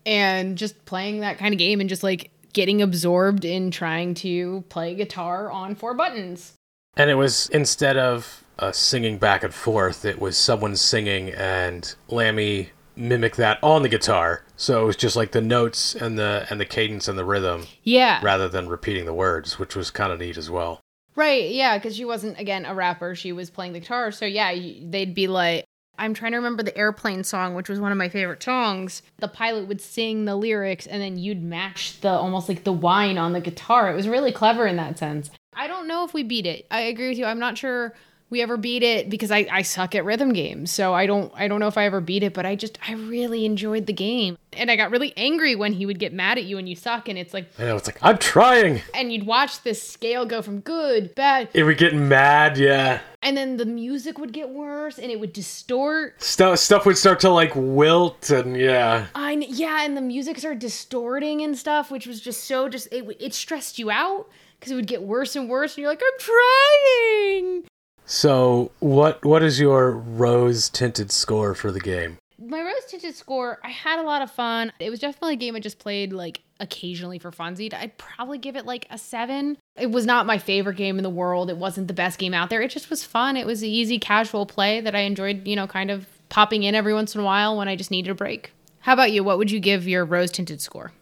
and 0.05 0.57
just 0.57 0.85
playing 0.85 1.21
that 1.21 1.37
kind 1.37 1.53
of 1.53 1.57
game 1.57 1.79
and 1.79 1.89
just 1.89 2.03
like 2.03 2.31
getting 2.53 2.81
absorbed 2.81 3.45
in 3.45 3.71
trying 3.71 4.13
to 4.15 4.63
play 4.69 4.95
guitar 4.95 5.51
on 5.51 5.75
four 5.75 5.93
buttons. 5.93 6.53
And 6.97 7.09
it 7.09 7.15
was 7.15 7.47
instead 7.49 7.95
of 7.95 8.43
uh, 8.57 8.71
singing 8.71 9.17
back 9.19 9.43
and 9.43 9.53
forth, 9.53 10.03
it 10.03 10.19
was 10.19 10.35
someone 10.37 10.75
singing 10.75 11.29
and 11.29 11.95
Lammy 12.09 12.69
mimic 12.95 13.37
that 13.37 13.57
on 13.63 13.83
the 13.83 13.87
guitar. 13.89 14.43
So 14.57 14.81
it 14.83 14.85
was 14.85 14.95
just 14.97 15.15
like 15.15 15.31
the 15.31 15.39
notes 15.41 15.95
and 15.95 16.17
the 16.19 16.45
and 16.49 16.59
the 16.59 16.65
cadence 16.65 17.07
and 17.07 17.17
the 17.17 17.23
rhythm 17.23 17.67
Yeah, 17.83 18.19
rather 18.21 18.49
than 18.49 18.67
repeating 18.67 19.05
the 19.05 19.13
words, 19.13 19.57
which 19.57 19.75
was 19.75 19.89
kind 19.91 20.11
of 20.11 20.19
neat 20.19 20.35
as 20.35 20.49
well. 20.49 20.81
Right. 21.15 21.49
Yeah, 21.51 21.77
because 21.77 21.95
she 21.95 22.05
wasn't 22.05 22.39
again 22.39 22.65
a 22.65 22.73
rapper; 22.73 23.15
she 23.15 23.31
was 23.31 23.49
playing 23.49 23.73
the 23.73 23.79
guitar. 23.79 24.11
So 24.11 24.25
yeah, 24.25 24.53
they'd 24.53 25.13
be 25.13 25.27
like. 25.27 25.65
I'm 25.97 26.13
trying 26.13 26.31
to 26.31 26.37
remember 26.37 26.63
the 26.63 26.77
airplane 26.77 27.25
song, 27.25 27.55
which 27.55 27.67
was 27.67 27.77
one 27.77 27.91
of 27.91 27.97
my 27.97 28.07
favorite 28.07 28.41
songs. 28.41 29.01
The 29.17 29.27
pilot 29.27 29.67
would 29.67 29.81
sing 29.81 30.23
the 30.23 30.37
lyrics 30.37 30.87
and 30.87 31.01
then 31.01 31.17
you'd 31.17 31.43
match 31.43 31.99
the 31.99 32.07
almost 32.07 32.47
like 32.47 32.63
the 32.63 32.71
whine 32.71 33.17
on 33.17 33.33
the 33.33 33.41
guitar. 33.41 33.91
It 33.91 33.95
was 33.95 34.07
really 34.07 34.31
clever 34.31 34.65
in 34.65 34.77
that 34.77 34.97
sense. 34.97 35.29
I 35.53 35.67
don't 35.67 35.89
know 35.89 36.05
if 36.05 36.13
we 36.13 36.23
beat 36.23 36.45
it. 36.45 36.65
I 36.71 36.83
agree 36.83 37.09
with 37.09 37.17
you. 37.17 37.25
I'm 37.25 37.37
not 37.37 37.57
sure 37.57 37.93
we 38.29 38.41
ever 38.41 38.57
beat 38.57 38.83
it 38.83 39.09
because 39.09 39.31
I, 39.31 39.47
I 39.51 39.61
suck 39.63 39.95
at 39.95 40.05
rhythm 40.05 40.33
games. 40.33 40.71
So 40.71 40.93
I 40.93 41.05
don't 41.05 41.31
I 41.35 41.47
don't 41.47 41.59
know 41.59 41.67
if 41.67 41.77
I 41.77 41.85
ever 41.85 42.01
beat 42.01 42.23
it, 42.23 42.33
but 42.33 42.45
I 42.45 42.55
just 42.55 42.77
I 42.87 42.93
really 42.93 43.45
enjoyed 43.45 43.85
the 43.87 43.93
game. 43.93 44.37
And 44.53 44.71
I 44.71 44.75
got 44.75 44.91
really 44.91 45.13
angry 45.15 45.55
when 45.55 45.73
he 45.73 45.85
would 45.85 45.99
get 45.99 46.11
mad 46.11 46.37
at 46.37 46.43
you 46.43 46.57
and 46.57 46.67
you 46.67 46.75
suck 46.75 47.07
and 47.07 47.17
it's 47.17 47.33
like 47.33 47.49
I 47.59 47.63
know 47.65 47.75
it's 47.75 47.87
like 47.87 47.99
I'm 48.01 48.17
trying. 48.17 48.81
and 48.93 49.11
you'd 49.13 49.25
watch 49.25 49.63
this 49.63 49.81
scale 49.81 50.25
go 50.25 50.41
from 50.41 50.59
good, 50.61 51.13
bad, 51.15 51.49
It 51.53 51.63
we 51.63 51.75
get 51.75 51.93
mad, 51.93 52.57
yeah, 52.57 52.99
and 53.21 53.37
then 53.37 53.57
the 53.57 53.65
music 53.65 54.17
would 54.17 54.33
get 54.33 54.49
worse 54.49 54.97
and 54.97 55.11
it 55.11 55.19
would 55.19 55.33
distort. 55.33 56.21
stuff 56.21 56.59
stuff 56.59 56.85
would 56.85 56.97
start 56.97 57.19
to 57.21 57.29
like 57.29 57.51
wilt 57.55 58.29
and 58.31 58.57
yeah. 58.57 59.07
I 59.13 59.33
yeah, 59.33 59.85
and 59.85 59.95
the 59.95 60.01
music 60.01 60.39
started 60.39 60.59
distorting 60.59 61.41
and 61.41 61.57
stuff, 61.57 61.91
which 61.91 62.07
was 62.07 62.19
just 62.19 62.45
so 62.45 62.69
just 62.69 62.87
it 62.91 63.05
it 63.19 63.33
stressed 63.33 63.77
you 63.77 63.91
out 63.91 64.27
because 64.59 64.71
it 64.71 64.75
would 64.75 64.87
get 64.87 65.03
worse 65.03 65.35
and 65.35 65.47
worse, 65.47 65.75
and 65.75 65.83
you're 65.83 65.91
like, 65.91 66.01
I'm 66.01 66.19
trying. 66.19 67.68
So 68.11 68.71
what 68.79 69.23
what 69.23 69.43
is 69.43 69.59
your 69.59 69.91
rose 69.91 70.67
tinted 70.67 71.11
score 71.11 71.53
for 71.53 71.71
the 71.71 71.79
game? 71.79 72.17
My 72.39 72.59
rose 72.59 72.85
tinted 72.87 73.13
score, 73.15 73.59
I 73.63 73.69
had 73.69 73.99
a 73.99 74.01
lot 74.03 74.23
of 74.23 74.31
fun. 74.31 74.71
It 74.79 74.89
was 74.89 74.99
definitely 74.99 75.35
a 75.35 75.37
game 75.37 75.55
I 75.55 75.59
just 75.59 75.77
played 75.77 76.11
like 76.11 76.41
occasionally 76.59 77.19
for 77.19 77.29
funsies. 77.29 77.71
I'd 77.71 77.99
probably 77.99 78.39
give 78.39 78.55
it 78.55 78.65
like 78.65 78.87
a 78.89 78.97
seven. 78.97 79.59
It 79.77 79.91
was 79.91 80.07
not 80.07 80.25
my 80.25 80.39
favorite 80.39 80.75
game 80.75 80.97
in 80.97 81.03
the 81.03 81.09
world. 81.11 81.51
It 81.51 81.57
wasn't 81.57 81.87
the 81.87 81.93
best 81.93 82.17
game 82.17 82.33
out 82.33 82.49
there. 82.49 82.63
It 82.63 82.71
just 82.71 82.89
was 82.89 83.03
fun. 83.03 83.37
It 83.37 83.45
was 83.45 83.63
easy, 83.63 83.99
casual 83.99 84.47
play 84.47 84.81
that 84.81 84.95
I 84.95 85.01
enjoyed, 85.01 85.47
you 85.47 85.55
know, 85.55 85.67
kind 85.67 85.91
of 85.91 86.07
popping 86.29 86.63
in 86.63 86.73
every 86.73 86.95
once 86.95 87.13
in 87.13 87.21
a 87.21 87.25
while 87.25 87.55
when 87.55 87.67
I 87.67 87.75
just 87.75 87.91
needed 87.91 88.09
a 88.09 88.15
break. 88.15 88.53
How 88.79 88.93
about 88.93 89.11
you? 89.11 89.23
What 89.23 89.37
would 89.37 89.51
you 89.51 89.59
give 89.59 89.87
your 89.87 90.03
rose 90.03 90.31
tinted 90.31 90.61
score? 90.61 90.93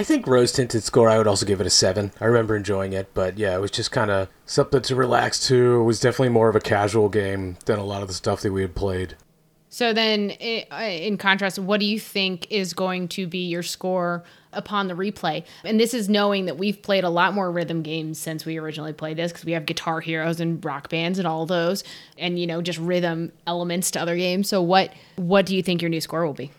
I 0.00 0.02
think 0.02 0.26
rose 0.26 0.50
tinted 0.50 0.82
score 0.82 1.10
I 1.10 1.18
would 1.18 1.26
also 1.26 1.44
give 1.44 1.60
it 1.60 1.66
a 1.66 1.70
seven. 1.70 2.10
I 2.22 2.24
remember 2.24 2.56
enjoying 2.56 2.94
it, 2.94 3.10
but 3.12 3.36
yeah, 3.36 3.54
it 3.54 3.60
was 3.60 3.70
just 3.70 3.92
kind 3.92 4.10
of 4.10 4.28
something 4.46 4.80
to 4.80 4.96
relax 4.96 5.46
to. 5.48 5.80
It 5.80 5.84
was 5.84 6.00
definitely 6.00 6.30
more 6.30 6.48
of 6.48 6.56
a 6.56 6.60
casual 6.60 7.10
game 7.10 7.58
than 7.66 7.78
a 7.78 7.84
lot 7.84 8.00
of 8.00 8.08
the 8.08 8.14
stuff 8.14 8.40
that 8.40 8.50
we 8.50 8.62
had 8.62 8.74
played. 8.74 9.16
So 9.68 9.92
then, 9.92 10.30
in 10.30 11.18
contrast, 11.18 11.58
what 11.58 11.80
do 11.80 11.86
you 11.86 12.00
think 12.00 12.46
is 12.48 12.72
going 12.72 13.08
to 13.08 13.26
be 13.26 13.44
your 13.46 13.62
score 13.62 14.24
upon 14.54 14.88
the 14.88 14.94
replay? 14.94 15.44
And 15.64 15.78
this 15.78 15.92
is 15.92 16.08
knowing 16.08 16.46
that 16.46 16.56
we've 16.56 16.80
played 16.80 17.04
a 17.04 17.10
lot 17.10 17.34
more 17.34 17.52
rhythm 17.52 17.82
games 17.82 18.18
since 18.18 18.46
we 18.46 18.56
originally 18.56 18.94
played 18.94 19.18
this, 19.18 19.32
because 19.32 19.44
we 19.44 19.52
have 19.52 19.66
Guitar 19.66 20.00
Heroes 20.00 20.40
and 20.40 20.64
Rock 20.64 20.88
Bands 20.88 21.18
and 21.18 21.28
all 21.28 21.44
those, 21.44 21.84
and 22.16 22.38
you 22.38 22.46
know, 22.46 22.62
just 22.62 22.78
rhythm 22.78 23.32
elements 23.46 23.90
to 23.90 24.00
other 24.00 24.16
games. 24.16 24.48
So 24.48 24.62
what 24.62 24.94
what 25.16 25.44
do 25.44 25.54
you 25.54 25.62
think 25.62 25.82
your 25.82 25.90
new 25.90 26.00
score 26.00 26.24
will 26.24 26.32
be? 26.32 26.50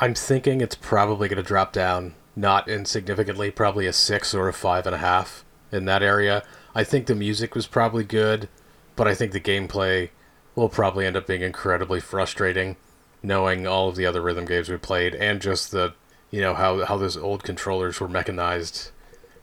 I'm 0.00 0.14
thinking 0.14 0.60
it's 0.60 0.74
probably 0.74 1.28
going 1.28 1.36
to 1.36 1.46
drop 1.46 1.72
down, 1.72 2.14
not 2.38 2.68
insignificantly, 2.68 3.50
probably 3.50 3.86
a 3.86 3.92
six 3.92 4.32
or 4.32 4.48
a 4.48 4.52
five 4.52 4.86
and 4.86 4.94
a 4.94 4.98
half 4.98 5.44
in 5.72 5.84
that 5.86 6.02
area. 6.02 6.42
I 6.74 6.84
think 6.84 7.06
the 7.06 7.14
music 7.14 7.54
was 7.54 7.66
probably 7.66 8.04
good, 8.04 8.48
but 8.96 9.08
I 9.08 9.14
think 9.14 9.32
the 9.32 9.40
gameplay 9.40 10.10
will 10.54 10.68
probably 10.68 11.04
end 11.04 11.16
up 11.16 11.26
being 11.26 11.42
incredibly 11.42 12.00
frustrating, 12.00 12.76
knowing 13.22 13.66
all 13.66 13.88
of 13.88 13.96
the 13.96 14.06
other 14.06 14.22
rhythm 14.22 14.44
games 14.44 14.68
we 14.68 14.76
played 14.76 15.14
and 15.16 15.40
just 15.40 15.72
the, 15.72 15.94
you 16.30 16.40
know, 16.40 16.54
how 16.54 16.84
how 16.84 16.96
those 16.96 17.16
old 17.16 17.42
controllers 17.42 18.00
were 18.00 18.08
mechanized, 18.08 18.90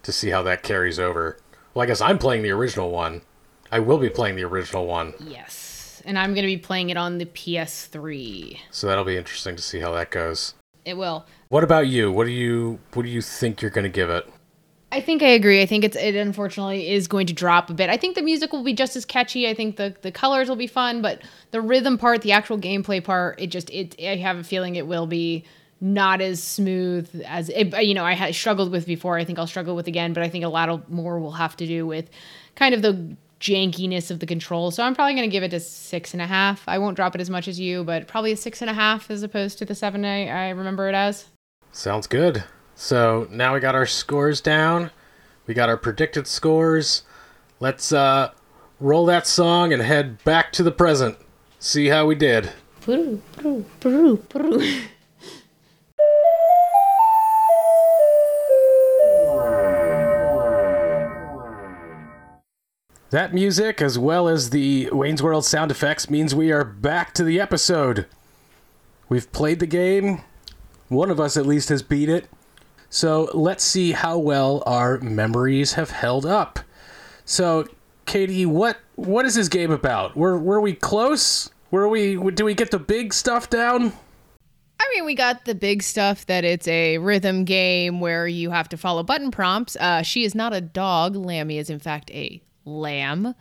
to 0.03 0.11
see 0.11 0.29
how 0.29 0.41
that 0.43 0.63
carries 0.63 0.97
over. 0.99 1.37
Well, 1.73 1.83
I 1.83 1.87
guess 1.87 2.01
I'm 2.01 2.17
playing 2.17 2.43
the 2.43 2.51
original 2.51 2.91
one. 2.91 3.21
I 3.71 3.79
will 3.79 3.97
be 3.97 4.09
playing 4.09 4.35
the 4.37 4.43
original 4.45 4.85
one, 4.85 5.13
Yes, 5.19 6.01
and 6.05 6.17
I'm 6.17 6.33
going 6.33 6.43
to 6.43 6.55
be 6.55 6.57
playing 6.57 6.91
it 6.91 6.97
on 6.97 7.17
the 7.17 7.25
PS3. 7.25 8.59
so 8.71 8.87
that'll 8.87 9.03
be 9.03 9.17
interesting 9.17 9.55
to 9.55 9.61
see 9.61 9.79
how 9.79 9.91
that 9.93 10.11
goes. 10.11 10.53
It 10.85 10.95
will. 10.97 11.25
What 11.49 11.63
about 11.63 11.87
you? 11.87 12.11
What 12.11 12.25
do 12.25 12.31
you 12.31 12.79
what 12.93 13.03
do 13.03 13.09
you 13.09 13.21
think 13.21 13.61
you're 13.61 13.71
going 13.71 13.83
to 13.83 13.89
give 13.89 14.09
it? 14.09 14.27
I 14.91 15.01
think 15.01 15.21
I 15.21 15.27
agree. 15.27 15.61
I 15.61 15.65
think 15.65 15.83
it's 15.83 15.95
it 15.95 16.15
unfortunately 16.15 16.89
is 16.89 17.07
going 17.07 17.27
to 17.27 17.33
drop 17.33 17.69
a 17.69 17.73
bit. 17.73 17.89
I 17.89 17.97
think 17.97 18.15
the 18.15 18.21
music 18.21 18.53
will 18.53 18.63
be 18.63 18.73
just 18.73 18.95
as 18.95 19.05
catchy. 19.05 19.47
I 19.47 19.53
think 19.53 19.75
the 19.75 19.95
the 20.01 20.11
colors 20.11 20.49
will 20.49 20.55
be 20.55 20.67
fun, 20.67 21.01
but 21.01 21.21
the 21.51 21.61
rhythm 21.61 21.97
part, 21.97 22.21
the 22.21 22.31
actual 22.31 22.57
gameplay 22.57 23.03
part, 23.03 23.39
it 23.39 23.47
just 23.47 23.69
it 23.69 23.95
I 23.99 24.15
have 24.15 24.37
a 24.37 24.43
feeling 24.43 24.75
it 24.75 24.87
will 24.87 25.07
be 25.07 25.43
not 25.81 26.21
as 26.21 26.41
smooth 26.41 27.23
as 27.27 27.49
it, 27.49 27.77
you 27.83 27.93
know 27.93 28.05
I 28.05 28.13
had 28.13 28.33
struggled 28.33 28.71
with 28.71 28.85
before. 28.85 29.17
I 29.17 29.25
think 29.25 29.37
I'll 29.37 29.47
struggle 29.47 29.75
with 29.75 29.87
again, 29.87 30.13
but 30.13 30.23
I 30.23 30.29
think 30.29 30.45
a 30.45 30.49
lot 30.49 30.89
more 30.89 31.19
will 31.19 31.33
have 31.33 31.55
to 31.57 31.67
do 31.67 31.85
with 31.85 32.09
kind 32.55 32.73
of 32.73 32.81
the 32.81 33.17
jankiness 33.39 34.09
of 34.09 34.19
the 34.19 34.25
control. 34.25 34.71
So 34.71 34.81
I'm 34.81 34.95
probably 34.95 35.13
going 35.13 35.29
to 35.29 35.31
give 35.31 35.43
it 35.43 35.53
a 35.53 35.59
six 35.59 36.13
and 36.13 36.21
a 36.21 36.27
half. 36.27 36.63
I 36.67 36.77
won't 36.77 36.95
drop 36.95 37.13
it 37.15 37.21
as 37.21 37.29
much 37.29 37.47
as 37.47 37.59
you, 37.59 37.83
but 37.83 38.07
probably 38.07 38.31
a 38.31 38.37
six 38.37 38.61
and 38.61 38.69
a 38.69 38.73
half 38.73 39.11
as 39.11 39.23
opposed 39.23 39.57
to 39.59 39.65
the 39.65 39.75
seven 39.75 40.05
I, 40.05 40.27
I 40.27 40.49
remember 40.49 40.87
it 40.87 40.95
as. 40.95 41.25
Sounds 41.75 42.07
good. 42.07 42.45
So 42.73 43.27
now 43.29 43.53
we 43.53 43.59
got 43.59 43.75
our 43.75 43.85
scores 43.85 44.39
down. 44.39 44.91
We 45.45 45.53
got 45.53 45.67
our 45.67 45.75
predicted 45.75 46.25
scores. 46.25 47.03
Let's 47.59 47.91
uh 47.91 48.31
roll 48.79 49.05
that 49.07 49.27
song 49.27 49.73
and 49.73 49.81
head 49.81 50.23
back 50.23 50.53
to 50.53 50.63
the 50.63 50.71
present. 50.71 51.17
See 51.59 51.87
how 51.87 52.05
we 52.05 52.15
did. 52.15 52.53
Peru, 52.79 53.21
Peru, 53.33 53.65
Peru, 53.81 54.15
Peru. 54.15 54.81
That 63.09 63.33
music, 63.33 63.81
as 63.81 63.99
well 63.99 64.29
as 64.29 64.51
the 64.51 64.89
Wayne's 64.93 65.21
World 65.21 65.43
sound 65.43 65.71
effects, 65.71 66.09
means 66.09 66.33
we 66.33 66.53
are 66.53 66.63
back 66.63 67.13
to 67.15 67.25
the 67.25 67.41
episode. 67.41 68.05
We've 69.09 69.29
played 69.33 69.59
the 69.59 69.67
game. 69.67 70.21
One 70.89 71.09
of 71.09 71.19
us 71.19 71.37
at 71.37 71.45
least 71.45 71.69
has 71.69 71.81
beat 71.81 72.09
it. 72.09 72.27
So 72.89 73.29
let's 73.33 73.63
see 73.63 73.91
how 73.91 74.17
well 74.17 74.63
our 74.65 74.99
memories 74.99 75.73
have 75.73 75.91
held 75.91 76.25
up. 76.25 76.59
So, 77.25 77.67
Katie, 78.05 78.45
what 78.45 78.77
what 78.95 79.25
is 79.25 79.35
this 79.35 79.49
game 79.49 79.71
about? 79.71 80.15
Were 80.15 80.37
were 80.37 80.61
we 80.61 80.73
close? 80.73 81.49
Were 81.71 81.89
we? 81.89 82.15
Do 82.31 82.45
we 82.45 82.53
get 82.53 82.71
the 82.71 82.79
big 82.79 83.13
stuff 83.13 83.49
down? 83.49 83.91
I 84.79 84.87
mean, 84.93 85.05
we 85.05 85.15
got 85.15 85.45
the 85.45 85.55
big 85.55 85.81
stuff 85.81 86.25
that 86.27 86.43
it's 86.43 86.67
a 86.67 86.97
rhythm 86.99 87.43
game 87.45 87.99
where 87.99 88.27
you 88.27 88.51
have 88.51 88.69
to 88.69 88.77
follow 88.77 89.03
button 89.03 89.31
prompts. 89.31 89.75
Uh, 89.77 90.01
she 90.01 90.23
is 90.23 90.35
not 90.35 90.53
a 90.53 90.61
dog. 90.61 91.15
Lammy 91.15 91.57
is, 91.57 91.69
in 91.69 91.79
fact, 91.79 92.11
a 92.11 92.41
lamb. 92.65 93.33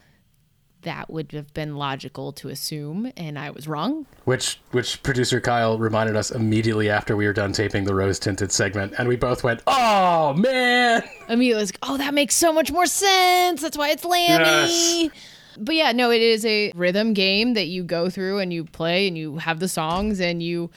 That 0.85 1.11
would 1.11 1.33
have 1.33 1.53
been 1.55 1.77
logical 1.77 2.33
to 2.33 2.49
assume, 2.49 3.11
and 3.17 3.39
I 3.39 3.51
was 3.51 3.67
wrong. 3.67 4.07
Which 4.25 4.61
which 4.71 5.03
producer 5.03 5.41
Kyle 5.41 5.79
reminded 5.79 6.15
us 6.15 6.31
immediately 6.31 6.89
after 6.89 7.17
we 7.17 7.27
were 7.27 7.33
done 7.33 7.53
taping 7.53 7.85
the 7.85 7.95
rose 7.95 8.19
tinted 8.19 8.53
segment, 8.53 8.95
and 8.99 9.09
we 9.09 9.17
both 9.17 9.43
went, 9.43 9.63
"Oh 9.67 10.35
man!" 10.35 11.03
Amelia 11.29 11.57
was, 11.57 11.73
oh, 11.83 11.97
that 11.97 12.15
makes 12.15 12.37
so 12.37 12.53
much 12.53 12.71
more 12.71 12.87
sense. 12.87 13.63
That's 13.63 13.77
why 13.77 13.91
it's 13.91 14.05
Lammy. 14.05 15.05
Yes. 15.05 15.11
But 15.59 15.75
yeah, 15.75 15.93
no, 15.93 16.11
it 16.11 16.21
is 16.21 16.45
a 16.45 16.73
rhythm 16.75 17.15
game 17.15 17.55
that 17.55 17.67
you 17.67 17.85
go 17.85 18.11
through 18.11 18.41
and 18.41 18.53
you 18.53 18.65
play 18.65 19.07
and 19.07 19.17
you 19.17 19.39
have 19.39 19.61
the 19.61 19.69
songs 19.69 20.21
and 20.21 20.43
you 20.43 20.71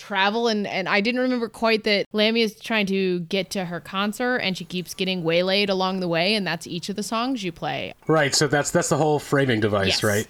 travel 0.00 0.48
and 0.48 0.66
and 0.66 0.88
I 0.88 1.00
didn't 1.00 1.20
remember 1.20 1.48
quite 1.48 1.84
that 1.84 2.06
Lammy 2.12 2.40
is 2.42 2.58
trying 2.58 2.86
to 2.86 3.20
get 3.20 3.50
to 3.50 3.66
her 3.66 3.78
concert 3.80 4.38
and 4.38 4.56
she 4.56 4.64
keeps 4.64 4.94
getting 4.94 5.22
waylaid 5.22 5.68
along 5.68 6.00
the 6.00 6.08
way 6.08 6.34
and 6.34 6.46
that's 6.46 6.66
each 6.66 6.88
of 6.88 6.96
the 6.96 7.02
songs 7.02 7.44
you 7.44 7.52
play. 7.52 7.92
Right. 8.08 8.34
So 8.34 8.48
that's 8.48 8.70
that's 8.70 8.88
the 8.88 8.96
whole 8.96 9.18
framing 9.18 9.60
device, 9.60 9.88
Yes. 9.88 10.02
right? 10.02 10.26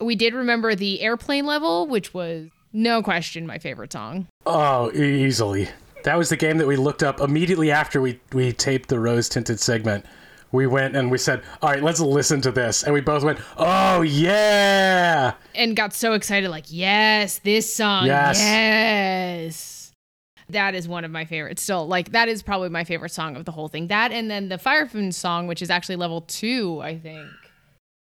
We 0.00 0.16
did 0.16 0.32
remember 0.32 0.74
the 0.74 1.02
airplane 1.02 1.44
level, 1.44 1.86
which 1.86 2.14
was 2.14 2.48
no 2.72 3.02
question 3.02 3.46
my 3.46 3.58
favorite 3.58 3.92
song. 3.92 4.26
Oh, 4.46 4.90
easily. 4.92 5.68
That 6.04 6.16
was 6.16 6.30
the 6.30 6.36
game 6.36 6.56
that 6.56 6.66
we 6.66 6.76
looked 6.76 7.02
up 7.02 7.20
immediately 7.20 7.70
after 7.70 8.00
we 8.00 8.18
we 8.32 8.52
taped 8.52 8.88
the 8.88 8.98
rose 8.98 9.28
tinted 9.28 9.60
segment. 9.60 10.06
We 10.52 10.66
went 10.66 10.96
and 10.96 11.10
we 11.10 11.18
said, 11.18 11.42
"All 11.62 11.70
right, 11.70 11.82
let's 11.82 12.00
listen 12.00 12.40
to 12.42 12.50
this," 12.50 12.82
and 12.82 12.92
we 12.92 13.00
both 13.00 13.22
went, 13.22 13.38
"Oh 13.56 14.02
yeah!" 14.02 15.34
and 15.54 15.76
got 15.76 15.92
so 15.92 16.12
excited 16.14 16.50
like 16.50 16.64
yes 16.68 17.38
this 17.38 17.72
song 17.72 18.06
Yes. 18.06 18.38
yes 18.38 19.92
that 20.48 20.74
is 20.74 20.88
one 20.88 21.04
of 21.04 21.10
my 21.12 21.24
favorites 21.24 21.62
still 21.62 21.86
like 21.86 22.10
that 22.12 22.28
is 22.28 22.42
probably 22.42 22.68
my 22.68 22.82
favorite 22.82 23.10
song 23.10 23.36
of 23.36 23.44
the 23.44 23.52
whole 23.52 23.68
thing 23.68 23.86
that 23.86 24.10
and 24.10 24.28
then 24.28 24.48
the 24.48 24.56
firefin 24.56 25.14
song 25.14 25.46
which 25.46 25.62
is 25.62 25.70
actually 25.70 25.94
level 25.94 26.22
two 26.22 26.80
i 26.82 26.96
think 26.98 27.28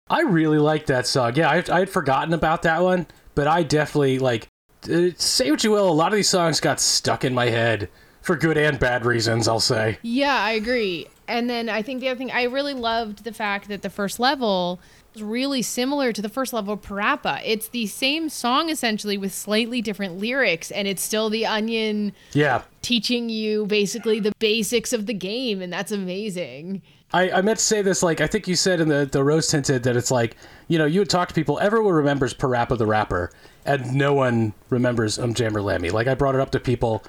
I 0.09 0.21
really 0.21 0.59
like 0.59 0.87
that 0.87 1.05
song. 1.09 1.35
Yeah, 1.35 1.51
I, 1.51 1.65
I 1.69 1.81
had 1.81 1.91
forgotten 1.91 2.33
about 2.33 2.63
that 2.63 2.81
one, 2.81 3.09
but 3.35 3.49
I 3.49 3.65
definitely 3.65 4.21
like. 4.21 4.47
Uh, 4.89 5.09
say 5.17 5.51
what 5.51 5.65
you 5.65 5.73
will, 5.73 5.89
a 5.89 5.91
lot 5.91 6.13
of 6.13 6.17
these 6.17 6.29
songs 6.29 6.61
got 6.61 6.79
stuck 6.79 7.25
in 7.25 7.35
my 7.35 7.47
head 7.47 7.89
for 8.23 8.37
good 8.37 8.57
and 8.57 8.79
bad 8.79 9.05
reasons. 9.05 9.49
I'll 9.49 9.59
say. 9.59 9.99
yeah 10.03 10.37
i 10.39 10.53
agree 10.53 11.09
and 11.29 11.49
then 11.51 11.69
i 11.69 11.83
think 11.83 12.01
the 12.01 12.09
other 12.09 12.19
thing 12.19 12.31
i 12.31 12.45
really 12.45 12.75
loved 12.75 13.25
the 13.25 13.33
fact 13.33 13.69
that 13.69 13.83
the 13.83 13.91
first 13.91 14.19
level 14.19 14.81
was 15.17 15.23
really 15.23 15.63
similar 15.63 16.13
to 16.13 16.21
the 16.21 16.29
first 16.29 16.53
level 16.53 16.75
of 16.75 16.83
parappa. 16.83 17.41
It's 17.43 17.69
the 17.69 17.87
same 17.87 18.29
song 18.29 18.69
essentially 18.69 19.17
with 19.17 19.33
slightly 19.33 19.81
different 19.81 20.19
lyrics 20.19 20.71
and 20.71 20.87
it's 20.87 21.03
still 21.03 21.31
the 21.31 21.47
onion 21.47 22.13
Yeah, 22.35 22.63
teaching 22.83 23.31
you 23.31 23.65
basically 23.65 24.21
the 24.21 24.33
basics 24.39 24.93
of 24.93 25.07
the 25.07 25.15
game 25.15 25.63
and 25.63 25.73
that's 25.73 25.91
amazing. 25.91 26.83
I, 27.15 27.31
I 27.31 27.41
meant 27.41 27.59
to 27.59 27.65
say 27.65 27.81
this 27.81 28.03
like 28.03 28.21
I 28.21 28.27
think 28.27 28.47
you 28.47 28.57
said 28.57 28.79
in 28.79 28.89
the 28.89 29.09
the 29.11 29.25
rose 29.25 29.47
tinted 29.47 29.85
that 29.85 29.97
it's 29.97 30.11
like 30.11 30.37
you 30.69 30.77
know 30.77 30.85
you 30.85 31.01
would 31.01 31.11
talk 31.11 31.29
to 31.29 31.35
people 31.35 31.59
everyone 31.61 31.95
remembers 31.95 32.35
Parappa 32.35 32.77
the 32.77 32.87
rapper 32.87 33.31
and 33.65 33.95
no 33.95 34.13
one 34.13 34.53
remembers 34.69 35.19
Um 35.19 35.33
Jammer 35.33 35.63
Lammy. 35.63 35.89
Like 35.91 36.09
I 36.09 36.15
brought 36.15 36.35
it 36.35 36.43
up 36.43 36.51
to 36.51 36.61
people 36.61 37.03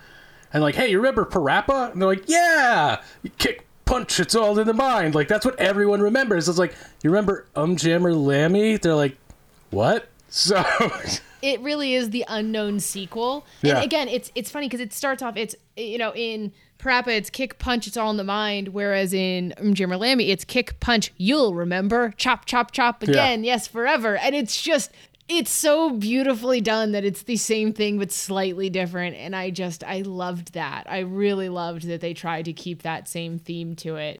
and 0.53 0.63
like 0.63 0.75
hey 0.75 0.89
you 0.89 0.97
remember 0.97 1.25
Parappa? 1.25 1.91
And 1.91 2.01
they're 2.01 2.07
like 2.07 2.29
yeah 2.29 3.01
you 3.21 3.31
kick 3.37 3.66
punch 3.87 4.19
it's 4.19 4.35
all 4.35 4.59
in 4.59 4.67
the 4.67 4.73
mind. 4.73 5.15
Like 5.15 5.27
that's 5.27 5.45
what 5.45 5.59
everyone 5.59 6.01
remembers. 6.01 6.47
It's 6.47 6.59
like 6.59 6.75
you 7.03 7.09
remember 7.09 7.47
Um 7.55 7.75
Jammer 7.75 8.13
Lammy? 8.13 8.77
They're 8.77 8.95
like 8.95 9.17
what? 9.71 10.09
So 10.29 10.61
it 11.41 11.61
really 11.61 11.93
is 11.93 12.09
the 12.09 12.25
unknown 12.27 12.81
sequel. 12.81 13.45
Yeah. 13.61 13.75
And 13.75 13.85
again, 13.85 14.09
it's 14.09 14.29
it's 14.35 14.51
funny 14.51 14.67
because 14.67 14.81
it 14.81 14.91
starts 14.91 15.23
off 15.23 15.37
it's 15.37 15.55
you 15.77 15.97
know 15.97 16.13
in 16.13 16.51
Parappa 16.79 17.07
it's 17.07 17.29
kick 17.29 17.57
punch 17.59 17.87
it's 17.87 17.95
all 17.95 18.11
in 18.11 18.17
the 18.17 18.25
mind, 18.25 18.69
whereas 18.69 19.13
in 19.13 19.53
um, 19.57 19.73
Jammer 19.73 19.95
Lammy 19.95 20.29
it's 20.31 20.43
kick 20.43 20.79
punch 20.81 21.13
you'll 21.17 21.55
remember 21.55 22.13
chop 22.17 22.45
chop 22.45 22.71
chop 22.71 23.03
again 23.03 23.45
yes 23.45 23.67
forever, 23.67 24.17
and 24.17 24.35
it's 24.35 24.61
just 24.61 24.91
it's 25.29 25.51
so 25.51 25.91
beautifully 25.91 26.61
done 26.61 26.93
that 26.93 27.03
it's 27.03 27.23
the 27.23 27.37
same 27.37 27.73
thing 27.73 27.99
but 27.99 28.11
slightly 28.11 28.69
different, 28.69 29.15
and 29.15 29.35
I 29.35 29.49
just 29.49 29.83
I 29.83 30.01
loved 30.01 30.53
that. 30.53 30.87
I 30.89 30.99
really 30.99 31.49
loved 31.49 31.87
that 31.87 32.01
they 32.01 32.13
tried 32.13 32.45
to 32.45 32.53
keep 32.53 32.83
that 32.83 33.07
same 33.07 33.39
theme 33.39 33.75
to 33.77 33.97
it. 33.97 34.19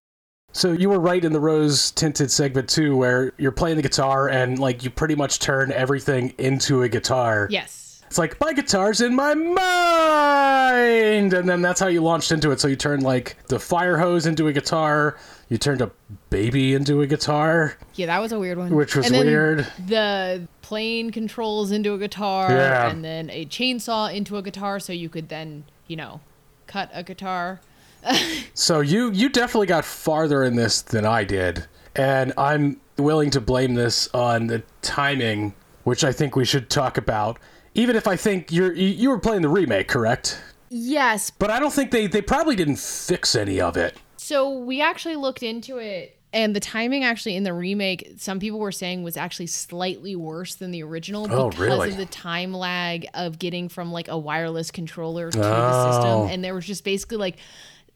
So 0.54 0.72
you 0.72 0.90
were 0.90 1.00
right 1.00 1.24
in 1.24 1.34
the 1.34 1.40
rose 1.40 1.92
tinted 1.92 2.32
segment 2.32 2.70
too, 2.70 2.96
where 2.96 3.34
you're 3.38 3.52
playing 3.52 3.78
the 3.78 3.84
guitar 3.84 4.28
and 4.28 4.60
like 4.60 4.84
you 4.84 4.90
pretty 4.90 5.16
much 5.16 5.40
turn 5.40 5.72
everything 5.72 6.34
into 6.38 6.84
a 6.84 6.90
guitar. 6.90 7.48
Yes. 7.52 8.02
It's 8.08 8.18
like 8.18 8.40
my 8.40 8.54
guitar's 8.54 9.02
in 9.02 9.16
my 9.16 9.34
mind, 9.34 11.34
and 11.34 11.48
then 11.48 11.62
that's 11.62 11.80
how 11.80 11.88
you 11.88 12.02
launched 12.02 12.32
into 12.32 12.52
it. 12.52 12.60
So 12.60 12.70
you 12.70 12.78
turned 12.78 13.04
like 13.04 13.36
the 13.48 13.60
fire 13.60 13.98
hose 13.98 14.26
into 14.26 14.48
a 14.48 14.54
guitar. 14.54 15.18
You 15.50 15.58
turned 15.58 15.82
a 15.82 15.92
baby 16.30 16.74
into 16.74 17.02
a 17.02 17.08
guitar, 17.08 17.78
Yeah, 17.96 18.08
that 18.08 18.20
was 18.20 18.32
a 18.34 18.40
weird 18.40 18.58
one. 18.58 18.76
which 18.76 18.96
was 18.96 19.10
weird. 19.10 19.66
The 19.88 20.48
plane 20.62 21.10
controls 21.12 21.72
into 21.72 21.94
a 21.94 21.98
guitar, 21.98 22.52
Yeah. 22.52 22.90
and 22.90 23.04
then 23.04 23.30
a 23.30 23.46
chainsaw 23.46 24.14
into 24.14 24.36
a 24.38 24.42
guitar, 24.42 24.80
so 24.80 24.92
you 24.92 25.08
could 25.08 25.30
then, 25.30 25.64
you 25.88 25.96
know, 25.96 26.20
cut 26.68 26.90
a 26.94 27.04
guitar. 27.04 27.62
So 28.54 28.80
you 28.80 29.12
you 29.12 29.30
definitely 29.30 29.68
got 29.68 29.86
farther 29.86 30.44
in 30.44 30.56
this 30.56 30.82
than 30.82 31.06
I 31.06 31.24
did, 31.24 31.66
and 31.96 32.34
I'm 32.38 32.80
willing 32.98 33.30
to 33.32 33.42
blame 33.42 33.76
this 33.76 34.10
on 34.14 34.48
the 34.48 34.64
timing, 34.82 35.54
which 35.84 36.04
I 36.04 36.12
think 36.12 36.36
we 36.36 36.44
should 36.46 36.70
talk 36.70 36.98
about. 36.98 37.38
Even 37.76 37.96
if 37.96 38.08
I 38.08 38.16
think 38.16 38.52
you're 38.52 38.74
you 38.74 38.88
you 38.88 39.10
were 39.10 39.20
playing 39.20 39.42
the 39.44 39.50
remake, 39.50 39.88
correct? 39.88 40.40
Yes. 40.70 41.30
But 41.30 41.50
I 41.52 41.60
don't 41.60 41.72
think 41.74 41.92
they 41.92 42.08
they 42.08 42.22
probably 42.22 42.56
didn't 42.56 42.80
fix 42.80 43.36
any 43.36 43.62
of 43.62 43.78
it. 43.78 43.96
So 44.18 44.58
we 44.60 44.82
actually 44.82 45.16
looked 45.16 45.44
into 45.44 45.78
it, 45.78 46.20
and 46.34 46.56
the 46.56 46.60
timing 46.60 47.04
actually 47.04 47.36
in 47.36 47.44
the 47.44 47.54
remake, 47.54 48.14
some 48.18 48.40
people 48.40 48.60
were 48.60 48.72
saying 48.72 49.04
was 49.04 49.16
actually 49.16 49.48
slightly 49.48 50.16
worse 50.16 50.56
than 50.56 50.72
the 50.72 50.84
original 50.84 51.28
Oh, 51.32 51.50
because 51.50 51.60
really? 51.60 51.90
of 51.92 51.98
the 51.98 52.06
time 52.06 52.54
lag 52.54 53.08
of 53.14 53.40
getting 53.40 53.70
from 53.70 53.92
like 53.92 54.08
a 54.08 54.18
wireless 54.18 54.70
controller 54.72 55.32
to 55.32 55.40
Oh. 55.40 55.42
the 55.42 55.92
system. 55.92 56.30
And 56.34 56.44
there 56.44 56.54
was 56.54 56.66
just 56.66 56.84
basically 56.84 57.18
like, 57.18 57.38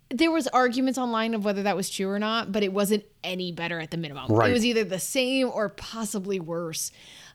there 0.10 0.32
was 0.32 0.48
arguments 0.48 0.98
online 0.98 1.34
of 1.34 1.44
whether 1.46 1.64
that 1.64 1.76
was 1.76 1.90
true 1.90 2.10
or 2.10 2.20
not, 2.20 2.52
but 2.52 2.64
it 2.64 2.72
wasn't 2.74 3.04
any 3.24 3.52
better 3.52 3.80
at 3.80 3.92
the 3.92 3.98
minimum. 3.98 4.28
Right. 4.32 4.50
It 4.50 4.54
was 4.54 4.66
either 4.66 4.84
the 4.84 5.00
same 5.00 5.50
or 5.50 5.70
possibly 5.70 6.40
worse 6.40 6.92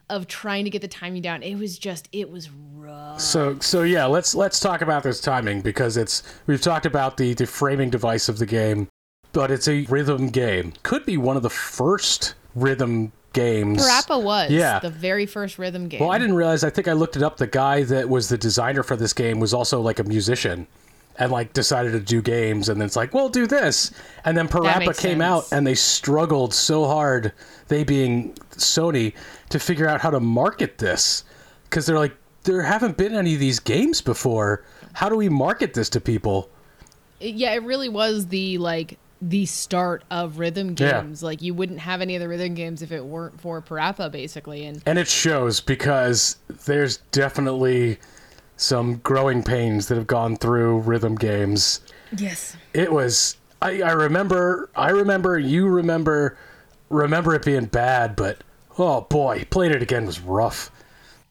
of 0.08 0.26
trying 0.26 0.64
to 0.64 0.70
get 0.70 0.82
the 0.82 0.88
timing 0.88 1.22
down. 1.22 1.42
It 1.42 1.56
was 1.56 1.78
just, 1.78 2.08
it 2.12 2.30
was 2.30 2.48
rough. 2.74 3.20
So 3.20 3.58
so 3.60 3.82
yeah, 3.82 4.04
let's 4.06 4.34
let's 4.34 4.60
talk 4.60 4.80
about 4.82 5.02
this 5.02 5.20
timing 5.20 5.60
because 5.62 5.96
it's 5.96 6.22
we've 6.46 6.60
talked 6.60 6.86
about 6.86 7.16
the 7.16 7.34
the 7.34 7.46
framing 7.46 7.90
device 7.90 8.28
of 8.28 8.38
the 8.38 8.46
game, 8.46 8.88
but 9.32 9.50
it's 9.50 9.68
a 9.68 9.82
rhythm 9.86 10.28
game. 10.28 10.72
Could 10.82 11.04
be 11.06 11.16
one 11.16 11.36
of 11.36 11.42
the 11.42 11.50
first 11.50 12.34
rhythm 12.54 13.12
games. 13.32 13.82
Parappa 13.86 14.22
was 14.22 14.50
Yeah. 14.50 14.78
the 14.78 14.88
very 14.90 15.26
first 15.26 15.58
rhythm 15.58 15.88
game. 15.88 16.00
Well, 16.00 16.10
I 16.10 16.18
didn't 16.18 16.36
realize. 16.36 16.64
I 16.64 16.70
think 16.70 16.88
I 16.88 16.92
looked 16.94 17.16
it 17.16 17.22
up. 17.22 17.36
The 17.36 17.46
guy 17.46 17.82
that 17.84 18.08
was 18.08 18.28
the 18.28 18.38
designer 18.38 18.82
for 18.82 18.96
this 18.96 19.12
game 19.12 19.40
was 19.40 19.52
also 19.52 19.80
like 19.80 19.98
a 19.98 20.04
musician, 20.04 20.66
and 21.18 21.32
like 21.32 21.52
decided 21.52 21.92
to 21.92 22.00
do 22.00 22.22
games. 22.22 22.68
And 22.68 22.80
then 22.80 22.86
it's 22.86 22.96
like, 22.96 23.14
well, 23.14 23.28
do 23.28 23.46
this. 23.46 23.90
And 24.24 24.36
then 24.36 24.48
Parappa 24.48 24.96
came 24.96 25.20
out, 25.20 25.50
and 25.52 25.66
they 25.66 25.74
struggled 25.74 26.52
so 26.54 26.84
hard, 26.86 27.32
they 27.68 27.84
being 27.84 28.32
Sony, 28.52 29.14
to 29.50 29.58
figure 29.58 29.88
out 29.88 30.00
how 30.00 30.10
to 30.10 30.20
market 30.20 30.78
this, 30.78 31.24
because 31.64 31.86
they're 31.86 31.98
like, 31.98 32.16
there 32.44 32.62
haven't 32.62 32.96
been 32.96 33.14
any 33.14 33.34
of 33.34 33.40
these 33.40 33.58
games 33.58 34.00
before. 34.00 34.64
How 34.92 35.08
do 35.08 35.16
we 35.16 35.28
market 35.28 35.74
this 35.74 35.88
to 35.90 36.00
people? 36.00 36.48
Yeah, 37.20 37.54
it 37.54 37.62
really 37.62 37.88
was 37.88 38.26
the 38.26 38.58
like 38.58 38.98
the 39.22 39.46
start 39.46 40.04
of 40.10 40.38
rhythm 40.38 40.76
Yeah. 40.78 41.02
games. 41.02 41.22
Like 41.22 41.42
you 41.42 41.54
wouldn't 41.54 41.80
have 41.80 42.02
any 42.02 42.14
of 42.14 42.20
the 42.20 42.28
rhythm 42.28 42.54
games 42.54 42.82
if 42.82 42.92
it 42.92 43.04
weren't 43.04 43.40
for 43.40 43.62
Parappa, 43.62 44.12
basically. 44.12 44.64
And 44.66 44.82
And 44.86 44.98
it 44.98 45.08
shows 45.08 45.60
because 45.60 46.36
there's 46.66 46.98
definitely 47.12 47.98
some 48.56 48.96
growing 48.96 49.42
pains 49.42 49.88
that 49.88 49.96
have 49.96 50.06
gone 50.06 50.36
through 50.36 50.80
rhythm 50.80 51.14
games. 51.14 51.80
yes, 52.16 52.56
it 52.72 52.92
was 52.92 53.36
I, 53.62 53.82
I 53.82 53.92
remember 53.92 54.70
I 54.74 54.90
remember 54.90 55.38
you 55.38 55.66
remember 55.68 56.36
remember 56.88 57.34
it 57.34 57.44
being 57.44 57.66
bad, 57.66 58.16
but 58.16 58.42
oh 58.78 59.02
boy, 59.02 59.46
playing 59.50 59.72
it 59.72 59.82
again 59.82 60.06
was 60.06 60.20
rough. 60.20 60.70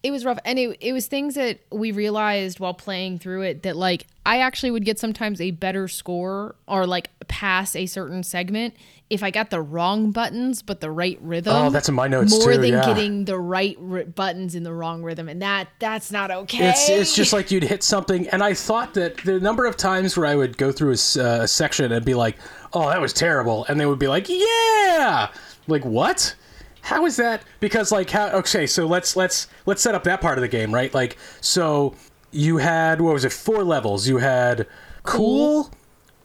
It 0.06 0.12
was 0.12 0.24
rough. 0.24 0.38
And 0.46 0.60
it, 0.60 0.78
it 0.82 0.94
was 0.94 1.08
things 1.08 1.34
that 1.34 1.62
we 1.72 1.91
realized 1.91 2.60
while 2.60 2.76
playing 2.76 3.18
through 3.18 3.41
it 3.41 3.63
that, 3.63 3.76
like, 3.76 4.06
I 4.24 4.39
actually 4.39 4.70
would 4.70 4.86
get 4.86 5.00
sometimes 5.00 5.41
a 5.41 5.50
better 5.50 5.88
score 5.88 6.56
or, 6.68 6.86
like, 6.86 7.10
pass 7.28 7.76
a 7.76 7.88
certain 7.88 8.22
segment 8.22 8.76
if 9.10 9.24
I 9.24 9.32
got 9.32 9.50
the 9.50 9.62
wrong 9.62 10.12
buttons 10.12 10.62
but 10.62 10.80
the 10.80 10.91
right 10.91 11.18
rhythm. 11.22 11.56
Oh, 11.56 11.70
that's 11.72 11.89
in 11.89 11.96
my 11.96 12.08
notes 12.08 12.32
More 12.32 12.54
too, 12.54 12.58
than 12.60 12.74
yeah. 12.74 12.86
getting 12.86 13.26
the 13.26 13.39
right 13.39 13.76
ri 13.80 14.04
buttons 14.04 14.54
in 14.54 14.62
the 14.62 14.74
wrong 14.74 15.02
rhythm. 15.02 15.28
And 15.28 15.41
that 15.41 15.70
that's 15.80 16.12
not 16.12 16.30
okay. 16.30 16.70
It's 16.70 16.88
it's 16.88 17.15
just 17.15 17.34
like 17.34 17.50
you'd 17.50 17.63
hit 17.63 17.84
something, 17.84 18.28
and 18.30 18.44
I 18.44 18.54
thought 18.54 18.94
that 18.96 19.18
the 19.18 19.39
number 19.39 19.65
of 19.65 19.76
times 19.76 20.15
where 20.15 20.28
I 20.28 20.36
would 20.36 20.58
go 20.58 20.72
through 20.72 20.91
a, 20.94 21.20
uh, 21.20 21.44
a 21.44 21.48
section 21.48 21.91
and 21.91 22.06
be 22.06 22.13
like, 22.15 22.38
"Oh, 22.74 22.89
that 22.89 23.02
was 23.02 23.13
terrible," 23.13 23.65
and 23.70 23.80
they 23.80 23.86
would 23.86 24.00
be 24.00 24.08
like, 24.08 24.28
"Yeah," 24.28 25.30
like 25.68 25.84
what? 25.86 26.36
How 26.86 27.08
is 27.08 27.15
that? 27.15 27.41
Because 27.60 27.91
like 27.91 28.12
how? 28.12 28.28
Okay, 28.30 28.67
so 28.67 28.86
let's 28.86 29.15
let's 29.15 29.48
let's 29.65 29.82
set 29.82 29.95
up 29.95 30.04
that 30.04 30.21
part 30.21 30.38
of 30.38 30.43
the 30.43 30.48
game, 30.48 30.71
right? 30.71 30.93
Like 30.93 31.17
so, 31.41 31.95
you 32.32 32.58
had 32.58 33.02
what 33.02 33.13
was 33.13 33.26
it? 33.26 33.34
Four 33.34 33.63
levels. 33.63 34.08
You 34.08 34.17
had 34.17 34.67
cool, 35.02 35.71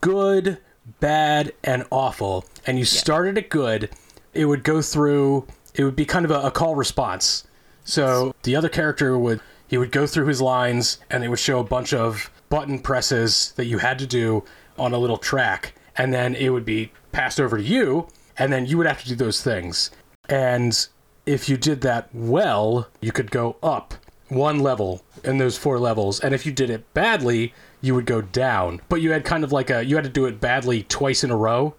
good, 0.03 0.59
bad, 1.01 1.55
and 1.65 1.87
awful, 1.91 2.45
and 2.67 2.79
you 2.79 2.85
started 2.85 3.39
at 3.39 3.49
good. 3.49 3.89
It 4.35 4.45
would 4.45 4.63
go 4.63 4.83
through. 4.83 5.47
It 5.75 5.85
would 5.85 5.97
be 5.97 6.05
kind 6.05 6.27
of 6.27 6.31
a, 6.31 6.49
a 6.49 6.51
call 6.51 6.75
response. 6.75 7.47
So 7.85 8.35
the 8.43 8.55
other 8.55 8.69
character 8.69 9.19
would 9.19 9.41
he 9.67 9.79
would 9.79 9.93
go 9.93 10.07
through 10.07 10.27
his 10.27 10.43
lines 10.43 10.99
and 11.09 11.25
it 11.25 11.29
would 11.29 11.39
show 11.39 11.61
a 11.61 11.65
bunch 11.65 11.95
of 11.95 12.31
button 12.51 12.81
presses 12.81 13.53
that 13.57 13.65
you 13.65 13.79
had 13.79 13.99
to 14.01 14.07
do 14.07 14.45
on 14.79 14.93
a 14.93 14.99
little 14.99 15.17
track 15.17 15.75
and 15.97 16.13
then 16.13 16.35
it 16.35 16.51
would 16.51 16.67
be 16.67 16.93
passed 17.13 17.41
over 17.41 17.57
to 17.57 17.63
you 17.63 18.09
and 18.37 18.53
then 18.53 18.67
you 18.67 18.77
would 18.79 18.87
have 18.87 19.03
to 19.03 19.09
do 19.09 19.15
those 19.15 19.43
things. 19.43 19.91
And 20.31 20.87
if 21.27 21.49
you 21.49 21.57
did 21.57 21.81
that 21.83 22.09
well, 22.15 22.89
you 23.01 23.13
could 23.13 23.31
go 23.31 23.57
up 23.63 23.95
one 24.29 24.61
level 24.61 25.03
in 25.25 25.39
those 25.39 25.59
four 25.59 25.79
levels 25.79 26.21
and 26.21 26.33
if 26.33 26.47
you 26.47 26.53
did 26.53 26.71
it 26.71 26.95
badly, 26.95 27.53
you 27.81 27.95
would 27.97 28.07
go 28.07 28.23
down. 28.23 28.81
But 28.89 29.01
you 29.03 29.11
had 29.11 29.25
kind 29.25 29.43
of 29.45 29.51
like 29.53 29.71
a 29.71 29.85
you 29.85 29.97
had 29.97 30.05
to 30.05 30.11
do 30.11 30.25
it 30.27 30.41
badly 30.41 30.85
twice 30.85 31.25
in 31.25 31.31
a 31.31 31.37
row 31.37 31.75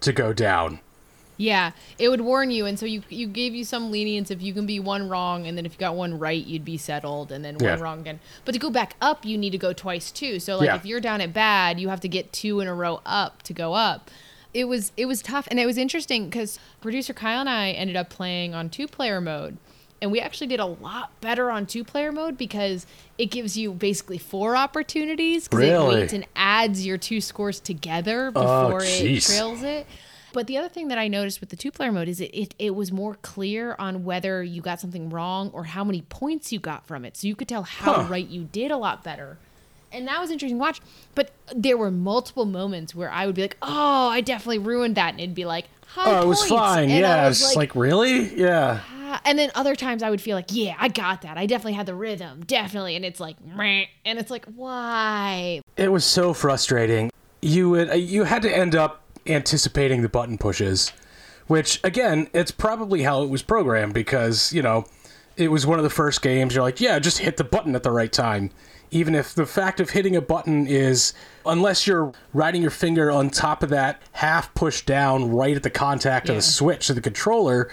to 0.00 0.12
go 0.12 0.32
down. 0.32 0.80
Yeah, 1.36 1.72
it 1.98 2.10
would 2.10 2.20
warn 2.20 2.50
you, 2.50 2.66
and 2.66 2.78
so 2.78 2.84
you 2.84 3.02
you 3.08 3.26
gave 3.26 3.54
you 3.54 3.64
some 3.64 3.90
lenience 3.90 4.30
if 4.30 4.42
you 4.42 4.52
can 4.52 4.66
be 4.66 4.78
one 4.78 5.08
wrong, 5.08 5.46
and 5.46 5.56
then 5.56 5.64
if 5.64 5.72
you 5.72 5.78
got 5.78 5.94
one 5.96 6.18
right, 6.18 6.46
you'd 6.46 6.66
be 6.66 6.76
settled, 6.76 7.32
and 7.32 7.42
then 7.42 7.54
one 7.54 7.64
Yeah. 7.64 7.80
wrong 7.80 8.00
again. 8.00 8.20
But 8.44 8.52
to 8.52 8.58
go 8.58 8.68
back 8.68 8.94
up, 9.00 9.24
you 9.24 9.38
need 9.38 9.50
to 9.50 9.58
go 9.58 9.72
twice 9.72 10.10
too. 10.10 10.38
So 10.38 10.58
like 10.58 10.66
Yeah. 10.66 10.76
if 10.76 10.84
you're 10.84 11.00
down 11.00 11.20
at 11.22 11.32
bad, 11.32 11.80
you 11.80 11.88
have 11.88 12.00
to 12.00 12.08
get 12.08 12.30
two 12.32 12.60
in 12.60 12.68
a 12.68 12.74
row 12.74 13.00
up 13.06 13.42
to 13.44 13.54
go 13.54 13.72
up. 13.72 14.10
It 14.52 14.64
was 14.64 14.92
it 14.96 15.06
was 15.06 15.22
tough, 15.22 15.46
and 15.50 15.60
it 15.60 15.66
was 15.66 15.78
interesting 15.78 16.24
because 16.26 16.58
producer 16.80 17.12
Kyle 17.12 17.40
and 17.40 17.48
I 17.48 17.70
ended 17.70 17.96
up 17.96 18.08
playing 18.10 18.54
on 18.54 18.68
two 18.68 18.88
player 18.88 19.20
mode. 19.20 19.58
And 20.02 20.10
we 20.10 20.18
actually 20.18 20.46
did 20.46 20.60
a 20.60 20.66
lot 20.66 21.12
better 21.20 21.50
on 21.50 21.66
two 21.66 21.84
player 21.84 22.10
mode 22.10 22.38
because 22.38 22.86
it 23.18 23.26
gives 23.26 23.58
you 23.58 23.72
basically 23.72 24.16
four 24.16 24.56
opportunities. 24.56 25.46
Really? 25.52 25.96
It 25.96 26.00
waits 26.00 26.12
and 26.14 26.26
adds 26.34 26.86
your 26.86 26.96
two 26.96 27.20
scores 27.20 27.60
together 27.60 28.32
oh, 28.34 28.40
before 28.68 28.80
it 28.82 29.22
trails 29.22 29.62
it. 29.62 29.86
But 30.32 30.46
the 30.46 30.56
other 30.56 30.70
thing 30.70 30.88
that 30.88 30.96
I 30.96 31.08
noticed 31.08 31.40
with 31.40 31.50
the 31.50 31.56
two 31.56 31.70
player 31.70 31.92
mode 31.92 32.08
is 32.08 32.20
it, 32.20 32.30
it 32.32 32.54
it 32.58 32.74
was 32.74 32.90
more 32.90 33.16
clear 33.20 33.76
on 33.78 34.04
whether 34.04 34.42
you 34.42 34.62
got 34.62 34.80
something 34.80 35.10
wrong 35.10 35.50
or 35.52 35.64
how 35.64 35.84
many 35.84 36.00
points 36.02 36.50
you 36.50 36.58
got 36.60 36.86
from 36.86 37.04
it. 37.04 37.16
So 37.16 37.26
you 37.28 37.36
could 37.36 37.48
tell 37.48 37.64
how 37.64 37.92
Huh. 37.94 38.06
right 38.08 38.26
you 38.26 38.44
did 38.44 38.70
a 38.70 38.76
lot 38.78 39.04
better. 39.04 39.38
And 39.92 40.06
that 40.06 40.20
was 40.20 40.30
interesting 40.30 40.58
to 40.58 40.60
watch. 40.60 40.80
But 41.14 41.32
there 41.54 41.76
were 41.76 41.90
multiple 41.90 42.44
moments 42.44 42.94
where 42.94 43.10
I 43.10 43.26
would 43.26 43.34
be 43.34 43.42
like, 43.42 43.56
oh, 43.62 44.08
I 44.08 44.20
definitely 44.20 44.58
ruined 44.58 44.94
that. 44.94 45.10
And 45.10 45.20
it'd 45.20 45.34
be 45.34 45.44
like, 45.44 45.66
high 45.86 46.18
Oh, 46.18 46.22
it 46.22 46.26
was 46.26 46.44
fine. 46.46 46.90
And 46.90 47.00
yeah, 47.00 47.28
was 47.28 47.42
it's 47.42 47.56
like, 47.56 47.74
really? 47.74 48.34
Yeah. 48.34 48.80
"Ah." 48.88 49.00
and 49.24 49.38
then 49.38 49.50
other 49.54 49.74
times 49.74 50.02
I 50.02 50.10
would 50.10 50.20
feel 50.20 50.36
like, 50.36 50.46
yeah, 50.50 50.76
I 50.78 50.88
got 50.88 51.22
that. 51.22 51.36
I 51.36 51.46
definitely 51.46 51.72
had 51.74 51.86
the 51.86 51.94
rhythm. 51.94 52.44
Definitely. 52.44 52.96
And 52.96 53.04
it's 53.04 53.20
like, 53.20 53.36
meh. 53.44 53.86
and 54.04 54.18
it's 54.18 54.30
like, 54.30 54.46
why? 54.54 55.62
It 55.76 55.90
was 55.90 56.04
so 56.04 56.32
frustrating. 56.32 57.10
You 57.42 57.70
would 57.70 57.90
uh, 57.90 57.94
you 57.94 58.24
had 58.24 58.42
to 58.42 58.54
end 58.54 58.74
up 58.74 59.02
anticipating 59.26 60.02
the 60.02 60.08
button 60.08 60.38
pushes, 60.38 60.92
which 61.46 61.80
again, 61.82 62.28
it's 62.32 62.50
probably 62.50 63.02
how 63.02 63.22
it 63.22 63.30
was 63.30 63.42
programmed 63.42 63.94
because 63.94 64.52
you 64.52 64.62
know 64.62 64.84
it 65.36 65.50
was 65.50 65.66
one 65.66 65.78
of 65.78 65.82
the 65.82 65.90
first 65.90 66.20
games. 66.22 66.54
You're 66.54 66.62
like, 66.62 66.80
yeah, 66.80 66.98
just 66.98 67.18
hit 67.18 67.38
the 67.38 67.44
button 67.44 67.74
at 67.74 67.82
the 67.82 67.90
right 67.90 68.12
time. 68.12 68.50
Even 68.90 69.14
if 69.14 69.34
the 69.34 69.46
fact 69.46 69.80
of 69.80 69.90
hitting 69.90 70.16
a 70.16 70.20
button 70.20 70.66
is, 70.66 71.12
unless 71.46 71.86
you're 71.86 72.12
riding 72.32 72.62
your 72.62 72.70
finger 72.70 73.10
on 73.10 73.30
top 73.30 73.62
of 73.62 73.70
that 73.70 74.02
half 74.12 74.52
push 74.54 74.82
down 74.82 75.30
right 75.30 75.56
at 75.56 75.62
the 75.62 75.70
contact 75.70 76.28
of 76.28 76.36
the 76.36 76.42
switch 76.42 76.90
of 76.90 76.96
the 76.96 77.02
controller, 77.02 77.70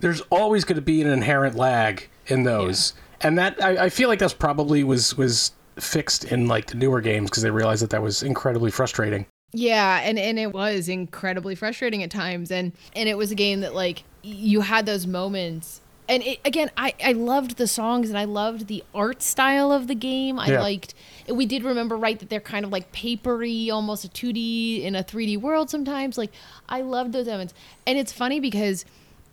there's 0.00 0.20
always 0.30 0.64
going 0.64 0.76
to 0.76 0.82
be 0.82 1.02
an 1.02 1.08
inherent 1.08 1.56
lag 1.56 2.08
in 2.26 2.44
those. 2.44 2.94
And 3.20 3.38
that 3.38 3.62
I, 3.62 3.84
I 3.84 3.88
feel 3.88 4.08
like 4.08 4.18
that's 4.18 4.34
probably 4.34 4.84
was 4.84 5.16
was 5.16 5.52
fixed 5.78 6.24
in 6.24 6.48
like 6.48 6.66
the 6.66 6.74
newer 6.74 7.00
games 7.00 7.30
because 7.30 7.42
they 7.42 7.50
realized 7.50 7.82
that 7.82 7.90
that 7.90 8.02
was 8.02 8.22
incredibly 8.22 8.70
frustrating. 8.70 9.26
Yeah, 9.52 10.00
and 10.02 10.18
and 10.18 10.38
it 10.38 10.52
was 10.52 10.88
incredibly 10.88 11.54
frustrating 11.54 12.02
at 12.02 12.10
times, 12.10 12.50
and 12.50 12.72
and 12.94 13.08
it 13.08 13.16
was 13.16 13.30
a 13.30 13.34
game 13.34 13.60
that 13.60 13.74
like 13.74 14.04
you 14.22 14.60
had 14.60 14.86
those 14.86 15.06
moments. 15.06 15.80
And 16.08 16.22
it, 16.22 16.38
again, 16.44 16.70
I, 16.76 16.94
I 17.04 17.12
loved 17.12 17.56
the 17.56 17.66
songs 17.66 18.08
and 18.10 18.18
I 18.18 18.24
loved 18.24 18.68
the 18.68 18.84
art 18.94 19.22
style 19.22 19.72
of 19.72 19.88
the 19.88 19.94
game. 19.94 20.38
I 20.38 20.48
Yeah. 20.48 20.60
liked. 20.62 20.94
We 21.28 21.46
did 21.46 21.64
remember 21.64 21.96
right 21.96 22.18
that 22.20 22.30
they're 22.30 22.38
kind 22.40 22.64
of 22.64 22.70
like 22.70 22.92
papery, 22.92 23.70
almost 23.70 24.04
a 24.04 24.08
two 24.08 24.32
D 24.32 24.84
in 24.84 24.94
a 24.94 25.02
three 25.02 25.26
D 25.26 25.36
world 25.36 25.68
sometimes. 25.68 26.16
Like 26.16 26.30
I 26.68 26.82
loved 26.82 27.12
those 27.12 27.26
elements, 27.26 27.54
and 27.86 27.98
it's 27.98 28.12
funny 28.12 28.38
because, 28.38 28.84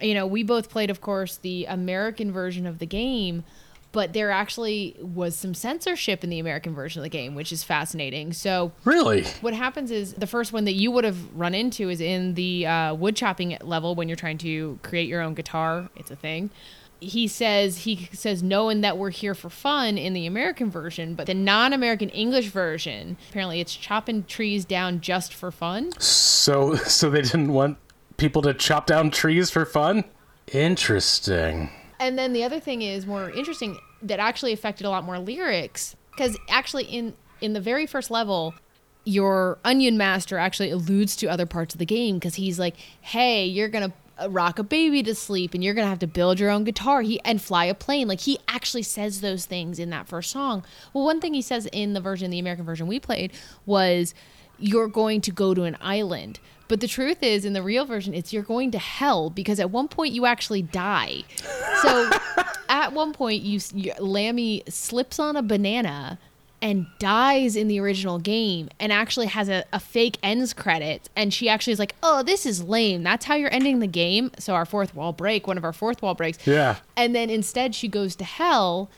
you 0.02 0.16
know, 0.16 0.26
we 0.26 0.42
both 0.42 0.70
played, 0.70 0.90
of 0.90 1.00
course, 1.02 1.38
the 1.38 1.66
American 1.66 2.32
version 2.32 2.66
of 2.66 2.80
the 2.80 2.88
game, 2.88 3.44
but 3.94 4.12
there 4.12 4.30
actually 4.32 4.98
was 5.00 5.36
some 5.38 5.54
censorship 5.54 6.24
in 6.26 6.30
the 6.30 6.40
American 6.40 6.74
version 6.76 7.00
of 7.00 7.04
the 7.04 7.10
game, 7.10 7.36
which 7.36 7.54
is 7.54 7.64
fascinating. 7.64 8.34
So 8.34 8.74
Really? 8.84 9.24
what 9.40 9.54
happens 9.54 9.90
is 9.92 10.14
the 10.16 10.28
first 10.28 10.52
one 10.52 10.66
that 10.66 10.74
you 10.74 10.92
would 10.92 11.06
have 11.06 11.18
run 11.34 11.56
into 11.56 11.90
is 11.90 12.02
in 12.02 12.34
the 12.34 12.66
uh, 12.68 12.94
wood 12.96 13.16
chopping 13.16 13.58
level 13.62 13.96
when 13.96 14.10
you're 14.10 14.18
trying 14.18 14.40
to 14.40 14.78
create 14.84 15.08
your 15.08 15.22
own 15.22 15.34
guitar. 15.36 15.90
It's 15.96 16.12
a 16.12 16.16
thing. 16.18 16.50
He 17.00 17.28
says 17.28 17.80
he 17.80 18.10
says 18.14 18.42
knowing 18.42 18.82
that 18.82 18.98
we're 18.98 19.10
here 19.10 19.36
for 19.36 19.50
fun 19.50 19.98
in 19.98 20.14
the 20.14 20.26
American 20.26 20.72
version, 20.72 21.16
but 21.16 21.28
the 21.28 21.34
non-American 21.34 22.10
English 22.10 22.48
version 22.48 23.18
apparently 23.30 23.60
it's 23.60 23.76
chopping 23.76 24.24
trees 24.24 24.64
down 24.66 25.02
just 25.02 25.34
for 25.34 25.52
fun. 25.52 25.92
So 26.00 26.76
so 26.88 27.10
they 27.10 27.22
didn't 27.22 27.52
want 27.54 27.78
people 28.18 28.42
to 28.44 28.54
chop 28.54 28.88
down 28.88 29.12
trees 29.12 29.50
for 29.50 29.66
fun? 29.66 30.06
Interesting. 30.52 31.70
And 32.00 32.18
then 32.18 32.34
the 32.34 32.44
other 32.44 32.60
thing 32.60 32.82
is 32.82 33.06
more 33.06 33.30
interesting 33.30 33.78
that 34.02 34.20
actually 34.20 34.54
affected 34.54 34.86
a 34.86 34.90
lot 34.90 35.04
more 35.04 35.20
lyrics 35.20 35.96
because 36.12 36.38
actually 36.50 36.86
in 36.86 37.14
in 37.42 37.54
the 37.54 37.62
very 37.62 37.86
first 37.86 38.12
level 38.12 38.54
your 39.06 39.58
onion 39.66 39.98
master 39.98 40.38
actually 40.38 40.70
alludes 40.70 41.16
to 41.16 41.28
other 41.28 41.46
parts 41.46 41.74
of 41.76 41.80
the 41.80 41.86
game 41.86 42.16
because 42.16 42.36
he's 42.36 42.60
like 42.60 42.76
hey 43.02 43.46
you're 43.46 43.68
gonna 43.70 43.92
uh, 44.22 44.30
rock 44.30 44.60
a 44.60 44.64
baby 44.64 45.02
to 45.04 45.16
sleep 45.16 45.54
and 45.54 45.64
you're 45.64 45.74
gonna 45.74 45.88
have 45.88 46.00
to 46.00 46.08
build 46.08 46.40
your 46.40 46.50
own 46.50 46.64
guitar 46.64 47.02
he 47.02 47.20
and 47.22 47.42
fly 47.42 47.66
a 47.66 47.74
plane 47.74 48.08
like 48.08 48.22
he 48.22 48.38
actually 48.48 48.84
says 48.84 49.22
those 49.22 49.46
things 49.46 49.80
in 49.80 49.90
that 49.90 50.08
first 50.08 50.30
song. 50.32 50.64
Well 50.94 51.04
one 51.04 51.20
thing 51.20 51.34
he 51.34 51.42
says 51.42 51.66
in 51.72 51.94
the 51.94 52.02
version 52.02 52.30
the 52.30 52.40
american 52.40 52.66
version 52.66 52.88
we 52.88 53.00
played 53.00 53.34
was 53.66 54.14
you're 54.60 54.88
going 54.88 55.20
to 55.22 55.32
go 55.32 55.54
to 55.54 55.64
an 55.64 55.78
island 55.82 56.40
but 56.74 56.80
the 56.80 56.88
truth 56.88 57.22
is 57.22 57.46
in 57.46 57.54
the 57.54 57.62
real 57.62 57.86
version 57.86 58.16
it's 58.16 58.34
you're 58.34 58.42
going 58.42 58.72
to 58.72 58.80
hell 58.80 59.30
because 59.30 59.60
at 59.60 59.70
one 59.70 59.88
point 59.88 60.12
you 60.12 60.26
actually 60.26 60.64
die. 60.64 61.22
So 61.84 62.10
at 62.68 62.94
one 62.94 63.14
point 63.14 63.44
you, 63.44 63.60
you 63.76 63.94
lammy 64.00 64.64
slips 64.68 65.20
on 65.20 65.36
a 65.36 65.44
banana 65.44 66.18
and 66.64 66.88
dies 66.98 67.56
in 67.56 67.68
the 67.68 67.80
original 67.80 68.18
game 68.18 68.70
and 68.80 68.92
actually 68.92 69.28
has 69.28 69.50
a, 69.50 69.64
a 69.72 69.80
fake 69.80 70.18
ends 70.24 70.52
credit 70.52 71.12
and 71.16 71.32
she 71.32 71.48
actually 71.48 71.74
is 71.74 71.78
like 71.78 71.94
oh 72.02 72.24
this 72.24 72.44
is 72.44 72.64
lame. 72.64 73.04
That's 73.04 73.26
how 73.26 73.36
you're 73.36 73.54
ending 73.54 73.78
the 73.78 73.86
game. 73.86 74.32
So 74.40 74.56
our 74.56 74.66
fourth 74.66 74.96
wall 74.96 75.14
break 75.14 75.46
one 75.46 75.60
of 75.60 75.64
our 75.64 75.74
fourth 75.74 76.02
wall 76.02 76.16
breaks. 76.16 76.40
Yeah. 76.48 76.78
and 76.98 77.14
then 77.14 77.30
instead 77.30 77.76
she 77.76 77.88
goes 77.88 78.16
to 78.16 78.24
hell 78.24 78.90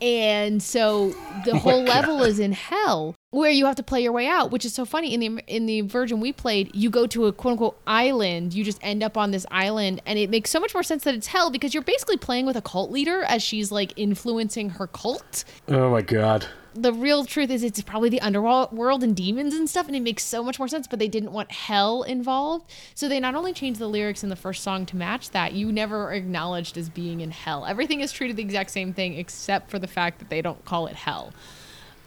and 0.00 0.62
so 0.62 1.10
the 1.44 1.52
Oh 1.54 1.58
whole 1.58 1.82
level 1.82 2.22
is 2.22 2.38
in 2.38 2.52
hell 2.52 3.14
where 3.30 3.50
you 3.50 3.66
have 3.66 3.76
to 3.76 3.82
play 3.82 4.00
your 4.00 4.12
way 4.12 4.26
out 4.26 4.50
which 4.50 4.64
is 4.64 4.74
so 4.74 4.84
funny. 4.84 5.14
In 5.14 5.20
the 5.20 5.42
in 5.46 5.66
the 5.66 5.82
version 5.82 6.20
we 6.20 6.32
played 6.32 6.74
you 6.74 6.90
go 6.90 7.06
to 7.06 7.26
a 7.26 7.32
quote 7.32 7.52
unquote 7.52 7.80
island. 7.86 8.54
You 8.54 8.64
just 8.64 8.78
end 8.82 9.02
up 9.02 9.16
on 9.16 9.30
this 9.30 9.46
island 9.50 10.02
and 10.06 10.18
it 10.18 10.30
makes 10.30 10.50
so 10.50 10.60
much 10.60 10.74
more 10.74 10.82
sense 10.82 11.04
that 11.04 11.14
it's 11.14 11.28
hell 11.28 11.50
because 11.50 11.74
you're 11.74 11.82
basically 11.82 12.16
playing 12.16 12.46
with 12.46 12.56
a 12.56 12.62
cult 12.62 12.90
leader 12.90 13.22
as 13.22 13.42
she's 13.42 13.72
like 13.72 13.92
influencing 13.96 14.70
her 14.70 14.86
cult. 14.86 15.44
Oh 15.68 15.90
my 15.90 16.02
god. 16.02 16.46
The 16.74 16.92
real 16.92 17.24
truth 17.24 17.50
is 17.50 17.62
it's 17.62 17.80
probably 17.82 18.08
the 18.08 18.20
underworld 18.20 19.02
and 19.02 19.14
demons 19.16 19.54
and 19.54 19.70
stuff 19.70 19.86
and 19.86 19.94
it 19.94 20.00
makes 20.00 20.24
so 20.24 20.42
much 20.42 20.58
more 20.58 20.68
sense 20.68 20.86
but 20.86 20.98
they 20.98 21.08
didn't 21.08 21.32
want 21.32 21.50
hell 21.50 22.02
involved 22.02 22.68
so 22.94 23.08
they 23.08 23.20
not 23.20 23.34
only 23.34 23.52
changed 23.52 23.80
the 23.80 23.86
lyrics 23.86 24.22
in 24.22 24.28
the 24.28 24.36
first 24.36 24.62
song 24.62 24.84
to 24.84 24.96
match 24.96 25.30
that 25.30 25.52
you 25.52 25.70
never 25.70 26.12
acknowledged 26.12 26.76
as 26.76 26.88
being 26.88 27.20
in 27.20 27.30
hell 27.30 27.64
everything 27.64 28.00
is 28.00 28.10
treated 28.12 28.36
the 28.36 28.42
exact 28.42 28.70
same 28.70 28.92
thing 28.92 29.14
except 29.16 29.70
for 29.70 29.78
the 29.78 29.86
fact 29.86 30.18
that 30.18 30.30
they 30.30 30.42
don't 30.42 30.64
call 30.64 30.86
it 30.86 30.96
hell 30.96 31.32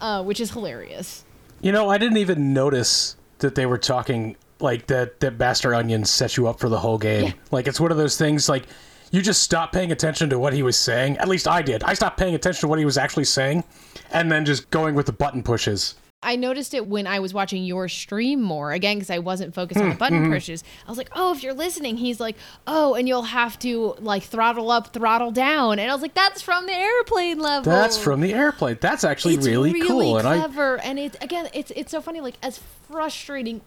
uh, 0.01 0.21
which 0.23 0.39
is 0.39 0.51
hilarious 0.51 1.23
You 1.61 1.71
know, 1.71 1.89
I 1.89 1.97
didn't 1.97 2.17
even 2.17 2.53
notice 2.53 3.15
that 3.39 3.55
they 3.55 3.65
were 3.65 3.79
talking 3.79 4.35
like 4.59 4.87
that 4.87 5.19
that 5.21 5.39
Master 5.39 5.73
Onion 5.73 6.05
set 6.05 6.37
you 6.37 6.47
up 6.47 6.59
for 6.59 6.69
the 6.69 6.79
whole 6.79 6.97
game. 6.97 7.25
Yeah. 7.25 7.31
Like 7.51 7.67
it's 7.67 7.79
one 7.79 7.91
of 7.91 7.97
those 7.97 8.17
things 8.17 8.47
like 8.49 8.65
you 9.11 9.21
just 9.21 9.43
stop 9.43 9.71
paying 9.71 9.91
attention 9.91 10.29
to 10.29 10.39
what 10.39 10.53
he 10.53 10.63
was 10.63 10.77
saying. 10.77 11.17
At 11.17 11.27
least 11.27 11.47
I 11.47 11.61
did. 11.61 11.83
I 11.83 11.93
stopped 11.93 12.17
paying 12.17 12.35
attention 12.35 12.61
to 12.61 12.67
what 12.67 12.79
he 12.79 12.85
was 12.85 12.97
actually 12.97 13.25
saying, 13.25 13.63
and 14.11 14.31
then 14.31 14.45
just 14.45 14.69
going 14.69 14.95
with 14.95 15.05
the 15.05 15.13
button 15.13 15.43
pushes. 15.43 15.95
I 16.23 16.35
noticed 16.35 16.73
it 16.73 16.87
when 16.87 17.05
I 17.05 17.19
was 17.19 17.31
watching 17.31 17.63
your 17.63 17.87
stream 17.87 18.41
more 18.41 18.71
again 18.71 18.97
because 18.97 19.11
I 19.11 19.19
wasn't 19.19 19.53
focused 19.53 19.79
on 19.79 19.89
the 19.89 19.91
hmm, 19.93 19.99
button 19.99 20.21
mm-hmm. 20.23 20.33
pushes. 20.33 20.63
I 20.85 20.89
was 20.89 20.97
like, 20.97 21.11
"Oh, 21.13 21.31
if 21.31 21.43
you're 21.43 21.53
listening," 21.53 21.97
he's 21.97 22.19
like, 22.19 22.35
"Oh, 22.65 22.95
and 22.95 23.07
you'll 23.07 23.21
have 23.21 23.59
to 23.59 23.95
like 23.99 24.23
throttle 24.23 24.71
up, 24.71 24.93
throttle 24.93 25.29
down," 25.29 25.77
and 25.77 25.91
I 25.91 25.93
was 25.93 26.01
like, 26.01 26.15
"That's 26.15 26.41
from 26.41 26.65
the 26.65 26.73
airplane 26.73 27.39
level." 27.39 27.71
That's 27.71 27.99
from 27.99 28.21
the 28.21 28.33
airplane. 28.33 28.79
That's 28.81 29.03
actually 29.03 29.35
it's 29.35 29.45
really, 29.45 29.79
cool. 29.81 30.17
And 30.17 30.27
I 30.27 30.37
clever, 30.37 30.81
and 30.81 30.97
it 30.97 31.15
again, 31.21 31.49
it's 31.53 31.71
it's 31.75 31.91
so 31.91 32.01
funny. 32.01 32.19
Like 32.19 32.35
as 32.41 32.59
frustrating, 32.89 33.61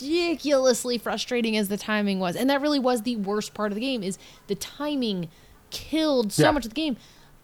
ridiculously 0.00 0.98
frustrating 0.98 1.56
as 1.56 1.68
the 1.68 1.76
timing 1.76 2.18
was, 2.18 2.36
and 2.36 2.48
that 2.50 2.60
really 2.60 2.78
was 2.78 3.02
the 3.02 3.16
worst 3.16 3.54
part 3.54 3.72
of 3.72 3.74
the 3.76 3.80
game. 3.80 4.02
Is 4.02 4.18
the 4.46 4.54
timing 4.54 5.28
killed 5.70 6.32
so 6.32 6.44
Yeah. 6.44 6.50
much 6.52 6.64
of 6.64 6.70
the 6.70 6.74
game. 6.74 6.96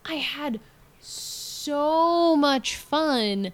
I 0.05 0.15
had 0.15 0.61
so 1.01 2.37
much 2.37 2.77
fun 2.77 3.53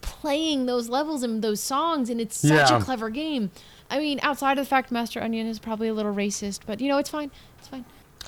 playing 0.00 0.66
those 0.66 0.88
levels 0.88 1.22
and 1.22 1.42
those 1.42 1.60
songs, 1.60 2.10
and 2.10 2.20
it's 2.20 2.36
such 2.36 2.70
Yeah. 2.70 2.78
a 2.78 2.82
clever 2.82 3.10
game. 3.10 3.50
I 3.90 3.98
mean, 3.98 4.20
outside 4.22 4.58
of 4.58 4.64
the 4.64 4.68
fact 4.68 4.90
Master 4.92 5.20
Onion 5.20 5.46
is 5.46 5.58
probably 5.58 5.88
a 5.88 5.94
little 5.94 6.14
racist, 6.14 6.60
but 6.66 6.80
you 6.80 6.88
know, 6.88 6.98
it's 6.98 7.10
fine. 7.10 7.30
It's 7.58 7.68
fine. 7.68 7.84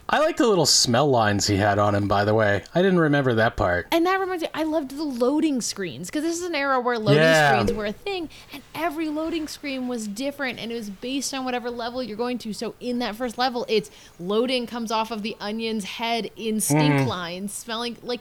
I 0.08 0.18
like 0.18 0.36
the 0.36 0.46
little 0.46 0.66
smell 0.66 1.08
lines 1.08 1.46
he 1.46 1.56
had 1.56 1.78
on 1.78 1.94
him. 1.94 2.06
By 2.06 2.24
the 2.26 2.34
way, 2.34 2.64
I 2.74 2.82
didn't 2.82 2.98
remember 2.98 3.34
that 3.34 3.56
part. 3.56 3.86
And 3.92 4.04
that 4.04 4.20
reminds 4.20 4.42
me, 4.42 4.48
I 4.52 4.62
loved 4.64 4.90
the 4.90 5.02
loading 5.04 5.62
screens 5.62 6.08
because 6.08 6.22
this 6.22 6.36
is 6.36 6.42
an 6.42 6.54
era 6.54 6.78
where 6.80 6.98
loading 6.98 7.22
Yeah. 7.22 7.48
screens 7.48 7.72
were 7.72 7.86
a 7.86 7.92
thing, 7.92 8.28
and 8.52 8.62
every 8.74 9.08
loading 9.08 9.48
screen 9.48 9.88
was 9.88 10.06
different, 10.06 10.58
and 10.58 10.70
it 10.70 10.74
was 10.74 10.90
based 10.90 11.32
on 11.32 11.44
whatever 11.46 11.70
level 11.70 12.02
you're 12.02 12.16
going 12.18 12.36
to. 12.38 12.52
So 12.52 12.74
in 12.78 12.98
that 12.98 13.16
first 13.16 13.38
level, 13.38 13.64
it's 13.70 13.90
loading 14.18 14.66
comes 14.66 14.90
off 14.92 15.10
of 15.10 15.22
the 15.22 15.34
onion's 15.40 15.84
head 15.84 16.30
in 16.36 16.60
stink 16.60 16.96
Mm-hmm. 16.96 17.08
lines, 17.08 17.52
smelling 17.54 17.96
like 18.02 18.20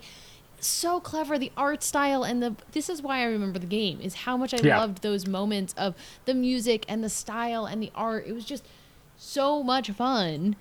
so 0.62 1.00
clever. 1.02 1.38
The 1.38 1.52
art 1.58 1.84
style 1.84 2.24
and 2.24 2.41
the 2.41 2.56
this 2.72 2.88
is 2.89 3.02
why 3.02 3.20
I 3.20 3.24
remember 3.24 3.60
the 3.60 3.65
game 3.65 4.00
is 4.00 4.13
how 4.13 4.38
much 4.38 4.54
I 4.54 4.58
Yeah. 4.62 4.78
loved 4.80 5.02
those 5.02 5.28
moments 5.28 5.74
of 5.76 5.96
the 6.26 6.36
music 6.36 6.86
and 6.88 7.04
the 7.04 7.10
style 7.10 7.65
and 7.65 7.82
the 7.84 7.91
art. 7.96 8.26
It 8.28 8.34
was 8.34 8.46
just 8.46 8.63
so 9.17 9.62
much 9.62 9.89
fun. 9.91 10.56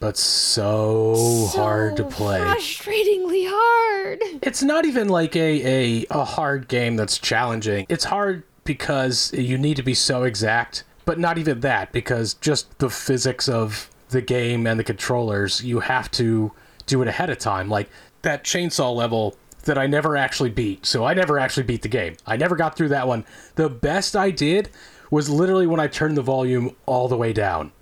But 0.00 0.16
so, 0.16 1.48
hard 1.52 1.98
to 1.98 2.04
play. 2.04 2.40
Frustratingly 2.40 3.46
hard. 3.46 4.18
It's 4.42 4.62
not 4.62 4.86
even 4.86 5.10
like 5.10 5.36
a, 5.36 6.00
a, 6.00 6.06
a 6.10 6.24
hard 6.24 6.68
game 6.68 6.96
that's 6.96 7.18
challenging. 7.18 7.84
It's 7.90 8.04
hard 8.04 8.42
because 8.64 9.30
you 9.34 9.58
need 9.58 9.76
to 9.76 9.82
be 9.82 9.92
so 9.92 10.22
exact, 10.22 10.84
but 11.04 11.18
not 11.18 11.36
even 11.36 11.60
that, 11.60 11.92
because 11.92 12.32
just 12.32 12.78
the 12.78 12.88
physics 12.88 13.46
of 13.46 13.90
the 14.08 14.22
game 14.22 14.66
and 14.66 14.80
the 14.80 14.84
controllers, 14.84 15.62
you 15.62 15.80
have 15.80 16.10
to 16.12 16.50
do 16.86 17.02
it 17.02 17.08
ahead 17.08 17.28
of 17.28 17.38
time. 17.38 17.68
Like 17.68 17.90
that 18.22 18.42
chainsaw 18.42 18.94
level 18.94 19.36
that 19.64 19.76
I 19.76 19.86
never 19.86 20.16
actually 20.16 20.50
beat. 20.50 20.86
So 20.86 21.04
I 21.04 21.12
never 21.12 21.38
actually 21.38 21.64
beat 21.64 21.82
the 21.82 21.88
game. 21.88 22.16
I 22.26 22.38
never 22.38 22.56
got 22.56 22.74
through 22.74 22.88
that 22.88 23.06
one. 23.06 23.26
The 23.56 23.68
best 23.68 24.16
I 24.16 24.30
did 24.30 24.70
was 25.10 25.28
literally 25.28 25.66
when 25.66 25.78
I 25.78 25.88
turned 25.88 26.16
the 26.16 26.22
volume 26.22 26.74
all 26.86 27.06
the 27.06 27.18
way 27.18 27.34
down. 27.34 27.72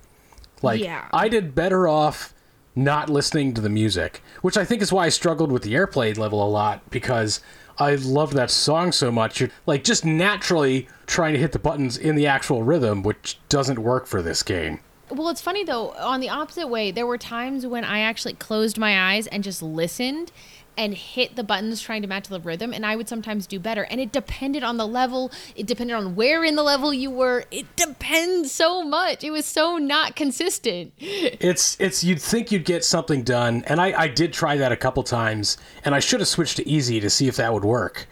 Like 0.61 0.81
Yeah. 0.81 1.05
I 1.13 1.29
did 1.29 1.55
better 1.55 1.87
off 1.87 2.33
not 2.75 3.09
listening 3.09 3.53
to 3.53 3.61
the 3.61 3.69
music, 3.69 4.21
which 4.41 4.57
I 4.57 4.63
think 4.65 4.81
is 4.81 4.93
why 4.93 5.05
I 5.05 5.09
struggled 5.09 5.51
with 5.51 5.63
the 5.63 5.75
airplane 5.75 6.15
level 6.15 6.45
a 6.45 6.47
lot 6.47 6.89
because 6.89 7.41
I 7.77 7.95
loved 7.95 8.33
that 8.33 8.51
song 8.51 8.91
so 8.91 9.11
much. 9.11 9.39
You're 9.39 9.49
like 9.65 9.83
just 9.83 10.05
naturally 10.05 10.87
trying 11.07 11.33
to 11.33 11.39
hit 11.39 11.51
the 11.51 11.59
buttons 11.59 11.97
in 11.97 12.15
the 12.15 12.27
actual 12.27 12.63
rhythm, 12.63 13.03
which 13.03 13.39
doesn't 13.49 13.79
work 13.79 14.05
for 14.05 14.21
this 14.21 14.43
game. 14.43 14.79
Well, 15.09 15.29
it's 15.29 15.41
funny 15.41 15.63
though. 15.63 15.91
On 15.93 16.19
the 16.19 16.29
opposite 16.29 16.67
way, 16.67 16.91
there 16.91 17.07
were 17.07 17.17
times 17.17 17.65
when 17.65 17.83
I 17.83 17.99
actually 17.99 18.33
closed 18.33 18.77
my 18.77 19.13
eyes 19.13 19.27
and 19.27 19.43
just 19.43 19.61
listened 19.63 20.31
and 20.79 20.93
hit 20.95 21.35
the 21.35 21.43
buttons 21.43 21.81
trying 21.81 22.01
to 22.01 22.07
match 22.07 22.29
the 22.29 22.39
rhythm, 22.39 22.73
and 22.73 22.85
I 22.85 22.95
would 22.95 23.09
sometimes 23.09 23.45
do 23.45 23.59
better. 23.59 23.83
And 23.83 23.99
it 23.99 24.13
depended 24.13 24.63
on 24.63 24.77
the 24.77 24.87
level. 24.87 25.29
It 25.53 25.67
depended 25.67 25.97
on 25.97 26.15
where 26.15 26.45
in 26.45 26.55
the 26.55 26.63
level 26.63 26.93
you 26.93 27.11
were. 27.11 27.43
It 27.51 27.75
depends 27.75 28.53
so 28.53 28.81
much. 28.81 29.21
It 29.25 29.31
was 29.31 29.45
so 29.45 29.77
not 29.77 30.15
consistent. 30.15 30.93
It's 31.41 31.79
it's 31.79 32.03
you'd 32.03 32.21
think 32.21 32.51
you'd 32.51 32.65
get 32.65 32.85
something 32.85 33.23
done, 33.23 33.63
and 33.67 33.81
I, 33.81 34.01
I 34.03 34.07
did 34.07 34.31
try 34.31 34.55
that 34.57 34.71
a 34.71 34.77
couple 34.77 35.03
times, 35.03 35.57
and 35.83 35.93
I 35.93 35.99
should 35.99 36.21
have 36.21 36.29
switched 36.29 36.57
to 36.57 36.67
easy 36.67 36.99
to 36.99 37.09
see 37.09 37.27
if 37.27 37.35
that 37.35 37.53
would 37.53 37.65
work. 37.65 38.07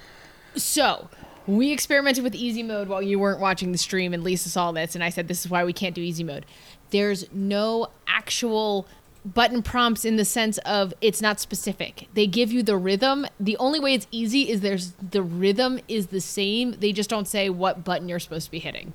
So 0.55 1.09
we 1.45 1.71
experimented 1.71 2.23
with 2.23 2.35
easy 2.35 2.63
mode 2.63 2.89
while 2.89 3.01
you 3.01 3.17
weren't 3.17 3.39
watching 3.39 3.71
the 3.71 3.77
stream, 3.77 4.13
and 4.13 4.23
Lisa 4.23 4.49
saw 4.49 4.71
this, 4.71 4.93
and 4.93 5.03
I 5.03 5.09
said, 5.09 5.27
"This 5.27 5.45
is 5.45 5.51
why 5.51 5.63
we 5.63 5.73
can't 5.73 5.95
do 5.95 6.01
easy 6.01 6.23
mode." 6.23 6.45
There's 6.89 7.25
no 7.31 7.87
actual 8.07 8.87
button 9.33 9.61
prompts 9.61 10.05
in 10.05 10.15
the 10.15 10.25
sense 10.25 10.57
of 10.59 10.93
it's 11.01 11.21
not 11.21 11.39
specific. 11.39 12.07
They 12.13 12.27
give 12.27 12.51
you 12.51 12.63
the 12.63 12.77
rhythm. 12.77 13.25
The 13.39 13.57
only 13.57 13.79
way 13.79 13.93
it's 13.93 14.07
easy 14.11 14.49
is 14.49 14.61
there's 14.61 14.93
the 15.11 15.21
rhythm 15.21 15.79
is 15.87 16.07
the 16.07 16.21
same. 16.21 16.75
They 16.79 16.91
just 16.93 17.09
don't 17.09 17.27
say 17.27 17.49
what 17.49 17.83
button 17.83 18.07
you're 18.09 18.19
supposed 18.19 18.45
to 18.45 18.51
be 18.51 18.59
hitting. 18.59 18.93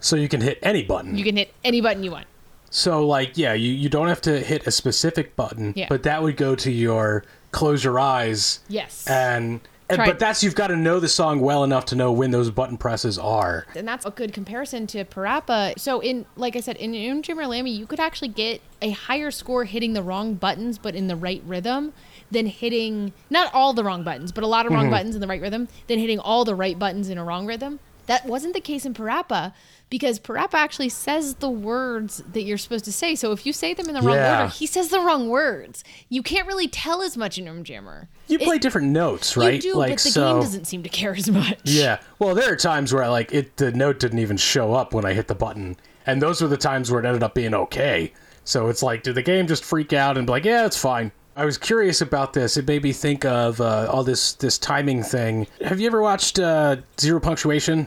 So 0.00 0.16
you 0.16 0.28
can 0.28 0.40
hit 0.40 0.58
any 0.62 0.82
button. 0.82 1.16
You 1.16 1.24
can 1.24 1.36
hit 1.36 1.54
any 1.64 1.80
button 1.80 2.02
you 2.02 2.10
want. 2.10 2.26
So 2.70 3.06
like 3.06 3.36
yeah, 3.36 3.52
you, 3.52 3.72
you 3.72 3.88
don't 3.88 4.08
have 4.08 4.20
to 4.22 4.40
hit 4.40 4.66
a 4.66 4.70
specific 4.70 5.36
button, 5.36 5.74
Yeah. 5.76 5.86
but 5.88 6.02
that 6.04 6.22
would 6.22 6.36
go 6.36 6.54
to 6.56 6.70
your 6.72 7.24
close 7.52 7.84
your 7.84 8.00
eyes 8.00 8.60
Yes. 8.68 9.06
and, 9.06 9.60
and 9.60 9.60
Uh, 9.90 9.96
Try- 9.96 10.06
but 10.06 10.18
that's 10.18 10.42
you've 10.42 10.54
got 10.54 10.68
to 10.68 10.76
know 10.76 11.00
the 11.00 11.08
song 11.08 11.40
well 11.40 11.64
enough 11.64 11.84
to 11.86 11.96
know 11.96 12.12
when 12.12 12.30
those 12.30 12.50
button 12.50 12.76
presses 12.76 13.18
are. 13.18 13.66
and 13.74 13.86
that's 13.86 14.06
a 14.06 14.10
good 14.10 14.32
comparison 14.32 14.86
to 14.88 15.04
Parappa. 15.04 15.78
So 15.78 16.00
in 16.00 16.26
like 16.36 16.56
I 16.56 16.60
said, 16.60 16.76
in 16.76 16.94
In 16.94 17.22
Jammer 17.22 17.46
Lammy, 17.46 17.70
you 17.70 17.86
could 17.86 18.00
actually 18.00 18.28
get 18.28 18.60
a 18.80 18.90
higher 18.90 19.30
score 19.30 19.64
hitting 19.64 19.92
the 19.92 20.02
wrong 20.02 20.34
buttons 20.34 20.78
but 20.78 20.94
in 20.94 21.06
the 21.06 21.16
right 21.16 21.42
rhythm 21.46 21.92
than 22.30 22.46
hitting 22.46 23.12
not 23.30 23.52
all 23.54 23.72
the 23.72 23.84
wrong 23.84 24.02
buttons, 24.02 24.32
but 24.32 24.42
a 24.42 24.46
lot 24.46 24.66
of 24.66 24.72
wrong 24.72 24.84
mm-hmm. 24.84 24.92
buttons 24.92 25.14
in 25.14 25.20
the 25.20 25.26
right 25.26 25.40
rhythm, 25.40 25.68
than 25.86 25.98
hitting 25.98 26.18
all 26.18 26.44
the 26.44 26.54
right 26.54 26.78
buttons 26.78 27.08
in 27.08 27.18
a 27.18 27.24
wrong 27.24 27.46
rhythm. 27.46 27.78
That 28.12 28.26
wasn't 28.26 28.52
the 28.52 28.60
case 28.60 28.84
in 28.84 28.92
Parappa 28.92 29.54
because 29.88 30.18
Parappa 30.20 30.54
actually 30.54 30.90
says 30.90 31.36
the 31.36 31.48
words 31.48 32.22
that 32.32 32.42
you're 32.42 32.58
supposed 32.58 32.84
to 32.84 32.92
say. 32.92 33.14
So 33.14 33.32
if 33.32 33.46
you 33.46 33.52
say 33.54 33.72
them 33.72 33.88
in 33.88 33.94
the 33.94 34.02
wrong 34.02 34.16
Yeah. 34.16 34.42
order, 34.42 34.52
he 34.52 34.66
says 34.66 34.88
the 34.88 35.00
wrong 35.00 35.30
words. 35.30 35.82
You 36.10 36.22
can't 36.22 36.46
really 36.46 36.68
tell 36.68 37.00
as 37.00 37.16
much 37.16 37.38
in 37.38 37.46
Umjammer. 37.46 38.08
You 38.28 38.36
It- 38.38 38.44
play 38.44 38.58
different 38.58 38.88
notes, 38.88 39.34
right? 39.36 39.54
You 39.54 39.72
do, 39.72 39.74
like 39.78 39.92
but 39.92 39.98
the 40.02 40.10
so. 40.10 40.32
game 40.34 40.42
doesn't 40.42 40.66
seem 40.66 40.82
to 40.82 40.88
care 40.90 41.14
as 41.14 41.30
much. 41.30 41.58
Yeah. 41.64 41.98
Well, 42.18 42.34
there 42.34 42.52
are 42.52 42.56
times 42.56 42.92
where 42.92 43.08
like 43.08 43.32
it 43.32 43.56
the 43.56 43.72
note 43.72 43.98
didn't 43.98 44.18
even 44.18 44.36
show 44.36 44.74
up 44.74 44.92
when 44.92 45.04
I 45.06 45.14
hit 45.14 45.28
the 45.28 45.34
button, 45.34 45.76
and 46.06 46.20
those 46.20 46.42
were 46.42 46.48
the 46.48 46.56
times 46.58 46.90
where 46.90 47.00
it 47.00 47.06
ended 47.06 47.22
up 47.22 47.34
being 47.34 47.54
okay. 47.54 48.12
So 48.44 48.68
it's 48.68 48.82
like, 48.82 49.02
did 49.04 49.14
the 49.14 49.22
game 49.22 49.46
just 49.46 49.64
freak 49.64 49.92
out 49.92 50.18
and 50.18 50.26
be 50.26 50.32
like, 50.32 50.44
yeah, 50.44 50.66
it's 50.66 50.76
fine? 50.76 51.12
I 51.34 51.44
was 51.46 51.56
curious 51.56 52.02
about 52.02 52.34
this. 52.34 52.56
It 52.58 52.66
made 52.66 52.82
me 52.82 52.92
think 52.92 53.24
of 53.24 53.58
uh, 53.60 53.88
all 53.90 54.04
this 54.04 54.34
this 54.34 54.58
timing 54.58 55.02
thing. 55.02 55.46
Have 55.64 55.80
you 55.80 55.86
ever 55.86 56.02
watched 56.02 56.38
uh, 56.38 56.76
Zero 57.00 57.20
Punctuation? 57.20 57.86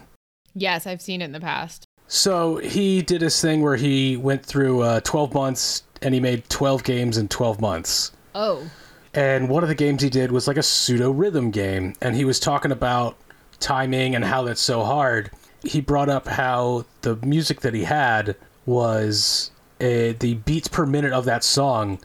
Yes, 0.56 0.88
I've 0.88 1.02
seen 1.02 1.22
it 1.22 1.26
in 1.26 1.32
the 1.34 1.40
past. 1.40 1.88
So 2.08 2.58
he 2.58 3.02
did 3.02 3.22
his 3.22 3.40
thing 3.42 3.62
where 3.62 3.76
he 3.76 4.16
went 4.16 4.46
through 4.46 4.82
uh, 4.82 5.00
12 5.02 5.34
months 5.34 5.84
and 6.02 6.14
he 6.14 6.20
made 6.20 6.48
12 6.50 6.84
games 6.84 7.18
in 7.18 7.28
12 7.28 7.60
months. 7.60 8.12
Oh. 8.34 8.70
And 9.14 9.50
one 9.50 9.64
of 9.64 9.70
the 9.70 9.76
games 9.76 10.02
he 10.02 10.10
did 10.10 10.32
was 10.32 10.48
like 10.48 10.58
a 10.58 10.64
pseudo 10.64 11.12
rhythm 11.12 11.52
game. 11.52 11.96
And 12.02 12.16
he 12.16 12.26
was 12.26 12.40
talking 12.40 12.72
about 12.72 13.18
timing 13.60 14.16
and 14.16 14.24
how 14.24 14.44
that's 14.44 14.62
so 14.62 14.84
hard. 14.84 15.32
He 15.64 15.82
brought 15.82 16.10
up 16.10 16.28
how 16.28 16.86
the 17.02 17.16
music 17.18 17.62
that 17.62 17.74
he 17.74 17.84
had 17.84 18.36
was 18.66 19.52
uh 19.80 20.14
the 20.20 20.40
beats 20.46 20.68
per 20.68 20.86
minute 20.86 21.14
of 21.14 21.26
that 21.26 21.44
song 21.44 22.00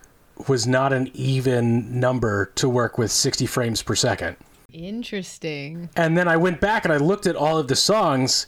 was 0.49 0.67
not 0.67 0.93
an 0.93 1.11
even 1.15 2.01
number 2.01 2.51
to 2.55 2.69
work 2.69 2.99
with 2.99 3.11
60 3.11 3.47
frames 3.47 3.83
per 3.83 3.95
second. 3.95 4.37
Interesting. 4.73 5.91
And 5.97 6.17
then 6.17 6.29
I 6.29 6.37
went 6.37 6.61
back 6.61 6.85
and 6.85 6.93
I 6.93 6.99
looked 6.99 7.27
at 7.27 7.37
all 7.37 7.59
of 7.59 7.69
the 7.69 7.77
songs, 7.77 8.47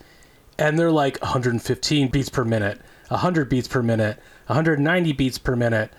and 0.58 0.78
they're 0.78 0.90
like 0.92 1.20
115 1.22 2.08
beats 2.08 2.28
per 2.28 2.44
minute, 2.44 2.80
100 3.08 3.48
beats 3.48 3.68
per 3.68 3.82
minute, 3.82 4.18
190 4.46 5.12
beats 5.12 5.38
per 5.38 5.56
minute. 5.56 5.92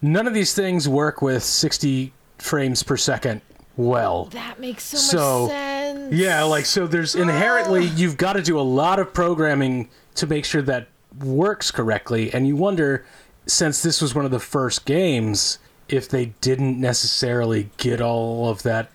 None 0.00 0.26
of 0.26 0.34
these 0.34 0.54
things 0.54 0.88
work 0.88 1.20
with 1.22 1.42
60 1.42 2.12
frames 2.38 2.82
per 2.82 2.96
second 2.96 3.40
well. 3.76 4.26
That 4.26 4.60
makes 4.60 4.84
so, 4.84 4.96
So, 4.98 5.42
much 5.42 5.50
sense. 5.52 6.14
Yeah, 6.14 6.42
like 6.42 6.66
so 6.66 6.86
there's 6.86 7.14
inherently 7.14 7.86
you've 7.86 8.16
got 8.16 8.34
to 8.34 8.42
do 8.42 8.58
a 8.58 8.62
lot 8.62 8.98
of 8.98 9.14
programming 9.14 9.88
to 10.16 10.26
make 10.26 10.44
sure 10.44 10.62
that 10.62 10.88
works 11.20 11.70
correctly 11.70 12.32
and 12.32 12.46
you 12.46 12.54
wonder 12.54 13.04
since 13.46 13.82
this 13.82 14.00
was 14.02 14.14
one 14.14 14.24
of 14.24 14.30
the 14.30 14.38
first 14.38 14.84
games 14.84 15.58
if 15.88 16.08
they 16.08 16.26
didn't 16.40 16.78
necessarily 16.78 17.70
get 17.78 18.00
all 18.00 18.48
of 18.50 18.62
that 18.62 18.90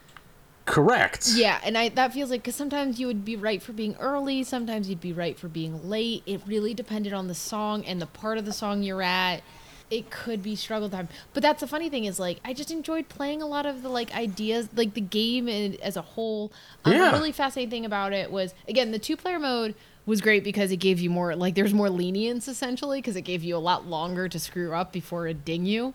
correct. 0.66 1.30
Yeah, 1.34 1.60
and 1.64 1.78
I 1.78 1.90
that 1.90 2.14
feels 2.14 2.30
like 2.30 2.42
because 2.42 2.56
sometimes 2.56 3.00
you 3.00 3.08
would 3.08 3.26
be 3.26 3.36
right 3.36 3.62
for 3.62 3.74
being 3.74 3.96
early, 4.00 4.44
sometimes 4.44 4.90
you'd 4.90 5.02
be 5.02 5.14
right 5.14 5.38
for 5.38 5.48
being 5.48 5.90
late. 5.90 6.24
It 6.26 6.42
really 6.46 6.74
depended 6.74 7.14
on 7.14 7.28
the 7.28 7.36
song 7.36 7.86
and 7.86 8.02
the 8.02 8.06
part 8.06 8.38
of 8.38 8.46
the 8.46 8.54
song 8.54 8.84
you're 8.84 9.02
at. 9.02 9.42
It 9.92 10.10
could 10.10 10.42
be 10.42 10.56
struggle 10.56 10.90
time, 10.90 11.08
but 11.34 11.44
that's 11.44 11.60
the 11.60 11.68
funny 11.68 11.88
thing 11.90 12.06
is 12.06 12.20
like 12.20 12.40
I 12.44 12.54
just 12.54 12.72
enjoyed 12.72 13.10
playing 13.10 13.42
a 13.42 13.46
lot 13.46 13.66
of 13.66 13.84
the 13.84 13.90
like 13.90 14.14
ideas, 14.16 14.70
like 14.76 14.94
the 14.96 15.02
game 15.02 15.48
in, 15.48 15.78
as 15.84 15.98
a 15.98 16.02
whole. 16.02 16.52
Um, 16.86 16.94
Yeah. 16.94 17.12
The 17.12 17.18
really 17.18 17.32
fascinating 17.32 17.70
thing 17.70 17.86
about 17.86 18.14
it 18.14 18.32
was 18.32 18.54
again 18.68 18.92
the 18.92 19.00
two 19.00 19.16
player 19.18 19.40
mode 19.40 19.76
was 20.06 20.20
great 20.20 20.44
because 20.44 20.72
it 20.72 20.78
gave 20.78 21.00
you 21.00 21.10
more 21.10 21.36
like 21.36 21.56
there's 21.56 21.74
more 21.74 21.90
lenience 21.90 22.48
essentially 22.48 23.00
because 23.00 23.16
it 23.16 23.22
gave 23.22 23.44
you 23.44 23.56
a 23.56 23.60
lot 23.60 23.86
longer 23.88 24.28
to 24.28 24.40
screw 24.40 24.74
up 24.74 24.92
before 24.92 25.28
it 25.28 25.46
ding 25.46 25.66
you. 25.66 25.94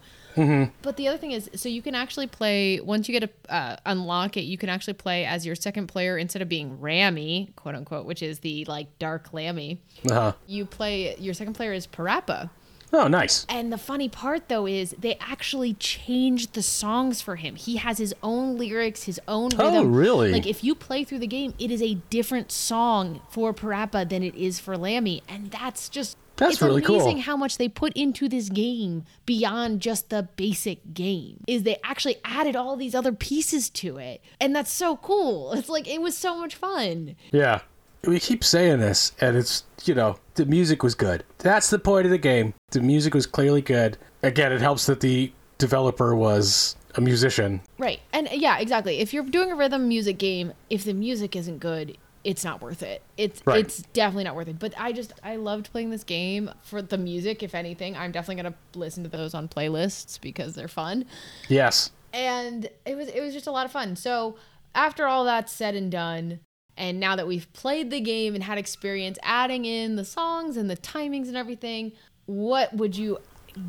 But 0.82 0.96
the 0.96 1.08
other 1.08 1.18
thing 1.18 1.32
is, 1.32 1.50
so 1.54 1.68
you 1.68 1.82
can 1.82 1.94
actually 1.94 2.26
play 2.26 2.80
once 2.80 3.08
you 3.08 3.18
get 3.18 3.30
a 3.48 3.52
uh, 3.52 3.76
unlock 3.86 4.36
it, 4.36 4.42
you 4.42 4.58
can 4.58 4.68
actually 4.68 4.94
play 4.94 5.24
as 5.24 5.44
your 5.44 5.54
second 5.54 5.88
player 5.88 6.16
instead 6.18 6.42
of 6.42 6.48
being 6.48 6.80
Rammy, 6.80 7.52
quote 7.56 7.74
unquote, 7.74 8.06
which 8.06 8.22
is 8.22 8.40
the 8.40 8.64
like 8.66 8.98
dark 8.98 9.32
Lammy. 9.32 9.80
Uh-huh. 10.08 10.32
You 10.46 10.64
play 10.64 11.16
your 11.16 11.34
second 11.34 11.54
player 11.54 11.72
is 11.72 11.86
Parappa. 11.86 12.50
Oh, 12.92 13.06
nice. 13.06 13.44
And 13.48 13.72
the 13.72 13.78
funny 13.78 14.08
part 14.08 14.48
though 14.48 14.66
is 14.66 14.94
they 14.98 15.16
actually 15.20 15.74
changed 15.74 16.54
the 16.54 16.62
songs 16.62 17.20
for 17.20 17.36
him. 17.36 17.54
He 17.56 17.76
has 17.76 17.98
his 17.98 18.14
own 18.22 18.56
lyrics, 18.56 19.04
his 19.04 19.20
own 19.28 19.50
rhythm. 19.50 19.74
Oh, 19.74 19.84
really? 19.84 20.32
Like 20.32 20.46
if 20.46 20.64
you 20.64 20.74
play 20.74 21.04
through 21.04 21.18
the 21.18 21.26
game, 21.26 21.54
it 21.58 21.70
is 21.70 21.82
a 21.82 21.94
different 22.08 22.50
song 22.50 23.20
for 23.28 23.52
Parappa 23.52 24.08
than 24.08 24.22
it 24.22 24.34
is 24.34 24.58
for 24.58 24.76
Lammy, 24.76 25.22
and 25.28 25.50
that's 25.50 25.88
just 25.88 26.16
That's 26.38 26.54
it's 26.54 26.62
really 26.62 26.82
cool. 26.82 27.00
amazing 27.00 27.18
how 27.22 27.36
much 27.36 27.58
they 27.58 27.68
put 27.68 27.92
into 27.94 28.28
this 28.28 28.48
game 28.48 29.04
beyond 29.26 29.80
just 29.80 30.08
the 30.08 30.28
basic 30.36 30.94
game. 30.94 31.42
Is 31.46 31.64
they 31.64 31.78
actually 31.84 32.16
added 32.24 32.56
all 32.56 32.76
these 32.76 32.94
other 32.94 33.12
pieces 33.12 33.68
to 33.70 33.98
it. 33.98 34.22
And 34.40 34.54
that's 34.56 34.72
so 34.72 34.96
cool. 34.96 35.52
It's 35.58 35.68
like 35.68 35.88
it 35.88 36.00
was 36.00 36.16
so 36.16 36.38
much 36.38 36.54
fun. 36.54 37.16
Yeah. 37.32 37.60
We 38.06 38.20
keep 38.20 38.44
saying 38.44 38.78
this, 38.78 39.10
and 39.20 39.36
it's, 39.36 39.64
you 39.84 39.92
know, 39.92 40.18
the 40.34 40.46
music 40.46 40.84
was 40.84 40.94
good. 40.94 41.24
That's 41.38 41.68
the 41.68 41.80
point 41.80 42.06
of 42.06 42.12
the 42.12 42.18
game. 42.18 42.54
The 42.70 42.80
music 42.80 43.12
was 43.12 43.26
clearly 43.26 43.60
good. 43.60 43.98
Again, 44.22 44.52
it 44.52 44.60
helps 44.60 44.86
that 44.86 45.00
the 45.00 45.32
developer 45.58 46.14
was 46.14 46.76
a 46.94 47.00
musician. 47.00 47.60
Right. 47.76 48.00
And 48.12 48.28
yeah, 48.32 48.58
exactly. 48.58 49.00
If 49.00 49.12
you're 49.12 49.24
doing 49.24 49.50
a 49.50 49.56
rhythm 49.56 49.88
music 49.88 50.18
game, 50.18 50.52
if 50.70 50.84
the 50.84 50.94
music 50.94 51.34
isn't 51.34 51.58
good, 51.58 51.98
it's 52.28 52.44
not 52.44 52.60
worth 52.60 52.82
it. 52.82 53.00
It's 53.16 53.40
Right. 53.46 53.60
it's 53.60 53.78
definitely 53.94 54.24
not 54.24 54.36
worth 54.36 54.48
it. 54.48 54.58
But 54.58 54.74
I 54.76 54.92
just 54.92 55.14
I 55.24 55.36
loved 55.36 55.72
playing 55.72 55.88
this 55.88 56.04
game 56.04 56.50
for 56.62 56.82
the 56.82 56.98
music, 56.98 57.42
if 57.42 57.54
anything. 57.54 57.96
I'm 57.96 58.12
definitely 58.12 58.42
gonna 58.42 58.54
listen 58.74 59.02
to 59.04 59.08
those 59.08 59.32
on 59.32 59.48
playlists 59.48 60.20
because 60.20 60.54
they're 60.54 60.68
fun. 60.68 61.06
Yes. 61.48 61.90
And 62.12 62.68
it 62.84 62.96
was 62.98 63.08
it 63.08 63.22
was 63.22 63.32
just 63.32 63.46
a 63.46 63.50
lot 63.50 63.64
of 63.64 63.72
fun. 63.72 63.96
So 63.96 64.36
after 64.74 65.06
all 65.06 65.24
that's 65.24 65.50
said 65.50 65.74
and 65.74 65.90
done, 65.90 66.40
and 66.76 67.00
now 67.00 67.16
that 67.16 67.26
we've 67.26 67.50
played 67.54 67.90
the 67.90 68.00
game 68.00 68.34
and 68.34 68.44
had 68.44 68.58
experience 68.58 69.18
adding 69.22 69.64
in 69.64 69.96
the 69.96 70.04
songs 70.04 70.58
and 70.58 70.68
the 70.68 70.76
timings 70.76 71.28
and 71.28 71.36
everything, 71.36 71.92
what 72.26 72.74
would 72.74 72.94
you 72.94 73.18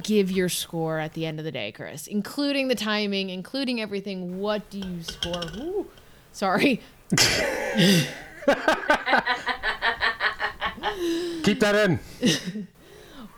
give 0.04 0.30
your 0.30 0.50
score 0.50 1.00
at 1.00 1.14
the 1.14 1.26
end 1.26 1.40
of 1.40 1.46
the 1.46 1.52
day, 1.54 1.72
Chris? 1.72 2.08
Including 2.08 2.68
the 2.68 2.76
timing, 2.76 3.30
including 3.30 3.80
everything, 3.80 4.38
what 4.40 4.70
do 4.70 4.80
you 4.80 5.02
score? 5.02 5.44
Ooh, 5.56 5.88
sorry. 6.34 6.82
Keep 11.44 11.60
that 11.62 11.76
in. 11.76 12.00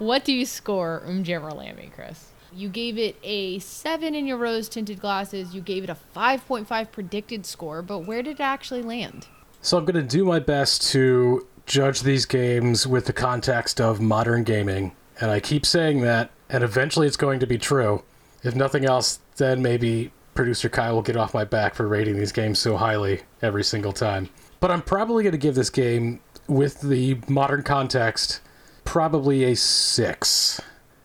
What 0.02 0.26
do 0.26 0.34
you 0.34 0.48
score 0.48 1.04
Umjammer 1.06 1.56
Lammy, 1.56 1.92
Chris? 1.94 2.32
You 2.52 2.70
gave 2.70 2.98
it 2.98 3.18
a 3.22 3.60
7 3.60 4.16
in 4.16 4.26
your 4.26 4.38
rose 4.38 4.68
tinted 4.68 5.00
glasses. 5.00 5.54
You 5.54 5.62
gave 5.62 5.84
it 5.84 5.92
a 5.92 5.98
5.5 6.16 6.92
predicted 6.92 7.46
score, 7.46 7.84
but 7.84 8.00
where 8.00 8.24
did 8.24 8.40
it 8.40 8.40
actually 8.40 8.82
land? 8.82 9.28
So 9.62 9.78
I'm 9.78 9.86
going 9.86 9.94
to 9.94 10.02
do 10.02 10.26
my 10.26 10.40
best 10.40 10.90
to 10.94 11.46
judge 11.68 12.02
these 12.02 12.26
games 12.26 12.88
with 12.88 13.06
the 13.06 13.14
context 13.14 13.80
of 13.80 14.02
modern 14.02 14.44
gaming. 14.44 14.94
And 15.20 15.30
I 15.30 15.40
keep 15.40 15.68
saying 15.68 16.02
that, 16.02 16.32
and 16.50 16.64
eventually 16.64 17.06
it's 17.06 17.16
going 17.16 17.40
to 17.40 17.46
be 17.46 17.60
true. 17.60 18.02
If 18.42 18.56
nothing 18.56 18.86
else, 18.86 19.20
then 19.38 19.62
maybe 19.62 20.12
producer 20.34 20.68
Kyle 20.68 20.96
will 20.96 21.04
get 21.04 21.16
off 21.16 21.36
my 21.36 21.44
back 21.44 21.76
for 21.76 21.88
rating 21.88 22.18
these 22.18 22.32
games 22.32 22.58
so 22.58 22.76
highly 22.76 23.22
every 23.44 23.64
single 23.64 23.94
time. 23.94 24.30
But 24.62 24.72
I'm 24.72 24.82
probably 24.82 25.24
going 25.24 25.34
to 25.34 25.38
give 25.38 25.56
this 25.56 25.70
game, 25.70 26.22
with 26.48 26.82
the 26.82 27.18
modern 27.28 27.64
context, 27.64 28.42
probably 28.86 29.44
a 29.44 29.56
six. 29.56 30.62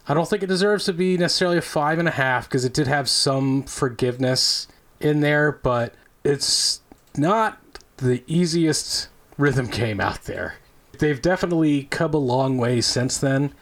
I 0.08 0.14
don't 0.14 0.28
think 0.28 0.42
it 0.42 0.46
deserves 0.46 0.84
to 0.84 0.92
be 0.92 1.16
necessarily 1.16 1.58
a 1.58 1.62
five 1.62 1.98
and 1.98 2.06
a 2.06 2.12
half 2.12 2.48
because 2.48 2.64
it 2.64 2.74
did 2.74 2.86
have 2.86 3.08
some 3.08 3.62
forgiveness 3.64 4.68
in 5.00 5.20
there, 5.20 5.52
but 5.52 5.94
it's 6.22 6.80
not 7.16 7.58
the 7.96 8.22
easiest 8.26 9.08
rhythm 9.38 9.66
game 9.66 10.00
out 10.00 10.24
there. 10.24 10.56
They've 10.98 11.20
definitely 11.20 11.84
come 11.84 12.14
a 12.14 12.18
long 12.18 12.58
way 12.58 12.80
since 12.80 13.18
then, 13.18 13.52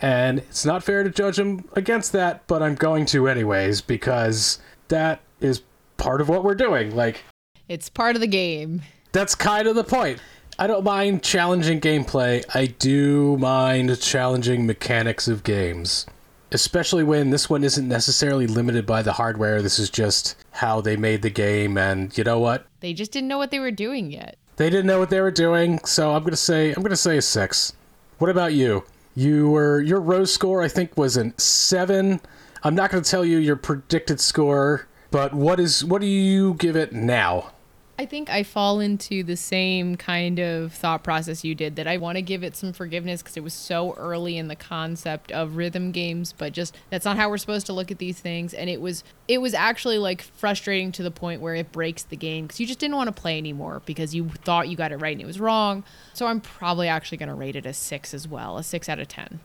and 0.00 0.38
it's 0.38 0.64
not 0.64 0.82
fair 0.82 1.02
to 1.02 1.10
judge 1.10 1.36
them 1.36 1.68
against 1.74 2.12
that, 2.12 2.46
but 2.46 2.62
I'm 2.62 2.74
going 2.74 3.06
to 3.06 3.28
anyways 3.28 3.80
because 3.80 4.58
that 4.88 5.20
is 5.40 5.62
part 5.96 6.20
of 6.20 6.28
what 6.28 6.44
we're 6.44 6.54
doing. 6.54 6.94
Like, 6.94 7.22
It's 7.68 7.88
part 7.88 8.16
of 8.16 8.20
the 8.20 8.26
game. 8.26 8.82
That's 9.14 9.34
kind 9.36 9.68
of 9.68 9.76
the 9.76 9.84
point. 9.84 10.18
I 10.58 10.66
don't 10.66 10.84
mind 10.84 11.22
challenging 11.22 11.80
gameplay. 11.80 12.44
I 12.54 12.66
do 12.66 13.36
mind 13.38 14.00
challenging 14.00 14.66
mechanics 14.66 15.28
of 15.28 15.44
games. 15.44 16.06
Especially 16.52 17.02
when 17.02 17.30
this 17.30 17.48
one 17.48 17.64
isn't 17.64 17.88
necessarily 17.88 18.46
limited 18.46 18.86
by 18.86 19.02
the 19.02 19.12
hardware. 19.12 19.62
This 19.62 19.78
is 19.78 19.88
just 19.88 20.36
how 20.50 20.80
they 20.80 20.96
made 20.96 21.22
the 21.22 21.30
game 21.30 21.78
and 21.78 22.16
you 22.18 22.24
know 22.24 22.38
what? 22.38 22.66
They 22.80 22.92
just 22.92 23.12
didn't 23.12 23.28
know 23.28 23.38
what 23.38 23.50
they 23.50 23.58
were 23.60 23.70
doing 23.70 24.10
yet. 24.10 24.36
They 24.56 24.68
didn't 24.68 24.86
know 24.86 24.98
what 24.98 25.10
they 25.10 25.20
were 25.20 25.32
doing, 25.32 25.84
so 25.84 26.12
I'm 26.12 26.22
gonna 26.22 26.36
say 26.36 26.72
I'm 26.72 26.82
gonna 26.82 26.96
say 26.96 27.16
a 27.16 27.22
six. 27.22 27.72
What 28.18 28.30
about 28.30 28.52
you? 28.52 28.84
You 29.16 29.50
were 29.50 29.80
your 29.80 30.00
rose 30.00 30.32
score 30.32 30.62
I 30.62 30.68
think 30.68 30.96
was 30.96 31.16
an 31.16 31.36
seven. 31.38 32.20
I'm 32.62 32.74
not 32.74 32.90
gonna 32.90 33.02
tell 33.04 33.24
you 33.24 33.38
your 33.38 33.56
predicted 33.56 34.20
score, 34.20 34.86
but 35.10 35.34
what 35.34 35.58
is 35.58 35.84
what 35.84 36.00
do 36.00 36.06
you 36.06 36.54
give 36.54 36.76
it 36.76 36.92
now? 36.92 37.52
I 37.96 38.06
think 38.06 38.28
I 38.28 38.42
fall 38.42 38.80
into 38.80 39.22
the 39.22 39.36
same 39.36 39.96
kind 39.96 40.40
of 40.40 40.72
thought 40.72 41.04
process 41.04 41.44
you 41.44 41.54
did 41.54 41.76
that 41.76 41.86
I 41.86 41.96
want 41.96 42.16
to 42.16 42.22
give 42.22 42.42
it 42.42 42.56
some 42.56 42.72
forgiveness 42.72 43.22
because 43.22 43.36
it 43.36 43.44
was 43.44 43.54
so 43.54 43.94
early 43.94 44.36
in 44.36 44.48
the 44.48 44.56
concept 44.56 45.30
of 45.30 45.56
rhythm 45.56 45.92
games, 45.92 46.32
but 46.32 46.52
just 46.52 46.76
that's 46.90 47.04
not 47.04 47.16
how 47.16 47.30
we're 47.30 47.38
supposed 47.38 47.66
to 47.66 47.72
look 47.72 47.92
at 47.92 47.98
these 47.98 48.18
things. 48.18 48.52
And 48.52 48.68
it 48.68 48.80
was 48.80 49.04
it 49.28 49.40
was 49.40 49.54
actually 49.54 49.98
like 49.98 50.22
frustrating 50.22 50.90
to 50.92 51.04
the 51.04 51.12
point 51.12 51.40
where 51.40 51.54
it 51.54 51.70
breaks 51.70 52.02
the 52.02 52.16
game 52.16 52.46
because 52.46 52.58
you 52.58 52.66
just 52.66 52.80
didn't 52.80 52.96
want 52.96 53.14
to 53.14 53.20
play 53.20 53.38
anymore 53.38 53.80
because 53.86 54.12
you 54.12 54.28
thought 54.44 54.68
you 54.68 54.76
got 54.76 54.90
it 54.90 54.96
right 54.96 55.12
and 55.12 55.22
it 55.22 55.26
was 55.26 55.38
wrong. 55.38 55.84
So 56.14 56.26
I'm 56.26 56.40
probably 56.40 56.88
actually 56.88 57.18
going 57.18 57.28
to 57.28 57.34
rate 57.34 57.54
it 57.54 57.64
a 57.64 57.72
six 57.72 58.12
as 58.12 58.26
well, 58.26 58.58
a 58.58 58.64
six 58.64 58.88
out 58.88 58.98
of 58.98 59.06
ten. 59.06 59.38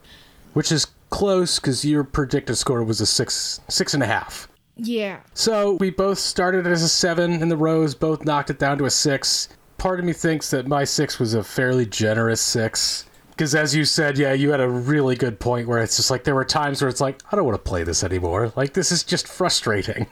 Which 0.54 0.72
is 0.72 0.88
close 1.12 1.60
because 1.60 1.86
your 1.86 2.04
predicted 2.04 2.58
score 2.58 2.84
was 2.84 3.00
a 3.00 3.06
six 3.06 3.62
six 3.68 3.94
and 3.94 4.02
a 4.02 4.08
half. 4.08 4.48
Yeah. 4.82 5.20
So 5.34 5.74
we 5.74 5.90
both 5.90 6.20
started 6.20 6.66
as 6.68 6.84
a 6.84 6.90
seven 6.90 7.34
in 7.42 7.50
the 7.50 7.58
rows, 7.58 7.96
both 7.96 8.26
knocked 8.26 8.50
it 8.50 8.60
down 8.60 8.78
to 8.80 8.86
a 8.86 8.90
six. 8.90 9.50
Part 9.78 10.00
of 10.00 10.06
me 10.06 10.14
thinks 10.14 10.50
that 10.52 10.68
my 10.68 10.84
six 10.84 11.20
was 11.20 11.34
a 11.34 11.44
fairly 11.44 11.86
generous 11.86 12.42
six. 12.42 13.06
Because 13.32 13.56
as 13.56 13.74
you 13.74 13.86
said, 13.86 14.18
yeah, 14.18 14.34
you 14.34 14.52
had 14.52 14.60
a 14.60 14.68
really 14.68 15.16
good 15.16 15.40
point 15.40 15.68
where 15.68 15.80
it's 15.82 15.96
just 15.96 16.12
like 16.12 16.26
there 16.26 16.36
were 16.36 16.44
times 16.44 16.82
where 16.82 16.90
it's 16.90 17.00
like, 17.00 17.22
I 17.32 17.36
don't 17.38 17.46
want 17.46 17.56
to 17.58 17.70
play 17.70 17.84
this 17.84 18.04
anymore. 18.04 18.52
Like, 18.58 18.74
this 18.74 18.92
is 18.92 19.04
just 19.04 19.28
frustrating. 19.30 20.08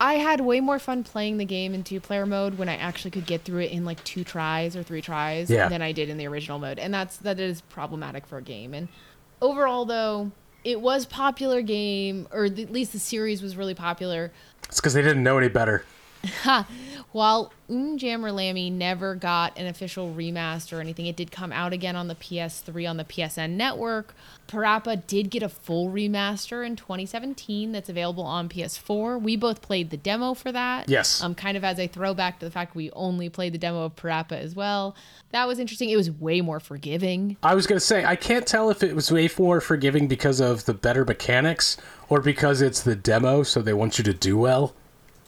I 0.00 0.14
had 0.14 0.40
way 0.42 0.60
more 0.60 0.78
fun 0.78 1.02
playing 1.02 1.38
the 1.38 1.44
game 1.46 1.74
in 1.74 1.82
two 1.82 1.98
player 1.98 2.26
mode 2.26 2.58
when 2.58 2.68
I 2.68 2.76
actually 2.76 3.10
could 3.10 3.26
get 3.26 3.42
through 3.44 3.62
it 3.62 3.72
in 3.72 3.84
like 3.84 4.04
two 4.04 4.22
tries 4.22 4.76
or 4.76 4.82
three 4.82 5.00
tries 5.02 5.50
Yeah. 5.50 5.68
than 5.68 5.82
I 5.82 5.92
did 5.92 6.08
in 6.10 6.18
the 6.18 6.26
original 6.28 6.58
mode. 6.58 6.78
And 6.78 6.92
that's 6.94 7.16
that 7.16 7.40
is 7.40 7.62
problematic 7.62 8.24
for 8.26 8.38
a 8.38 8.42
game. 8.42 8.74
And 8.74 8.86
overall 9.42 9.84
though, 9.86 10.30
it 10.64 10.80
was 10.80 11.06
popular 11.06 11.62
game 11.62 12.26
or 12.32 12.44
at 12.44 12.72
least 12.72 12.92
the 12.92 12.98
series 12.98 13.42
was 13.42 13.56
really 13.56 13.74
popular. 13.74 14.32
It's 14.64 14.80
because 14.80 14.94
they 14.94 15.02
didn't 15.02 15.22
know 15.22 15.38
any 15.38 15.48
better. 15.48 15.84
While 17.12 17.52
Jammer 17.68 18.30
Lammy 18.32 18.70
never 18.70 19.14
got 19.14 19.58
an 19.58 19.66
official 19.66 20.12
remaster 20.14 20.76
or 20.76 20.80
anything, 20.80 21.06
it 21.06 21.16
did 21.16 21.30
come 21.30 21.52
out 21.52 21.72
again 21.72 21.96
on 21.96 22.08
the 22.08 22.14
PS3 22.14 22.88
on 22.88 22.96
the 22.96 23.04
PSN 23.04 23.52
network. 23.52 24.14
Parappa 24.46 25.06
did 25.06 25.30
get 25.30 25.42
a 25.42 25.48
full 25.48 25.90
remaster 25.90 26.66
in 26.66 26.76
2017 26.76 27.72
that's 27.72 27.88
available 27.88 28.24
on 28.24 28.48
PS4. 28.48 29.20
We 29.20 29.36
both 29.36 29.62
played 29.62 29.90
the 29.90 29.96
demo 29.96 30.34
for 30.34 30.52
that. 30.52 30.88
Yes. 30.88 31.22
Um, 31.22 31.34
kind 31.34 31.56
of 31.56 31.64
as 31.64 31.78
a 31.78 31.86
throwback 31.86 32.40
to 32.40 32.46
the 32.46 32.50
fact 32.50 32.74
we 32.74 32.90
only 32.92 33.28
played 33.28 33.54
the 33.54 33.58
demo 33.58 33.84
of 33.84 33.96
Parappa 33.96 34.32
as 34.32 34.54
well. 34.54 34.94
That 35.30 35.46
was 35.46 35.58
interesting. 35.58 35.90
It 35.90 35.96
was 35.96 36.10
way 36.10 36.40
more 36.40 36.60
forgiving. 36.60 37.36
I 37.42 37.54
was 37.54 37.66
going 37.66 37.78
to 37.78 37.84
say, 37.84 38.04
I 38.04 38.16
can't 38.16 38.46
tell 38.46 38.70
if 38.70 38.82
it 38.82 38.94
was 38.94 39.10
way 39.10 39.28
more 39.38 39.60
forgiving 39.60 40.08
because 40.08 40.40
of 40.40 40.64
the 40.64 40.74
better 40.74 41.04
mechanics 41.04 41.76
or 42.08 42.20
because 42.20 42.62
it's 42.62 42.82
the 42.82 42.96
demo, 42.96 43.42
so 43.42 43.60
they 43.60 43.74
want 43.74 43.98
you 43.98 44.04
to 44.04 44.14
do 44.14 44.36
well. 44.38 44.74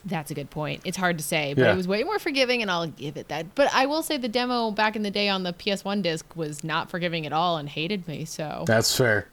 That's 0.04 0.30
a 0.30 0.34
good 0.34 0.50
point. 0.50 0.80
It's 0.84 0.96
hard 0.96 1.18
to 1.18 1.24
say, 1.24 1.52
but 1.54 1.62
Yeah. 1.64 1.72
it 1.72 1.76
was 1.76 1.86
way 1.86 2.02
more 2.04 2.18
forgiving, 2.18 2.62
and 2.62 2.70
I'll 2.70 2.86
give 2.86 3.16
it 3.16 3.28
that. 3.28 3.54
But 3.54 3.68
I 3.74 3.86
will 3.86 4.02
say 4.02 4.16
the 4.16 4.28
demo 4.28 4.70
back 4.70 4.96
in 4.96 5.02
the 5.02 5.10
day 5.10 5.28
on 5.28 5.42
the 5.42 5.52
PS1 5.52 6.00
disc 6.02 6.24
was 6.34 6.64
not 6.64 6.90
forgiving 6.90 7.26
at 7.26 7.32
all 7.32 7.56
and 7.58 7.68
hated 7.68 8.08
me. 8.08 8.24
So 8.24 8.64
That's 8.66 8.96
fair. 8.96 9.28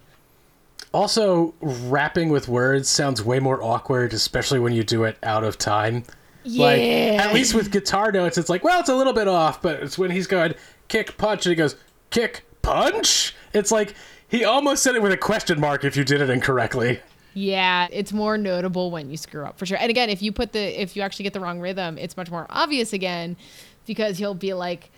Also, 0.93 1.53
rapping 1.61 2.29
with 2.29 2.47
words 2.47 2.89
sounds 2.89 3.23
way 3.23 3.39
more 3.39 3.61
awkward, 3.61 4.13
especially 4.13 4.59
when 4.59 4.73
you 4.73 4.83
do 4.83 5.03
it 5.03 5.17
out 5.23 5.43
of 5.43 5.57
time. 5.57 6.03
Like, 6.45 6.79
Yeah. 6.81 7.21
at 7.27 7.33
least 7.33 7.53
with 7.53 7.71
guitar 7.71 8.11
notes, 8.11 8.37
it's 8.37 8.49
like, 8.49 8.63
well, 8.63 8.79
it's 8.79 8.89
a 8.89 8.95
little 8.95 9.11
bit 9.13 9.27
off, 9.27 9.61
but 9.61 9.81
it's 9.83 9.97
when 9.97 10.11
he's 10.11 10.27
going 10.27 10.53
kick, 10.87 11.17
punch, 11.17 11.45
and 11.45 11.51
he 11.51 11.55
goes 11.55 11.75
kick, 12.09 12.45
punch. 12.61 13.35
It's 13.53 13.71
like 13.71 13.95
he 14.29 14.45
almost 14.45 14.81
said 14.81 14.95
it 14.95 15.01
with 15.01 15.11
a 15.11 15.17
question 15.17 15.59
mark 15.59 15.83
if 15.83 15.97
you 15.97 16.03
did 16.05 16.21
it 16.21 16.29
incorrectly. 16.29 17.01
Yeah, 17.39 17.87
it's 17.91 18.11
more 18.11 18.35
notable 18.35 18.89
when 18.89 19.11
you 19.11 19.17
screw 19.17 19.45
up 19.45 19.59
for 19.59 19.67
sure. 19.67 19.77
And 19.79 19.91
again, 19.91 20.09
if 20.09 20.23
you 20.23 20.31
put 20.31 20.53
the 20.53 20.81
if 20.81 20.95
you 20.95 21.03
actually 21.03 21.23
get 21.23 21.33
the 21.33 21.39
wrong 21.39 21.59
rhythm, 21.59 21.99
it's 21.99 22.17
much 22.17 22.31
more 22.31 22.47
obvious 22.49 22.93
again 22.93 23.37
because 23.85 24.17
he'll 24.17 24.33
be 24.33 24.55
like 24.55 24.89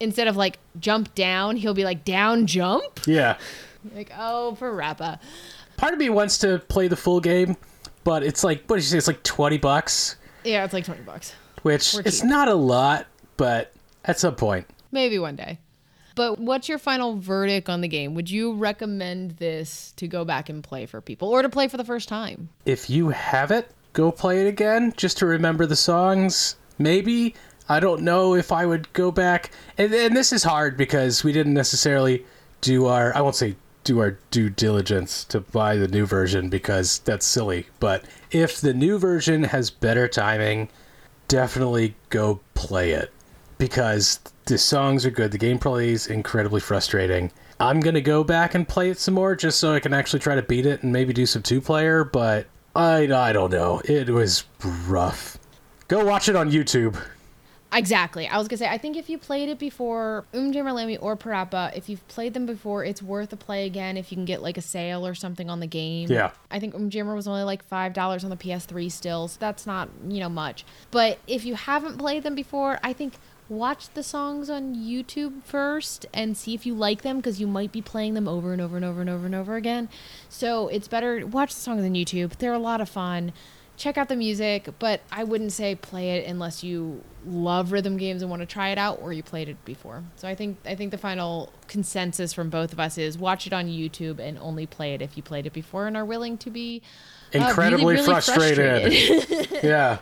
instead 0.00 0.26
of 0.26 0.34
like 0.34 0.58
jump 0.80 1.14
down, 1.14 1.56
he'll 1.56 1.74
be 1.74 1.84
like 1.84 2.02
down 2.04 2.46
jump. 2.46 3.00
Yeah. 3.06 3.36
Like, 3.96 4.12
oh, 4.16 4.56
Parappa. 4.60 5.18
Part 5.76 5.92
of 5.92 5.98
me 5.98 6.08
wants 6.08 6.38
to 6.38 6.60
play 6.68 6.86
the 6.86 6.94
full 6.94 7.18
game, 7.20 7.56
but 8.04 8.22
it's 8.22 8.44
like 8.44 8.62
what 8.68 8.76
did 8.76 8.84
you 8.84 8.90
say? 8.90 8.96
It's 8.98 9.08
like 9.08 9.24
twenty 9.24 9.58
bucks, 9.58 10.14
Yeah, 10.44 10.64
it's 10.64 10.72
like 10.72 10.84
20 10.84 11.02
bucks. 11.02 11.34
which 11.62 11.96
it's 12.06 12.22
not 12.22 12.46
a 12.46 12.54
lot, 12.54 13.06
but 13.36 13.72
at 14.04 14.20
some 14.20 14.36
point, 14.36 14.66
Maybe 14.92 15.18
one 15.18 15.34
day. 15.34 15.58
But 16.14 16.38
what's 16.38 16.68
your 16.68 16.78
final 16.78 17.16
verdict 17.16 17.68
on 17.68 17.80
the 17.80 17.88
game? 17.88 18.14
Would 18.14 18.30
you 18.30 18.54
recommend 18.54 19.32
this 19.32 19.92
to 19.96 20.06
go 20.06 20.24
back 20.24 20.48
and 20.48 20.62
play 20.62 20.86
for 20.86 21.00
people 21.00 21.28
or 21.28 21.42
to 21.42 21.48
play 21.48 21.68
for 21.68 21.76
the 21.76 21.84
first 21.84 22.08
time? 22.08 22.48
if 22.64 22.88
you 22.90 23.10
have 23.10 23.50
it, 23.50 23.70
go 23.92 24.10
play 24.12 24.40
it 24.40 24.46
again 24.46 24.92
just 24.96 25.18
to 25.18 25.26
remember 25.26 25.66
the 25.66 25.76
songs. 25.76 26.56
Maybe 26.78 27.34
I 27.68 27.80
don't 27.80 28.02
know 28.02 28.34
if 28.34 28.52
I 28.52 28.66
would 28.66 28.92
go 28.92 29.10
back. 29.10 29.50
And, 29.78 29.92
and 29.92 30.16
this 30.16 30.32
is 30.32 30.44
hard 30.44 30.76
because 30.76 31.24
we 31.24 31.32
didn't 31.32 31.54
necessarily 31.54 32.24
do 32.60 32.86
our 32.86 33.14
I 33.16 33.20
won't 33.20 33.36
say 33.36 33.56
do 33.84 33.98
our 33.98 34.18
due 34.30 34.48
diligence 34.48 35.24
to 35.24 35.40
buy 35.40 35.76
the 35.76 35.88
new 35.88 36.06
version 36.06 36.48
because 36.48 37.00
that's 37.00 37.26
silly. 37.26 37.66
But 37.80 38.04
if 38.30 38.60
the 38.60 38.72
new 38.72 38.98
version 38.98 39.42
has 39.44 39.70
better 39.70 40.06
timing, 40.06 40.68
definitely 41.26 41.96
go 42.08 42.40
play 42.54 42.92
it 42.92 43.10
because 43.62 44.18
the 44.46 44.58
songs 44.58 45.06
are 45.06 45.10
good. 45.10 45.30
The 45.30 45.38
gameplay 45.38 45.90
is 45.90 46.08
incredibly 46.08 46.60
frustrating. 46.60 47.30
I'm 47.60 47.78
gonna 47.78 48.00
go 48.00 48.24
back 48.24 48.56
and 48.56 48.66
play 48.66 48.90
it 48.90 48.98
some 48.98 49.14
more 49.14 49.36
just 49.36 49.60
so 49.60 49.72
I 49.72 49.78
can 49.78 49.94
actually 49.94 50.18
try 50.18 50.34
to 50.34 50.42
beat 50.42 50.66
it 50.66 50.82
and 50.82 50.92
maybe 50.92 51.12
do 51.12 51.26
some 51.26 51.42
two 51.42 51.60
player. 51.60 52.02
But 52.02 52.46
I 52.74 53.04
I 53.14 53.32
don't 53.32 53.52
know. 53.52 53.80
It 53.84 54.10
was 54.10 54.42
rough. 54.88 55.38
Go 55.86 56.04
watch 56.04 56.28
it 56.28 56.34
on 56.34 56.50
YouTube. 56.50 57.00
Exactly. 57.72 58.26
I 58.26 58.36
was 58.36 58.48
gonna 58.48 58.58
say 58.58 58.68
I 58.68 58.78
think 58.78 58.96
if 58.96 59.08
you 59.08 59.16
played 59.16 59.48
it 59.48 59.60
before, 59.60 60.24
Umjammer 60.34 60.74
Lammy 60.74 60.96
or 60.96 61.16
Parappa, 61.16 61.74
if 61.76 61.88
you've 61.88 62.06
played 62.08 62.34
them 62.34 62.46
before, 62.46 62.84
it's 62.84 63.00
worth 63.00 63.32
a 63.32 63.36
play 63.36 63.64
again 63.64 63.96
if 63.96 64.10
you 64.10 64.16
can 64.16 64.24
get 64.24 64.42
like 64.42 64.58
a 64.58 64.62
sale 64.62 65.06
or 65.06 65.14
something 65.14 65.48
on 65.48 65.60
the 65.60 65.68
game. 65.68 66.10
Yeah. 66.10 66.32
I 66.50 66.58
think 66.58 66.74
Umjammer 66.74 67.14
was 67.14 67.28
only 67.28 67.44
like 67.44 67.64
five 67.64 67.92
dollars 67.92 68.24
on 68.24 68.30
the 68.30 68.36
PS3 68.36 68.90
still, 68.90 69.28
so 69.28 69.36
that's 69.38 69.66
not 69.66 69.88
you 70.08 70.18
know 70.18 70.28
much. 70.28 70.64
But 70.90 71.20
if 71.28 71.44
you 71.44 71.54
haven't 71.54 71.98
played 71.98 72.24
them 72.24 72.34
before, 72.34 72.80
I 72.82 72.92
think 72.92 73.14
watch 73.52 73.88
the 73.90 74.02
songs 74.02 74.50
on 74.50 74.74
YouTube 74.74 75.42
first 75.44 76.06
and 76.12 76.36
see 76.36 76.54
if 76.54 76.66
you 76.66 76.74
like 76.74 77.02
them 77.02 77.18
because 77.18 77.40
you 77.40 77.46
might 77.46 77.72
be 77.72 77.82
playing 77.82 78.14
them 78.14 78.26
over 78.26 78.52
and 78.52 78.60
over 78.60 78.76
and 78.76 78.84
over 78.84 79.00
and 79.00 79.10
over 79.10 79.26
and 79.26 79.34
over 79.34 79.56
again. 79.56 79.88
So 80.28 80.68
it's 80.68 80.88
better 80.88 81.26
watch 81.26 81.54
the 81.54 81.60
songs 81.60 81.84
on 81.84 81.94
YouTube. 81.94 82.36
They're 82.38 82.52
a 82.52 82.58
lot 82.58 82.80
of 82.80 82.88
fun 82.88 83.32
check 83.76 83.98
out 83.98 84.08
the 84.08 84.16
music, 84.16 84.68
but 84.78 85.00
I 85.10 85.24
wouldn't 85.24 85.52
say 85.52 85.74
play 85.74 86.18
it 86.18 86.26
unless 86.26 86.62
you 86.62 87.02
love 87.26 87.72
rhythm 87.72 87.96
games 87.96 88.22
and 88.22 88.30
want 88.30 88.40
to 88.40 88.46
try 88.46 88.68
it 88.68 88.78
out 88.78 89.00
or 89.02 89.12
you 89.12 89.22
played 89.22 89.48
it 89.48 89.64
before. 89.64 90.04
So 90.16 90.28
I 90.28 90.34
think 90.34 90.58
I 90.64 90.74
think 90.74 90.90
the 90.90 90.98
final 90.98 91.52
consensus 91.68 92.32
from 92.32 92.50
both 92.50 92.72
of 92.72 92.80
us 92.80 92.98
is 92.98 93.18
watch 93.18 93.46
it 93.46 93.52
on 93.52 93.66
YouTube 93.66 94.18
and 94.18 94.38
only 94.38 94.66
play 94.66 94.94
it 94.94 95.02
if 95.02 95.16
you 95.16 95.22
played 95.22 95.46
it 95.46 95.52
before 95.52 95.86
and 95.86 95.96
are 95.96 96.04
willing 96.04 96.38
to 96.38 96.50
be 96.50 96.82
uh, 97.34 97.38
really, 97.38 97.48
Incredibly 97.48 97.94
really 97.94 98.04
frustrated. 98.04 98.92
frustrated. 98.92 99.64
yeah. 99.64 99.98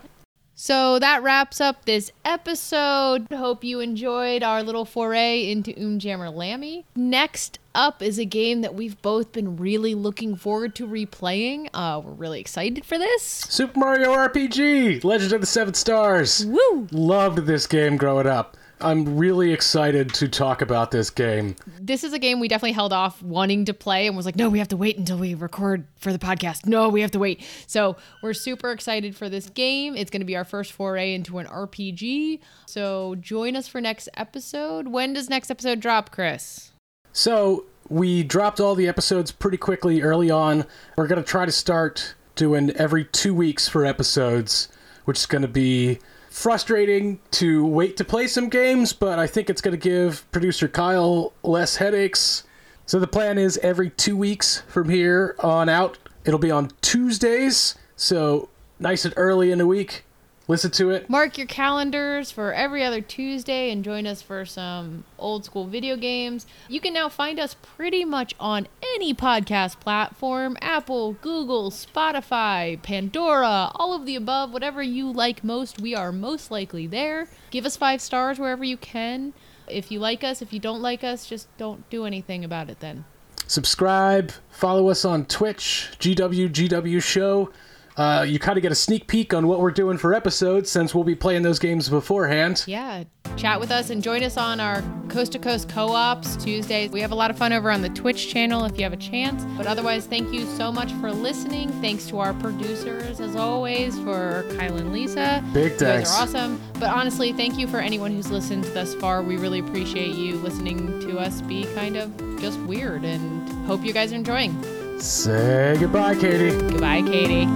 So 0.63 0.99
that 0.99 1.23
wraps 1.23 1.59
up 1.59 1.87
this 1.87 2.13
episode. 2.23 3.29
Hope 3.33 3.65
you 3.65 3.81
enjoyed 3.81 4.43
our 4.43 4.63
little 4.63 4.85
foray 4.85 5.51
into 5.51 5.73
Umjammer 5.73 6.31
Lammy. 6.31 6.85
Next 6.95 7.59
up 7.75 8.03
is 8.03 8.19
a 8.19 8.27
game 8.27 8.61
that 8.61 8.75
we've 8.75 9.01
both 9.01 9.33
been 9.33 9.57
really 9.57 9.95
looking 9.95 10.37
forward 10.37 10.75
to 10.75 10.87
replaying. 10.87 11.71
Uh, 11.73 12.03
we're 12.05 12.13
really 12.13 12.41
excited 12.41 12.85
for 12.85 12.99
this. 12.99 13.23
Super 13.23 13.79
Mario 13.79 14.11
RPG, 14.11 15.03
Legend 15.03 15.33
of 15.33 15.41
the 15.41 15.47
Seven 15.47 15.73
Stars. 15.73 16.45
Woo! 16.45 16.87
Loved 16.93 17.47
this 17.47 17.67
game 17.67 17.97
growing 17.97 18.27
up. 18.27 18.59
I'm 18.83 19.19
really 19.19 19.53
excited 19.53 20.13
to 20.15 20.29
talk 20.29 20.63
about 20.63 20.91
this 20.91 21.11
game. 21.11 21.57
This 21.79 22.03
is 22.03 22.13
a 22.13 22.19
game 22.19 22.41
we 22.41 22.49
definitely 22.49 22.73
held 22.73 22.93
off 22.93 23.23
wanting 23.23 23.67
to 23.67 23.75
play 23.75 24.07
and 24.07 24.17
was 24.17 24.25
like, 24.25 24.37
no, 24.37 24.49
we 24.49 24.59
have 24.59 24.69
to 24.69 24.77
wait 24.77 24.97
until 24.97 25.19
we 25.19 25.35
record 25.35 25.87
for 25.97 26.13
the 26.13 26.19
podcast. 26.19 26.67
No, 26.67 26.89
we 26.89 27.03
have 27.03 27.11
to 27.11 27.19
wait. 27.19 27.45
So 27.67 27.97
we're 28.23 28.33
super 28.33 28.73
excited 28.73 29.15
for 29.15 29.29
this 29.29 29.51
game. 29.51 29.97
It's 29.97 30.11
going 30.11 30.21
to 30.21 30.27
be 30.27 30.37
our 30.37 30.45
first 30.45 30.73
foray 30.73 31.15
into 31.15 31.39
an 31.39 31.47
RPG. 31.47 32.41
So 32.67 33.17
join 33.17 33.57
us 33.57 33.69
for 33.69 33.81
next 33.81 34.09
episode. 34.17 34.89
When 34.89 35.13
does 35.13 35.29
next 35.29 35.51
episode 35.51 35.81
drop, 35.81 36.11
Chris? 36.11 36.73
So 37.13 37.67
we 37.89 38.23
dropped 38.23 38.61
all 38.61 38.75
the 38.75 38.89
episodes 38.89 39.33
pretty 39.33 39.59
quickly 39.59 40.01
early 40.01 40.31
on. 40.31 40.65
We're 40.97 41.07
going 41.07 41.23
to 41.23 41.29
try 41.29 41.45
to 41.45 41.53
start 41.53 42.15
doing 42.35 42.71
every 42.77 43.05
two 43.05 43.35
weeks 43.35 43.69
for 43.69 43.85
episodes, 43.85 44.69
which 45.05 45.19
is 45.19 45.27
going 45.27 45.43
to 45.43 45.49
be 45.49 45.99
frustrating 46.31 47.19
to 47.33 47.67
wait 47.67 47.97
to 47.99 48.05
play 48.05 48.27
some 48.27 48.49
games, 48.49 48.93
but 48.95 49.19
I 49.19 49.27
think 49.27 49.51
it's 49.51 49.61
going 49.61 49.79
to 49.79 49.89
give 49.89 50.31
producer 50.33 50.69
Kyle 50.69 51.33
less 51.43 51.77
headaches. 51.77 52.45
So 52.87 52.99
the 52.99 53.07
plan 53.07 53.37
is 53.37 53.59
every 53.59 53.91
two 53.91 54.17
weeks 54.17 54.63
from 54.69 54.89
here 54.89 55.37
on 55.41 55.69
out. 55.69 55.99
It'll 56.25 56.39
be 56.39 56.51
on 56.51 56.71
Tuesdays, 56.81 57.75
so 57.97 58.49
nice 58.79 59.05
and 59.05 59.13
early 59.17 59.51
in 59.51 59.59
the 59.59 59.67
week. 59.67 60.05
Listen 60.51 60.73
to 60.73 60.91
it. 60.91 61.09
Mark 61.09 61.39
your 61.39 61.47
calendars 61.47 62.33
for 62.33 62.53
every 62.53 62.83
other 62.83 63.01
Tuesday 63.01 63.71
and 63.71 63.85
join 63.85 64.05
us 64.05 64.21
for 64.21 64.45
some 64.45 65.05
old 65.17 65.45
school 65.45 65.69
video 65.69 65.95
games. 65.95 66.45
You 66.69 66.81
can 66.81 66.93
now 66.93 67.09
find 67.09 67.39
us 67.39 67.55
pretty 67.63 68.05
much 68.05 68.35
on 68.41 68.67
any 68.83 69.15
podcast 69.15 69.79
platform 69.79 70.57
Apple, 70.61 71.13
Google, 71.13 71.71
Spotify, 71.71 72.83
Pandora, 72.83 73.71
all 73.77 73.95
of 73.95 74.07
the 74.07 74.17
above, 74.17 74.53
whatever 74.53 74.83
you 74.83 75.13
like 75.13 75.45
most. 75.45 75.81
We 75.81 75.95
are 75.95 76.11
most 76.11 76.51
likely 76.51 76.89
there. 76.89 77.29
Give 77.53 77.65
us 77.65 77.77
five 77.77 78.01
stars 78.01 78.41
wherever 78.41 78.65
you 78.65 78.77
can. 78.77 79.35
If 79.69 79.93
you 79.93 80.01
like 80.01 80.25
us, 80.25 80.43
if 80.43 80.53
you 80.53 80.59
don't 80.59 80.83
like 80.83 81.05
us, 81.05 81.27
just 81.27 81.47
don't 81.59 81.89
do 81.91 82.07
anything 82.07 82.45
about 82.45 82.69
it 82.69 82.81
then. 82.81 83.05
subscribe, 83.47 84.33
follow 84.51 84.89
us 84.89 85.05
on 85.05 85.27
Twitch, 85.27 85.91
GWGW 86.01 87.01
Show. 87.01 87.53
Uh, 87.97 88.25
you 88.27 88.39
kind 88.39 88.57
of 88.57 88.63
get 88.63 88.73
a 88.73 88.77
sneak 88.77 89.07
peek 89.07 89.35
on 89.35 89.47
what 89.47 89.61
we're 89.61 89.71
doing 89.71 89.99
for 89.99 90.15
episodes 90.15 90.71
since 90.71 90.95
we'll 90.95 91.05
be 91.05 91.15
playing 91.15 91.43
those 91.43 91.59
games 91.59 91.89
beforehand. 91.89 92.65
Yeah, 92.67 93.05
chat 93.37 93.61
with 93.61 93.71
us 93.71 93.91
and 93.91 94.03
join 94.03 94.23
us 94.23 94.37
on 94.37 94.61
our 94.61 94.83
coast 95.09 95.33
to 95.33 95.39
coast 95.39 95.69
co 95.69 95.93
ops 95.93 96.37
Tuesdays. 96.37 96.91
We 96.91 97.01
have 97.01 97.13
a 97.13 97.15
lot 97.15 97.31
of 97.31 97.37
fun 97.39 97.53
over 97.53 97.71
on 97.71 97.83
the 97.83 97.89
Twitch 97.91 98.29
channel 98.29 98.65
if 98.65 98.77
you 98.77 98.85
have 98.85 98.93
a 98.93 98.97
chance. 98.97 99.45
But 99.57 99.67
otherwise, 99.67 100.07
thank 100.07 100.33
you 100.33 100.47
so 100.57 100.71
much 100.73 100.93
for 100.95 101.13
listening. 101.13 101.71
Thanks 101.81 102.07
to 102.07 102.19
our 102.19 102.33
producers, 102.35 103.21
as 103.21 103.37
always, 103.37 103.99
for 104.01 104.45
Kyle 104.57 104.77
and 104.77 104.93
Lisa. 104.93 105.45
Big 105.53 105.73
thanks. 105.75 105.81
You 105.81 105.87
guys 105.87 106.11
are 106.11 106.23
awesome. 106.23 106.61
But 106.75 106.91
honestly, 106.91 107.33
thank 107.33 107.59
you 107.59 107.67
for 107.67 107.79
anyone 107.79 108.13
who's 108.13 108.31
listened 108.31 108.65
thus 108.65 108.95
far. 108.95 109.23
We 109.23 109.37
really 109.37 109.59
appreciate 109.59 110.15
you 110.15 110.37
listening 110.37 111.01
to 111.01 111.19
us 111.19 111.41
be 111.43 111.65
kind 111.75 111.97
of 111.97 112.41
just 112.41 112.59
weird 112.61 113.05
and 113.05 113.49
hope 113.67 113.85
you 113.85 113.93
guys 113.93 114.13
are 114.13 114.17
enjoying. 114.17 114.80
Say 115.01 115.79
goodbye, 115.81 116.15
Katie. 116.15 116.51
Goodbye, 116.51 117.01
Katie. 117.01 117.47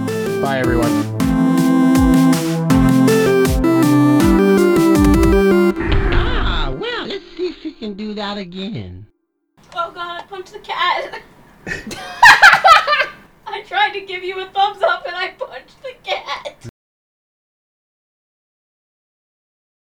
Bye, 0.41 0.57
everyone. 0.57 0.89
Ah, 6.11 6.73
well, 6.75 7.05
let's 7.05 7.23
see 7.37 7.49
if 7.49 7.63
you 7.63 7.73
can 7.73 7.93
do 7.93 8.15
that 8.15 8.39
again. 8.39 9.05
Oh 9.75 9.91
god, 9.91 10.27
punch 10.27 10.51
the 10.53 10.59
cat. 10.59 11.21
I 11.67 13.61
tried 13.67 13.91
to 13.91 14.01
give 14.01 14.23
you 14.23 14.41
a 14.41 14.47
thumbs 14.47 14.81
up 14.81 15.05